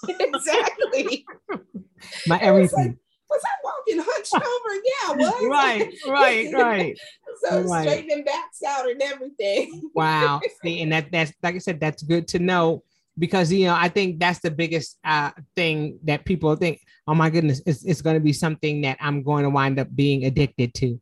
exactly. 0.09 1.23
my 2.27 2.39
everything. 2.39 2.97
Was 3.29 3.41
I 3.45 3.49
walking 3.63 4.03
hunched 4.05 4.35
over? 4.35 4.75
Yeah, 4.83 5.29
was. 5.29 5.47
right, 5.47 5.93
right, 6.07 6.53
right. 6.53 6.99
so 7.43 7.61
right. 7.61 7.87
straightening 7.87 8.25
backs 8.25 8.63
out 8.67 8.89
and 8.89 8.99
everything. 8.99 9.89
wow. 9.93 10.41
See, 10.63 10.81
and 10.81 10.91
that 10.91 11.11
that's 11.11 11.31
like 11.43 11.53
I 11.53 11.59
said, 11.59 11.79
that's 11.79 12.01
good 12.01 12.27
to 12.29 12.39
know 12.39 12.83
because 13.17 13.51
you 13.51 13.65
know 13.65 13.75
I 13.75 13.89
think 13.89 14.19
that's 14.19 14.39
the 14.39 14.51
biggest 14.51 14.97
uh, 15.03 15.31
thing 15.55 15.99
that 16.03 16.25
people 16.25 16.55
think. 16.55 16.81
Oh 17.07 17.15
my 17.15 17.29
goodness, 17.29 17.61
it's, 17.65 17.83
it's 17.83 18.01
going 18.01 18.15
to 18.15 18.21
be 18.21 18.33
something 18.33 18.81
that 18.81 18.97
I'm 18.99 19.23
going 19.23 19.43
to 19.43 19.49
wind 19.49 19.79
up 19.79 19.93
being 19.95 20.25
addicted 20.25 20.73
to. 20.75 20.99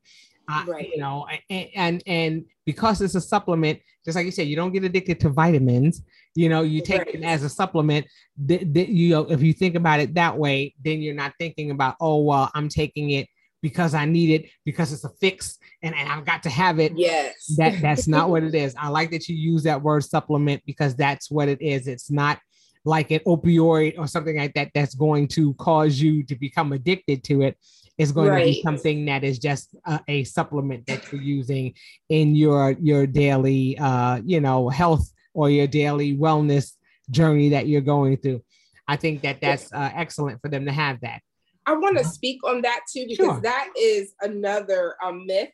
Uh, 0.52 0.64
right. 0.68 0.90
You 0.90 0.98
know, 0.98 1.28
and, 1.50 1.68
and 1.76 2.04
and 2.08 2.46
because 2.66 3.02
it's 3.02 3.16
a 3.16 3.22
supplement, 3.22 3.80
just 4.04 4.16
like 4.16 4.26
you 4.26 4.32
said, 4.32 4.48
you 4.48 4.56
don't 4.56 4.72
get 4.72 4.84
addicted 4.84 5.20
to 5.20 5.30
vitamins. 5.30 6.02
You 6.36 6.50
know, 6.50 6.64
you 6.64 6.82
take 6.82 7.00
right. 7.00 7.16
it 7.16 7.24
as 7.24 7.44
a 7.44 7.50
supplement. 7.50 8.08
That 8.46 8.74
th- 8.74 8.90
you 8.90 9.10
know, 9.10 9.30
if 9.30 9.44
you 9.44 9.54
think 9.54 9.76
about 9.76 10.00
it 10.00 10.16
that 10.16 10.38
way, 10.38 10.74
then 10.84 11.02
you're 11.02 11.14
not 11.14 11.34
thinking 11.40 11.70
about, 11.72 11.98
oh 12.02 12.24
well, 12.24 12.50
I'm 12.56 12.70
taking 12.70 13.12
it 13.12 13.28
because 13.62 13.94
I 13.94 14.06
need 14.06 14.32
it 14.32 14.50
because 14.66 14.94
it's 14.94 15.04
a 15.04 15.10
fix 15.10 15.58
and, 15.82 15.96
and 15.96 16.10
I've 16.10 16.26
got 16.26 16.44
to 16.44 16.50
have 16.50 16.80
it. 16.80 16.94
Yes. 16.96 17.56
That 17.58 17.82
that's 17.82 18.08
not 18.08 18.30
what 18.30 18.44
it 18.44 18.56
is. 18.64 18.76
I 18.78 18.90
like 18.90 19.12
that 19.12 19.28
you 19.28 19.36
use 19.36 19.64
that 19.64 19.82
word 19.82 20.04
supplement 20.04 20.64
because 20.66 20.96
that's 20.96 21.30
what 21.30 21.50
it 21.50 21.62
is. 21.62 21.88
It's 21.88 22.12
not 22.12 22.40
like 22.86 23.12
an 23.12 23.20
opioid 23.28 23.98
or 23.98 24.08
something 24.08 24.38
like 24.38 24.54
that 24.54 24.72
that's 24.74 24.96
going 24.96 25.28
to 25.28 25.54
cause 25.56 26.00
you 26.00 26.24
to 26.24 26.36
become 26.36 26.72
addicted 26.72 27.24
to 27.26 27.42
it. 27.42 27.58
It's 27.98 28.14
going 28.14 28.30
right. 28.30 28.40
to 28.40 28.46
be 28.46 28.62
something 28.62 29.06
that 29.06 29.26
is 29.26 29.40
just 29.40 29.76
a, 29.86 30.00
a, 30.08 30.24
supplement 30.24 30.88
that 30.88 31.12
you're 31.12 31.22
using 31.22 31.74
in 32.08 32.34
your 32.34 32.72
your 32.80 33.06
daily 33.06 33.78
uh, 33.78 34.22
you 34.24 34.40
know 34.40 34.70
health 34.70 35.12
or 35.34 35.50
your 35.50 35.68
daily 35.68 36.16
wellness 36.16 36.76
journey 37.12 37.50
that 37.50 37.68
you're 37.68 37.82
going 37.82 38.16
through. 38.18 38.42
I 38.88 38.96
think 38.96 39.22
that 39.22 39.42
that's 39.42 39.72
uh, 39.74 39.92
excellent 39.94 40.42
for 40.42 40.48
them 40.48 40.66
to 40.66 40.72
have 40.72 41.02
that. 41.02 41.22
I 41.70 41.74
want 41.74 42.00
to 42.00 42.04
speak 42.04 42.44
on 42.44 42.62
that 42.64 42.82
too 42.92 43.06
because 43.08 43.26
sure. 43.26 43.42
that 43.42 43.70
is 43.80 44.14
another 44.22 44.96
um, 45.06 45.28
myth. 45.28 45.52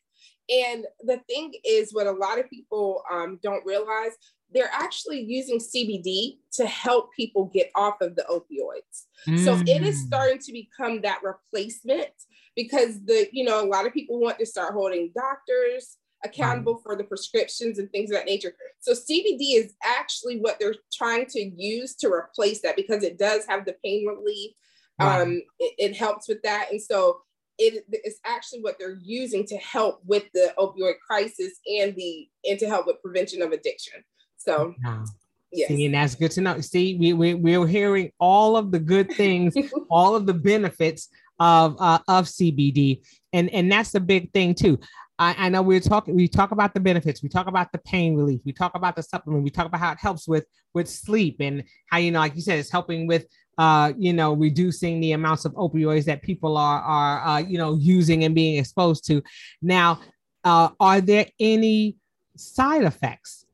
And 0.50 0.86
the 1.02 1.20
thing 1.28 1.54
is, 1.66 1.94
what 1.94 2.08
a 2.08 2.12
lot 2.12 2.40
of 2.40 2.50
people 2.50 3.04
um, 3.12 3.38
don't 3.44 3.66
realize, 3.66 4.12
they're 4.54 4.72
actually 4.72 5.20
using 5.20 5.60
CBD 5.60 6.38
to 6.54 6.66
help 6.68 7.10
people 7.14 7.52
get 7.54 7.70
off 7.76 7.96
of 8.00 8.16
the 8.16 8.24
opioids. 8.30 9.08
Mm. 9.28 9.44
So 9.44 9.56
it 9.68 9.84
is 9.84 9.98
mm. 9.98 10.08
starting 10.08 10.40
to 10.40 10.54
become 10.54 11.02
that 11.02 11.22
replacement 11.22 12.12
because 12.56 13.04
the, 13.04 13.28
you 13.34 13.44
know, 13.44 13.62
a 13.62 13.68
lot 13.68 13.86
of 13.86 13.94
people 13.94 14.22
want 14.22 14.40
to 14.40 14.46
start 14.46 14.74
holding 14.74 15.12
doctors 15.14 15.98
accountable 16.24 16.78
for 16.78 16.96
the 16.96 17.04
prescriptions 17.04 17.78
and 17.78 17.92
things 17.92 18.10
of 18.10 18.18
that 18.18 18.26
nature. 18.26 18.56
So 18.80 18.94
CBD 18.94 19.58
is 19.58 19.74
actually 19.84 20.40
what 20.40 20.60
they're 20.60 20.76
trying 20.94 21.26
to 21.28 21.44
use 21.44 21.96
to 21.96 22.08
replace 22.08 22.62
that 22.62 22.78
because 22.78 23.04
it 23.04 23.20
does 23.20 23.46
have 23.48 23.66
the 23.66 23.76
pain 23.84 24.06
relief 24.06 24.52
um, 25.00 25.42
it, 25.60 25.74
it, 25.78 25.96
helps 25.96 26.28
with 26.28 26.42
that. 26.44 26.68
And 26.72 26.82
so 26.82 27.22
it 27.58 27.86
is 28.06 28.20
actually 28.26 28.62
what 28.62 28.78
they're 28.80 28.98
using 29.02 29.46
to 29.48 29.58
help 29.58 30.02
with 30.06 30.24
the 30.34 30.54
opioid 30.58 30.96
crisis 31.06 31.60
and 31.80 31.96
the 31.96 32.28
and 32.46 32.60
to 32.60 32.68
help 32.68 32.88
with 32.88 33.02
prevention 33.02 33.42
of 33.42 33.52
addiction. 33.52 34.04
So 34.38 34.74
wow. 34.84 35.06
Yes. 35.52 35.70
See, 35.70 35.86
and 35.86 35.96
that's 35.96 36.16
good 36.16 36.32
to 36.32 36.42
know. 36.42 36.60
See, 36.60 36.98
we, 36.98 37.14
we, 37.14 37.34
we're 37.34 37.66
hearing 37.66 38.12
all 38.20 38.58
of 38.58 38.72
the 38.72 38.80
good 38.80 39.10
things, 39.14 39.56
all 39.90 40.16
of 40.16 40.26
the 40.26 40.34
benefits 40.34 41.08
of 41.40 41.76
uh, 41.80 42.00
of 42.08 42.26
CBD, 42.26 43.02
and 43.32 43.50
and 43.52 43.72
that's 43.72 43.92
the 43.92 44.02
big 44.02 44.34
thing 44.34 44.54
too. 44.54 44.80
I, 45.18 45.36
I 45.38 45.50
know 45.50 45.62
we're 45.62 45.80
talking. 45.80 46.16
We 46.16 46.28
talk 46.28 46.52
about 46.52 46.74
the 46.74 46.80
benefits. 46.80 47.24
We 47.24 47.30
talk 47.30 47.48
about 47.48 47.72
the 47.72 47.78
pain 47.80 48.16
relief. 48.16 48.42
We 48.46 48.52
talk 48.52 48.76
about 48.76 48.96
the 48.96 49.04
supplement. 49.04 49.44
We 49.44 49.50
talk 49.50 49.66
about 49.66 49.80
how 49.80 49.92
it 49.94 50.00
helps 50.00 50.28
with 50.28 50.46
with 50.74 50.90
sleep 50.90 51.38
and 51.40 51.64
how 51.90 51.98
you 51.98 52.12
know, 52.12 52.20
like 52.20 52.36
you 52.36 52.42
said, 52.42 52.60
it's 52.60 52.72
helping 52.72 53.08
with 53.08 53.26
uh, 53.58 53.94
you 53.98 54.14
know, 54.14 54.34
reducing 54.34 55.00
the 55.00 55.14
amounts 55.14 55.46
of 55.46 55.54
opioids 55.54 56.06
that 56.06 56.22
people 56.22 56.58
are 56.58 56.82
are 56.82 57.28
uh, 57.28 57.40
you 57.40 57.58
know 57.58 57.76
using 57.76 58.24
and 58.24 58.36
being 58.36 58.58
exposed 58.58 59.06
to. 59.08 59.22
Now, 59.62 60.02
uh, 60.44 60.70
are 60.80 61.02
there 61.02 61.28
any 61.40 61.98
side 62.36 62.84
effects 62.84 63.46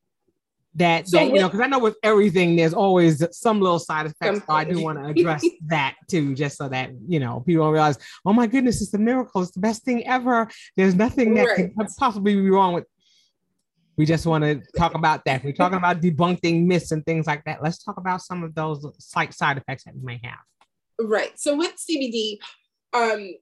that 0.75 1.07
so 1.07 1.17
that 1.17 1.27
you 1.27 1.39
know? 1.39 1.47
Because 1.47 1.61
I 1.61 1.67
know 1.67 1.79
with 1.79 1.97
everything, 2.03 2.55
there's 2.55 2.73
always 2.73 3.23
some 3.31 3.61
little 3.61 3.79
side 3.79 4.07
effects. 4.07 4.45
So 4.47 4.53
I 4.53 4.63
do 4.63 4.81
want 4.81 4.99
to 4.99 5.05
address 5.05 5.45
that 5.67 5.95
too, 6.09 6.33
just 6.33 6.57
so 6.57 6.67
that 6.69 6.91
you 7.07 7.19
know 7.19 7.41
people 7.41 7.69
realize, 7.71 7.97
oh 8.25 8.33
my 8.33 8.47
goodness, 8.47 8.81
it's 8.81 8.93
a 8.93 8.97
miracle. 8.97 9.41
It's 9.41 9.51
the 9.51 9.59
best 9.59 9.83
thing 9.83 10.07
ever. 10.07 10.49
There's 10.77 10.95
nothing 10.95 11.35
that 11.35 11.45
right. 11.45 11.75
could 11.75 11.87
possibly 11.97 12.35
be 12.35 12.49
wrong 12.49 12.73
with 12.73 12.85
we 14.01 14.05
just 14.07 14.25
want 14.25 14.43
to 14.43 14.59
talk 14.75 14.95
about 14.95 15.23
that. 15.25 15.43
We're 15.43 15.51
talking 15.51 15.77
about 15.77 16.01
debunking 16.01 16.65
myths 16.65 16.91
and 16.91 17.05
things 17.05 17.27
like 17.27 17.43
that. 17.43 17.61
Let's 17.61 17.83
talk 17.83 17.97
about 17.97 18.23
some 18.23 18.43
of 18.43 18.55
those 18.55 18.83
slight 18.97 19.31
side 19.31 19.59
effects 19.59 19.83
that 19.83 19.93
we 19.93 20.01
may 20.01 20.19
have. 20.23 20.39
Right. 20.99 21.39
So 21.39 21.55
with 21.55 21.75
CBD, 21.75 22.39
um, 22.93 23.35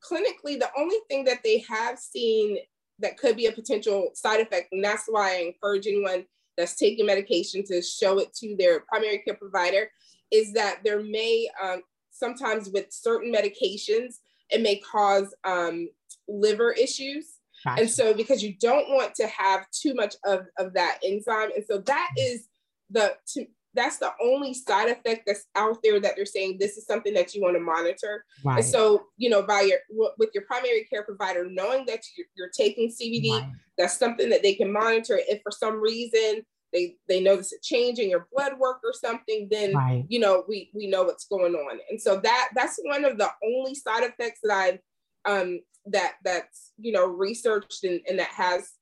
clinically, 0.00 0.60
the 0.60 0.70
only 0.78 0.98
thing 1.08 1.24
that 1.24 1.40
they 1.42 1.64
have 1.68 1.98
seen 1.98 2.58
that 3.00 3.18
could 3.18 3.36
be 3.36 3.46
a 3.46 3.52
potential 3.52 4.10
side 4.14 4.38
effect, 4.38 4.68
and 4.70 4.84
that's 4.84 5.06
why 5.08 5.32
I 5.32 5.38
encourage 5.40 5.88
anyone 5.88 6.24
that's 6.56 6.76
taking 6.76 7.06
medication 7.06 7.64
to 7.64 7.82
show 7.82 8.20
it 8.20 8.32
to 8.34 8.54
their 8.56 8.84
primary 8.88 9.18
care 9.18 9.34
provider, 9.34 9.90
is 10.30 10.52
that 10.52 10.82
there 10.84 11.02
may 11.02 11.48
um, 11.60 11.82
sometimes 12.12 12.70
with 12.70 12.92
certain 12.92 13.34
medications, 13.34 14.18
it 14.50 14.62
may 14.62 14.76
cause 14.76 15.34
um, 15.42 15.88
liver 16.28 16.70
issues. 16.70 17.39
Gotcha. 17.64 17.82
And 17.82 17.90
so 17.90 18.14
because 18.14 18.42
you 18.42 18.54
don't 18.60 18.88
want 18.90 19.14
to 19.16 19.26
have 19.26 19.66
too 19.70 19.94
much 19.94 20.14
of, 20.24 20.46
of 20.58 20.72
that 20.74 20.98
enzyme. 21.04 21.50
And 21.54 21.64
so 21.68 21.78
that 21.78 22.10
mm-hmm. 22.18 22.34
is 22.34 22.48
the 22.90 23.14
to, 23.34 23.46
that's 23.74 23.98
the 23.98 24.12
only 24.22 24.52
side 24.52 24.88
effect 24.88 25.22
that's 25.26 25.46
out 25.54 25.78
there 25.82 26.00
that 26.00 26.16
they're 26.16 26.26
saying 26.26 26.56
this 26.58 26.76
is 26.76 26.86
something 26.86 27.14
that 27.14 27.34
you 27.34 27.42
want 27.42 27.56
to 27.56 27.60
monitor. 27.60 28.24
Right. 28.44 28.58
And 28.58 28.64
so, 28.64 29.04
you 29.16 29.30
know, 29.30 29.42
by 29.42 29.60
your 29.62 29.78
with 30.18 30.30
your 30.34 30.44
primary 30.44 30.84
care 30.90 31.04
provider 31.04 31.48
knowing 31.48 31.86
that 31.86 32.00
you're, 32.16 32.26
you're 32.36 32.50
taking 32.50 32.88
CBD, 32.88 33.30
right. 33.30 33.50
that's 33.78 33.96
something 33.96 34.28
that 34.30 34.42
they 34.42 34.54
can 34.54 34.72
monitor. 34.72 35.20
If 35.28 35.42
for 35.42 35.52
some 35.52 35.80
reason 35.80 36.42
they 36.72 36.96
they 37.08 37.20
notice 37.20 37.52
a 37.52 37.56
change 37.62 37.98
in 37.98 38.10
your 38.10 38.28
blood 38.32 38.58
work 38.58 38.80
or 38.84 38.92
something, 38.92 39.48
then 39.50 39.74
right. 39.74 40.04
you 40.08 40.18
know 40.18 40.44
we 40.48 40.70
we 40.74 40.88
know 40.88 41.04
what's 41.04 41.26
going 41.26 41.54
on. 41.54 41.78
And 41.90 42.00
so 42.00 42.18
that 42.20 42.50
that's 42.54 42.78
one 42.82 43.04
of 43.04 43.18
the 43.18 43.30
only 43.44 43.74
side 43.74 44.02
effects 44.02 44.40
that 44.42 44.52
I've 44.52 44.78
um 45.24 45.60
that 45.86 46.14
that's 46.24 46.72
you 46.78 46.92
know 46.92 47.06
researched 47.06 47.84
and, 47.84 48.00
and 48.08 48.18
that 48.18 48.28
has 48.28 48.72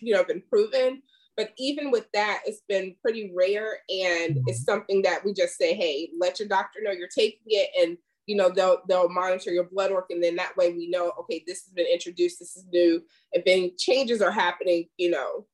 you 0.00 0.14
know 0.14 0.24
been 0.24 0.42
proven. 0.48 1.02
But 1.36 1.52
even 1.58 1.90
with 1.90 2.06
that 2.12 2.42
it's 2.44 2.62
been 2.68 2.94
pretty 3.02 3.32
rare 3.34 3.78
and 3.88 4.36
mm-hmm. 4.36 4.44
it's 4.46 4.64
something 4.64 5.02
that 5.02 5.24
we 5.24 5.32
just 5.32 5.56
say 5.56 5.74
hey 5.74 6.10
let 6.20 6.38
your 6.38 6.48
doctor 6.48 6.80
know 6.82 6.90
you're 6.90 7.08
taking 7.08 7.40
it 7.46 7.70
and 7.80 7.96
you 8.26 8.36
know 8.36 8.50
they'll 8.50 8.78
they'll 8.88 9.08
monitor 9.08 9.52
your 9.52 9.64
blood 9.64 9.90
work. 9.90 10.06
And 10.10 10.22
then 10.22 10.36
that 10.36 10.56
way 10.56 10.72
we 10.72 10.88
know 10.88 11.12
okay 11.20 11.42
this 11.46 11.64
has 11.64 11.72
been 11.72 11.86
introduced 11.86 12.38
this 12.38 12.56
is 12.56 12.66
new. 12.72 13.02
If 13.32 13.44
any 13.46 13.74
changes 13.78 14.20
are 14.22 14.32
happening 14.32 14.86
you 14.96 15.10
know 15.10 15.46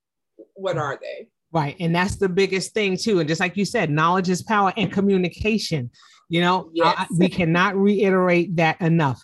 what 0.54 0.76
are 0.76 0.98
they? 1.00 1.28
Right. 1.52 1.76
And 1.80 1.94
that's 1.94 2.16
the 2.16 2.28
biggest 2.28 2.74
thing 2.74 2.96
too. 2.98 3.20
And 3.20 3.28
just 3.28 3.40
like 3.40 3.56
you 3.56 3.64
said 3.64 3.90
knowledge 3.90 4.28
is 4.28 4.42
power 4.42 4.72
and 4.76 4.92
communication. 4.92 5.90
You 6.28 6.40
know 6.40 6.70
yes. 6.74 6.96
I, 6.98 7.06
we 7.16 7.28
cannot 7.28 7.76
reiterate 7.76 8.56
that 8.56 8.80
enough 8.80 9.22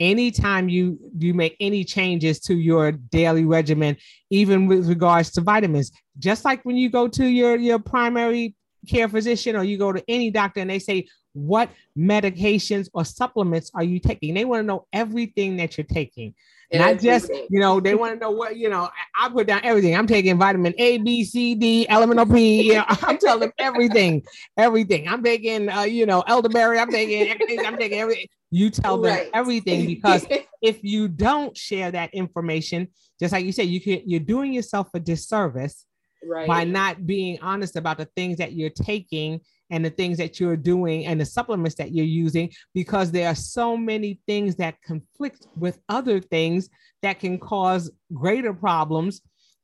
anytime 0.00 0.68
you 0.68 0.98
you 1.18 1.34
make 1.34 1.56
any 1.60 1.84
changes 1.84 2.40
to 2.40 2.54
your 2.54 2.90
daily 2.92 3.44
regimen 3.44 3.96
even 4.30 4.66
with 4.66 4.88
regards 4.88 5.30
to 5.30 5.42
vitamins 5.42 5.92
just 6.18 6.44
like 6.44 6.64
when 6.64 6.76
you 6.76 6.88
go 6.88 7.06
to 7.06 7.26
your 7.26 7.56
your 7.56 7.78
primary 7.78 8.54
care 8.88 9.08
physician 9.08 9.56
or 9.56 9.64
you 9.64 9.78
go 9.78 9.92
to 9.92 10.02
any 10.08 10.30
doctor 10.30 10.60
and 10.60 10.70
they 10.70 10.78
say 10.78 11.06
what 11.32 11.70
medications 11.96 12.88
or 12.92 13.04
supplements 13.04 13.70
are 13.74 13.84
you 13.84 14.00
taking? 14.00 14.34
They 14.34 14.44
want 14.44 14.60
to 14.60 14.66
know 14.66 14.86
everything 14.92 15.56
that 15.58 15.78
you're 15.78 15.84
taking. 15.84 16.34
And 16.72 16.80
not 16.80 17.00
just 17.00 17.28
you 17.28 17.58
know 17.58 17.80
they 17.80 17.96
want 17.96 18.14
to 18.14 18.20
know 18.20 18.30
what 18.30 18.56
you 18.56 18.68
know 18.68 18.82
I, 18.82 19.26
I, 19.26 19.28
put 19.28 19.48
down 19.48 19.60
everything. 19.64 19.96
I'm 19.96 20.06
taking 20.06 20.38
vitamin 20.38 20.72
a 20.78 20.98
b 20.98 21.24
c 21.24 21.56
d 21.56 21.84
elemental 21.88 22.26
p 22.26 22.62
you 22.62 22.74
know 22.74 22.84
i'm 22.88 23.18
telling 23.18 23.40
them 23.40 23.52
everything 23.58 24.22
everything. 24.56 25.08
I'm 25.08 25.20
taking 25.20 25.68
uh, 25.68 25.82
you 25.82 26.06
know 26.06 26.22
elderberry 26.28 26.78
i'm 26.78 26.88
taking 26.88 27.28
i'm 27.28 27.76
taking 27.76 27.98
everything 27.98 28.28
you 28.50 28.70
tell 28.70 28.98
them 28.98 29.12
right. 29.12 29.30
everything 29.32 29.86
because 29.86 30.26
if 30.62 30.82
you 30.82 31.08
don't 31.08 31.56
share 31.56 31.90
that 31.92 32.12
information, 32.12 32.88
just 33.20 33.32
like 33.32 33.44
you 33.44 33.52
said, 33.52 33.68
you 33.68 33.80
can 33.80 34.02
you're 34.04 34.20
doing 34.20 34.52
yourself 34.52 34.88
a 34.94 35.00
disservice 35.00 35.86
right. 36.24 36.46
by 36.46 36.64
not 36.64 37.06
being 37.06 37.38
honest 37.42 37.76
about 37.76 37.98
the 37.98 38.08
things 38.16 38.38
that 38.38 38.52
you're 38.52 38.70
taking 38.70 39.40
and 39.70 39.84
the 39.84 39.90
things 39.90 40.18
that 40.18 40.40
you're 40.40 40.56
doing 40.56 41.06
and 41.06 41.20
the 41.20 41.24
supplements 41.24 41.76
that 41.76 41.92
you're 41.92 42.04
using 42.04 42.50
because 42.74 43.10
there 43.10 43.28
are 43.28 43.34
so 43.34 43.76
many 43.76 44.20
things 44.26 44.56
that 44.56 44.80
conflict 44.82 45.46
with 45.56 45.78
other 45.88 46.20
things 46.20 46.68
that 47.02 47.20
can 47.20 47.38
cause 47.38 47.90
greater 48.12 48.52
problems 48.52 49.20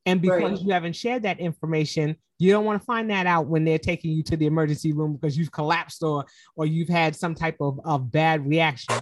and 0.07 0.23
because 0.23 0.53
right. 0.53 0.61
you 0.63 0.73
haven't 0.73 0.95
shared 0.95 1.25
that 1.25 1.41
information 1.41 2.17
you 2.39 2.53
don't 2.53 2.65
want 2.65 2.81
to 2.81 2.85
find 2.85 3.11
that 3.11 3.27
out 3.27 3.47
when 3.47 3.65
they're 3.65 3.79
taking 3.79 4.13
you 4.13 4.23
to 4.25 4.37
the 4.37 4.47
emergency 4.47 4.93
room 4.93 5.15
because 5.15 5.39
you've 5.39 5.53
collapsed 5.53 6.03
or 6.03 6.25
or 6.55 6.67
you've 6.67 6.89
had 6.89 7.17
some 7.17 7.35
type 7.35 7.57
of, 7.61 7.81
of 7.85 8.11
bad 8.11 8.47
reaction. 8.47 8.97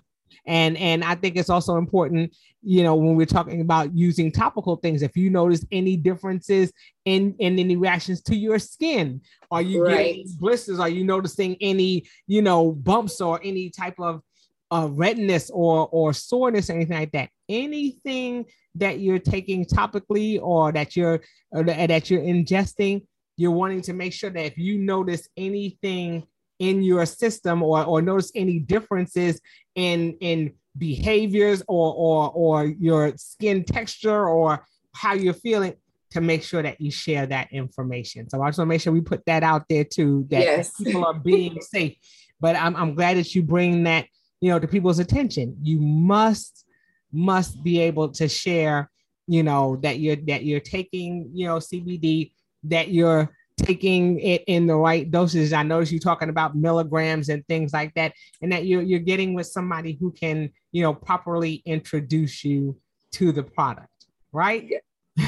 And 0.46 0.76
and 0.76 1.04
I 1.04 1.14
think 1.14 1.36
it's 1.36 1.50
also 1.50 1.76
important, 1.76 2.34
you 2.62 2.82
know, 2.82 2.94
when 2.94 3.16
we're 3.16 3.26
talking 3.26 3.60
about 3.60 3.94
using 3.96 4.30
topical 4.30 4.76
things, 4.76 5.02
if 5.02 5.16
you 5.16 5.30
notice 5.30 5.64
any 5.70 5.96
differences 5.96 6.72
in 7.04 7.34
in 7.38 7.58
any 7.58 7.76
reactions 7.76 8.22
to 8.22 8.36
your 8.36 8.58
skin, 8.58 9.20
are 9.50 9.62
you 9.62 9.84
right. 9.84 9.96
getting 9.96 10.26
blisters? 10.38 10.80
Are 10.80 10.88
you 10.88 11.04
noticing 11.04 11.56
any, 11.60 12.06
you 12.26 12.42
know, 12.42 12.72
bumps 12.72 13.20
or 13.20 13.40
any 13.42 13.70
type 13.70 13.98
of 13.98 14.22
uh, 14.70 14.88
redness 14.90 15.50
or 15.50 15.88
or 15.90 16.12
soreness 16.12 16.70
or 16.70 16.74
anything 16.74 16.98
like 16.98 17.12
that? 17.12 17.30
Anything 17.48 18.46
that 18.76 19.00
you're 19.00 19.18
taking 19.18 19.64
topically 19.64 20.40
or 20.42 20.72
that 20.72 20.96
you're 20.96 21.20
or 21.52 21.62
that 21.64 22.10
you're 22.10 22.22
ingesting 22.22 23.02
you're 23.36 23.50
wanting 23.50 23.82
to 23.82 23.92
make 23.92 24.12
sure 24.12 24.30
that 24.30 24.44
if 24.44 24.58
you 24.58 24.78
notice 24.78 25.28
anything 25.36 26.24
in 26.58 26.82
your 26.82 27.06
system 27.06 27.62
or, 27.62 27.84
or 27.84 28.02
notice 28.02 28.30
any 28.34 28.58
differences 28.58 29.40
in 29.74 30.16
in 30.20 30.52
behaviors 30.76 31.62
or 31.68 31.94
or 31.94 32.30
or 32.30 32.64
your 32.64 33.12
skin 33.16 33.64
texture 33.64 34.28
or 34.28 34.64
how 34.92 35.12
you're 35.12 35.34
feeling 35.34 35.74
to 36.14 36.20
make 36.20 36.44
sure 36.44 36.62
that 36.62 36.80
you 36.80 36.92
share 36.92 37.26
that 37.26 37.52
information. 37.52 38.30
So 38.30 38.40
I 38.40 38.48
just 38.48 38.58
want 38.58 38.68
to 38.68 38.70
make 38.70 38.80
sure 38.80 38.92
we 38.92 39.00
put 39.00 39.26
that 39.26 39.42
out 39.42 39.64
there 39.68 39.82
too, 39.82 40.26
that 40.30 40.42
yes. 40.42 40.70
people 40.76 41.04
are 41.04 41.12
being 41.12 41.60
safe. 41.60 41.96
But 42.40 42.54
I'm, 42.54 42.76
I'm 42.76 42.94
glad 42.94 43.16
that 43.16 43.34
you 43.34 43.42
bring 43.42 43.82
that, 43.84 44.06
you 44.40 44.48
know, 44.48 44.60
to 44.60 44.68
people's 44.68 45.00
attention. 45.00 45.56
You 45.60 45.80
must, 45.80 46.66
must 47.10 47.64
be 47.64 47.80
able 47.80 48.10
to 48.10 48.28
share, 48.28 48.92
you 49.26 49.42
know, 49.42 49.76
that 49.82 49.98
you're 49.98 50.16
that 50.26 50.44
you're 50.44 50.60
taking, 50.60 51.30
you 51.34 51.48
know, 51.48 51.56
CBD 51.56 52.30
that 52.64 52.88
you're 52.90 53.34
taking 53.56 54.18
it 54.20 54.44
in 54.46 54.66
the 54.66 54.74
right 54.74 55.10
doses. 55.10 55.52
I 55.52 55.62
notice 55.62 55.92
you 55.92 56.00
talking 56.00 56.28
about 56.28 56.56
milligrams 56.56 57.28
and 57.28 57.46
things 57.46 57.72
like 57.72 57.94
that, 57.94 58.12
and 58.42 58.52
that 58.52 58.66
you're 58.66 58.82
you're 58.82 59.00
getting 59.00 59.34
with 59.34 59.46
somebody 59.46 59.96
who 60.00 60.12
can, 60.12 60.50
you 60.72 60.82
know, 60.82 60.94
properly 60.94 61.62
introduce 61.64 62.44
you 62.44 62.78
to 63.12 63.32
the 63.32 63.42
product, 63.42 64.06
right? 64.32 64.68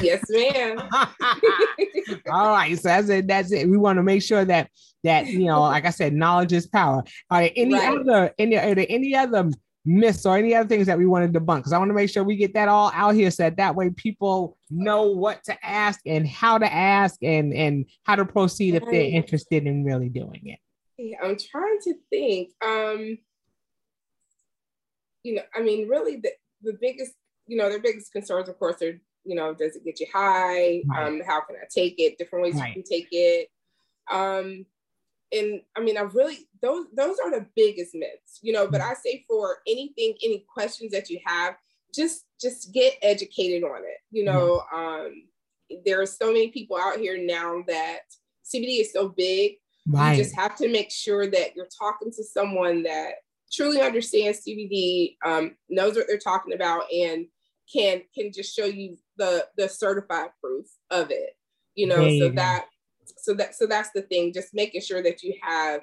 Yes, 0.01 0.23
ma'am. 0.29 0.79
All 2.29 2.51
right, 2.51 2.77
so 2.77 2.89
that's 2.89 3.09
it. 3.09 3.27
That's 3.27 3.51
it. 3.51 3.69
We 3.69 3.77
want 3.77 3.97
to 3.97 4.03
make 4.03 4.21
sure 4.21 4.43
that 4.43 4.69
that 5.03 5.27
you 5.27 5.45
know, 5.45 5.61
like 5.61 5.85
I 5.85 5.91
said, 5.91 6.13
knowledge 6.13 6.53
is 6.53 6.67
power. 6.67 7.03
Are 7.29 7.41
there 7.41 7.51
any 7.55 7.73
right. 7.73 7.97
other 7.97 8.33
any 8.37 8.57
are 8.57 8.75
there 8.75 8.85
any 8.89 9.15
other 9.15 9.49
myths 9.87 10.25
or 10.25 10.37
any 10.37 10.53
other 10.53 10.67
things 10.67 10.85
that 10.85 10.97
we 10.97 11.05
want 11.05 11.31
to 11.31 11.39
debunk 11.39 11.59
because 11.59 11.71
I 11.71 11.77
want 11.77 11.89
to 11.89 11.95
make 11.95 12.09
sure 12.09 12.23
we 12.23 12.35
get 12.35 12.53
that 12.55 12.67
all 12.67 12.91
out 12.93 13.15
here 13.15 13.31
so 13.31 13.43
that, 13.43 13.55
that 13.55 13.73
way 13.73 13.89
people 13.89 14.57
know 14.69 15.11
what 15.11 15.43
to 15.45 15.65
ask 15.65 16.01
and 16.05 16.27
how 16.27 16.57
to 16.57 16.71
ask 16.71 17.23
and 17.23 17.53
and 17.53 17.85
how 18.03 18.15
to 18.15 18.25
proceed 18.25 18.75
if 18.75 18.83
they're 18.83 18.93
interested 18.93 19.65
in 19.65 19.85
really 19.85 20.09
doing 20.09 20.41
it. 20.43 20.59
Yeah, 20.97 21.17
I'm 21.23 21.37
trying 21.37 21.79
to 21.83 21.93
think. 22.09 22.49
Um, 22.61 23.17
you 25.23 25.35
know, 25.35 25.43
I 25.55 25.61
mean, 25.61 25.87
really 25.87 26.17
the, 26.17 26.31
the 26.63 26.77
biggest, 26.79 27.13
you 27.47 27.57
know, 27.57 27.69
their 27.69 27.81
biggest 27.81 28.11
concerns, 28.11 28.49
of 28.49 28.57
course, 28.59 28.81
are, 28.81 28.99
you 29.23 29.35
know, 29.35 29.53
does 29.53 29.75
it 29.75 29.85
get 29.85 29.99
you 29.99 30.07
high? 30.13 30.81
Right. 30.85 31.07
Um, 31.07 31.21
how 31.25 31.41
can 31.41 31.55
I 31.55 31.67
take 31.73 31.95
it? 31.97 32.17
Different 32.17 32.43
ways 32.43 32.55
right. 32.55 32.69
you 32.69 32.73
can 32.81 32.83
take 32.83 33.07
it. 33.11 33.49
Um, 34.11 34.65
and 35.31 35.61
I 35.75 35.81
mean, 35.81 35.97
I 35.97 36.01
really 36.01 36.47
those 36.61 36.85
those 36.95 37.17
are 37.23 37.31
the 37.31 37.45
biggest 37.55 37.93
myths, 37.93 38.39
you 38.41 38.53
know. 38.53 38.67
But 38.67 38.81
I 38.81 38.93
say 38.93 39.25
for 39.27 39.57
anything, 39.67 40.15
any 40.23 40.45
questions 40.53 40.91
that 40.91 41.09
you 41.09 41.19
have, 41.25 41.55
just 41.93 42.25
just 42.39 42.73
get 42.73 42.93
educated 43.01 43.63
on 43.63 43.79
it. 43.79 43.97
You 44.11 44.25
know, 44.25 44.63
um, 44.73 45.23
there 45.85 46.01
are 46.01 46.05
so 46.05 46.27
many 46.27 46.49
people 46.49 46.77
out 46.77 46.97
here 46.97 47.17
now 47.17 47.63
that 47.67 47.99
CBD 48.45 48.81
is 48.81 48.93
so 48.93 49.09
big. 49.09 49.53
Right. 49.87 50.17
You 50.17 50.23
just 50.23 50.35
have 50.35 50.55
to 50.57 50.69
make 50.69 50.91
sure 50.91 51.27
that 51.27 51.55
you're 51.55 51.69
talking 51.77 52.11
to 52.11 52.23
someone 52.23 52.83
that 52.83 53.15
truly 53.51 53.81
understands 53.81 54.41
CBD, 54.45 55.15
um, 55.25 55.55
knows 55.69 55.95
what 55.95 56.05
they're 56.07 56.17
talking 56.17 56.53
about, 56.53 56.83
and 56.91 57.25
can 57.71 58.01
can 58.15 58.31
just 58.31 58.55
show 58.55 58.65
you 58.65 58.97
the 59.17 59.45
the 59.57 59.67
certified 59.67 60.29
proof 60.41 60.67
of 60.89 61.11
it. 61.11 61.31
You 61.75 61.87
know, 61.87 62.09
so 62.17 62.29
that 62.29 62.65
so 63.17 63.33
that 63.33 63.55
so 63.55 63.65
that's 63.65 63.89
the 63.91 64.01
thing 64.03 64.33
just 64.33 64.53
making 64.53 64.81
sure 64.81 65.01
that 65.01 65.23
you 65.23 65.33
have 65.41 65.81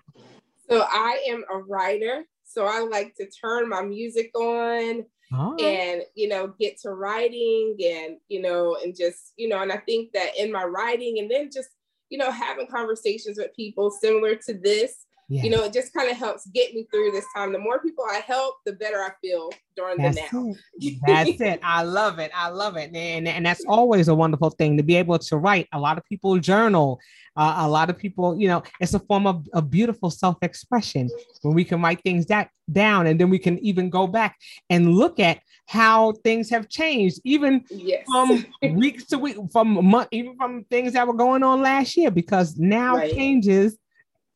So 0.70 0.86
I 0.88 1.26
am 1.30 1.43
a 1.52 1.58
writer. 1.58 2.24
So 2.43 2.66
I 2.66 2.80
like 2.82 3.16
to 3.16 3.28
turn 3.30 3.70
my 3.70 3.82
music 3.82 4.32
on 4.36 5.06
oh. 5.34 5.55
and 5.55 6.03
you 6.15 6.27
know 6.27 6.53
get 6.59 6.79
to 6.79 6.91
writing 6.91 7.75
and 7.84 8.17
you 8.27 8.41
know 8.41 8.77
and 8.84 8.95
just 8.95 9.34
you 9.38 9.47
know 9.47 9.61
and 9.61 9.71
i 9.71 9.77
think 9.77 10.11
that 10.13 10.32
in 10.38 10.51
my 10.51 10.63
writing 10.63 11.19
and 11.19 11.29
then 11.29 11.49
just 11.51 11.69
you 12.09 12.17
know 12.17 12.32
having 12.32 12.67
conversations 12.67 13.38
with 13.38 13.55
people 13.55 13.89
similar 13.89 14.36
to 14.36 14.53
this 14.53 15.05
yes. 15.32 15.43
you 15.43 15.49
know 15.49 15.63
it 15.63 15.73
just 15.73 15.93
kind 15.93 16.09
of 16.09 16.17
helps 16.17 16.45
get 16.47 16.73
me 16.73 16.86
through 16.91 17.11
this 17.11 17.25
time 17.36 17.51
the 17.51 17.59
more 17.59 17.79
people 17.79 18.03
i 18.11 18.21
help 18.25 18.55
the 18.65 18.73
better 18.73 18.97
i 18.97 19.09
feel 19.21 19.49
during 19.75 19.97
that's 19.97 20.15
the 20.15 20.27
now 20.34 20.53
it. 20.79 20.99
that's 21.07 21.41
it 21.41 21.59
i 21.63 21.82
love 21.82 22.19
it 22.19 22.32
i 22.36 22.49
love 22.49 22.77
it 22.77 22.93
and, 22.93 23.27
and 23.27 23.45
that's 23.45 23.63
always 23.65 24.07
a 24.07 24.15
wonderful 24.15 24.49
thing 24.49 24.77
to 24.77 24.84
be 24.84 24.95
able 24.95 25.17
to 25.17 25.38
write 25.38 25.67
a 25.73 25.79
lot 25.79 25.97
of 25.97 26.05
people 26.05 26.38
journal 26.38 26.99
uh, 27.38 27.55
a 27.59 27.67
lot 27.67 27.89
of 27.89 27.97
people, 27.97 28.38
you 28.38 28.47
know, 28.47 28.61
it's 28.79 28.93
a 28.93 28.99
form 28.99 29.25
of 29.25 29.47
a 29.53 29.61
beautiful 29.61 30.09
self-expression 30.09 31.09
when 31.41 31.53
we 31.53 31.63
can 31.63 31.82
write 31.82 32.01
things 32.03 32.25
that 32.25 32.49
down 32.71 33.07
and 33.07 33.19
then 33.19 33.29
we 33.29 33.39
can 33.39 33.57
even 33.59 33.89
go 33.89 34.05
back 34.05 34.38
and 34.69 34.93
look 34.93 35.19
at 35.19 35.39
how 35.67 36.11
things 36.23 36.49
have 36.49 36.67
changed, 36.67 37.21
even 37.23 37.63
yes. 37.69 38.05
from 38.11 38.45
weeks 38.73 39.05
to 39.05 39.17
week, 39.17 39.38
from 39.51 39.86
month, 39.86 40.09
even 40.11 40.36
from 40.36 40.65
things 40.65 40.93
that 40.93 41.07
were 41.07 41.13
going 41.13 41.43
on 41.43 41.61
last 41.61 41.95
year, 41.95 42.11
because 42.11 42.57
now 42.57 42.97
right. 42.97 43.13
changes 43.13 43.77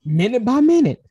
minute 0.05 0.45
by 0.45 0.61
minute. 0.61 1.03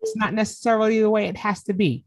it's 0.00 0.16
not 0.16 0.32
necessarily 0.32 1.00
the 1.00 1.10
way 1.10 1.26
it 1.26 1.36
has 1.36 1.62
to 1.62 1.72
be 1.72 2.04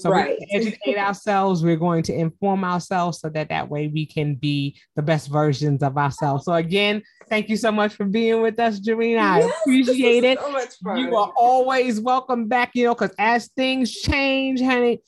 so 0.00 0.10
right. 0.10 0.38
we 0.40 0.46
educate 0.52 0.96
ourselves. 0.96 1.62
We're 1.62 1.76
going 1.76 2.02
to 2.04 2.14
inform 2.14 2.64
ourselves 2.64 3.20
so 3.20 3.28
that 3.30 3.50
that 3.50 3.68
way 3.68 3.88
we 3.88 4.06
can 4.06 4.34
be 4.34 4.76
the 4.96 5.02
best 5.02 5.28
versions 5.28 5.82
of 5.82 5.98
ourselves. 5.98 6.44
So 6.44 6.54
again, 6.54 7.02
thank 7.28 7.48
you 7.48 7.56
so 7.56 7.70
much 7.70 7.94
for 7.94 8.04
being 8.04 8.40
with 8.40 8.58
us, 8.58 8.80
Jurina. 8.80 9.20
I 9.20 9.40
appreciate 9.40 10.24
it. 10.24 10.38
So. 10.40 10.94
You 10.94 11.16
are 11.16 11.32
always 11.36 12.00
welcome 12.00 12.46
back. 12.46 12.70
You 12.74 12.86
know, 12.86 12.94
because 12.94 13.14
as 13.18 13.48
things 13.48 13.92
change, 13.92 14.60
honey, 14.60 15.02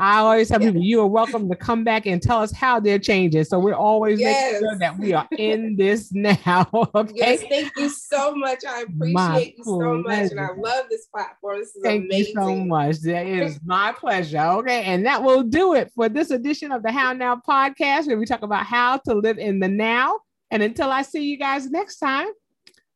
I 0.00 0.20
always 0.20 0.48
tell 0.48 0.58
people, 0.58 0.80
you 0.80 1.02
are 1.02 1.06
welcome 1.06 1.46
to 1.50 1.54
come 1.54 1.84
back 1.84 2.06
and 2.06 2.22
tell 2.22 2.40
us 2.40 2.52
how 2.52 2.80
they're 2.80 2.98
changing. 2.98 3.44
So 3.44 3.58
we're 3.58 3.74
always 3.74 4.18
yes. 4.18 4.54
making 4.54 4.60
sure 4.66 4.78
that 4.78 4.98
we 4.98 5.12
are 5.12 5.28
in 5.36 5.76
this 5.76 6.10
now. 6.14 6.66
okay. 6.94 7.12
Yes, 7.14 7.42
thank 7.42 7.70
you 7.76 7.90
so 7.90 8.34
much. 8.34 8.64
I 8.66 8.80
appreciate 8.80 9.12
my 9.12 9.54
you 9.58 9.62
so 9.62 10.02
pleasure. 10.02 10.02
much. 10.02 10.30
And 10.30 10.40
I 10.40 10.48
love 10.56 10.86
this 10.88 11.04
platform. 11.04 11.58
This 11.58 11.76
is 11.76 11.82
thank 11.82 12.06
amazing. 12.06 12.32
you 12.34 12.42
so 12.42 12.56
much. 12.56 12.96
That 13.00 13.26
is 13.26 13.60
my 13.62 13.92
pleasure. 13.92 14.38
Okay. 14.38 14.84
And 14.84 15.04
that 15.04 15.22
will 15.22 15.42
do 15.42 15.74
it 15.74 15.92
for 15.94 16.08
this 16.08 16.30
edition 16.30 16.72
of 16.72 16.82
the 16.82 16.90
How 16.90 17.12
Now 17.12 17.36
podcast, 17.36 18.06
where 18.06 18.16
we 18.16 18.24
talk 18.24 18.40
about 18.40 18.64
how 18.64 18.96
to 19.04 19.12
live 19.12 19.36
in 19.36 19.60
the 19.60 19.68
now. 19.68 20.18
And 20.50 20.62
until 20.62 20.90
I 20.90 21.02
see 21.02 21.24
you 21.24 21.36
guys 21.36 21.70
next 21.70 21.98
time, 21.98 22.28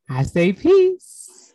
I 0.09 0.23
say 0.23 0.53
peace. 0.53 1.53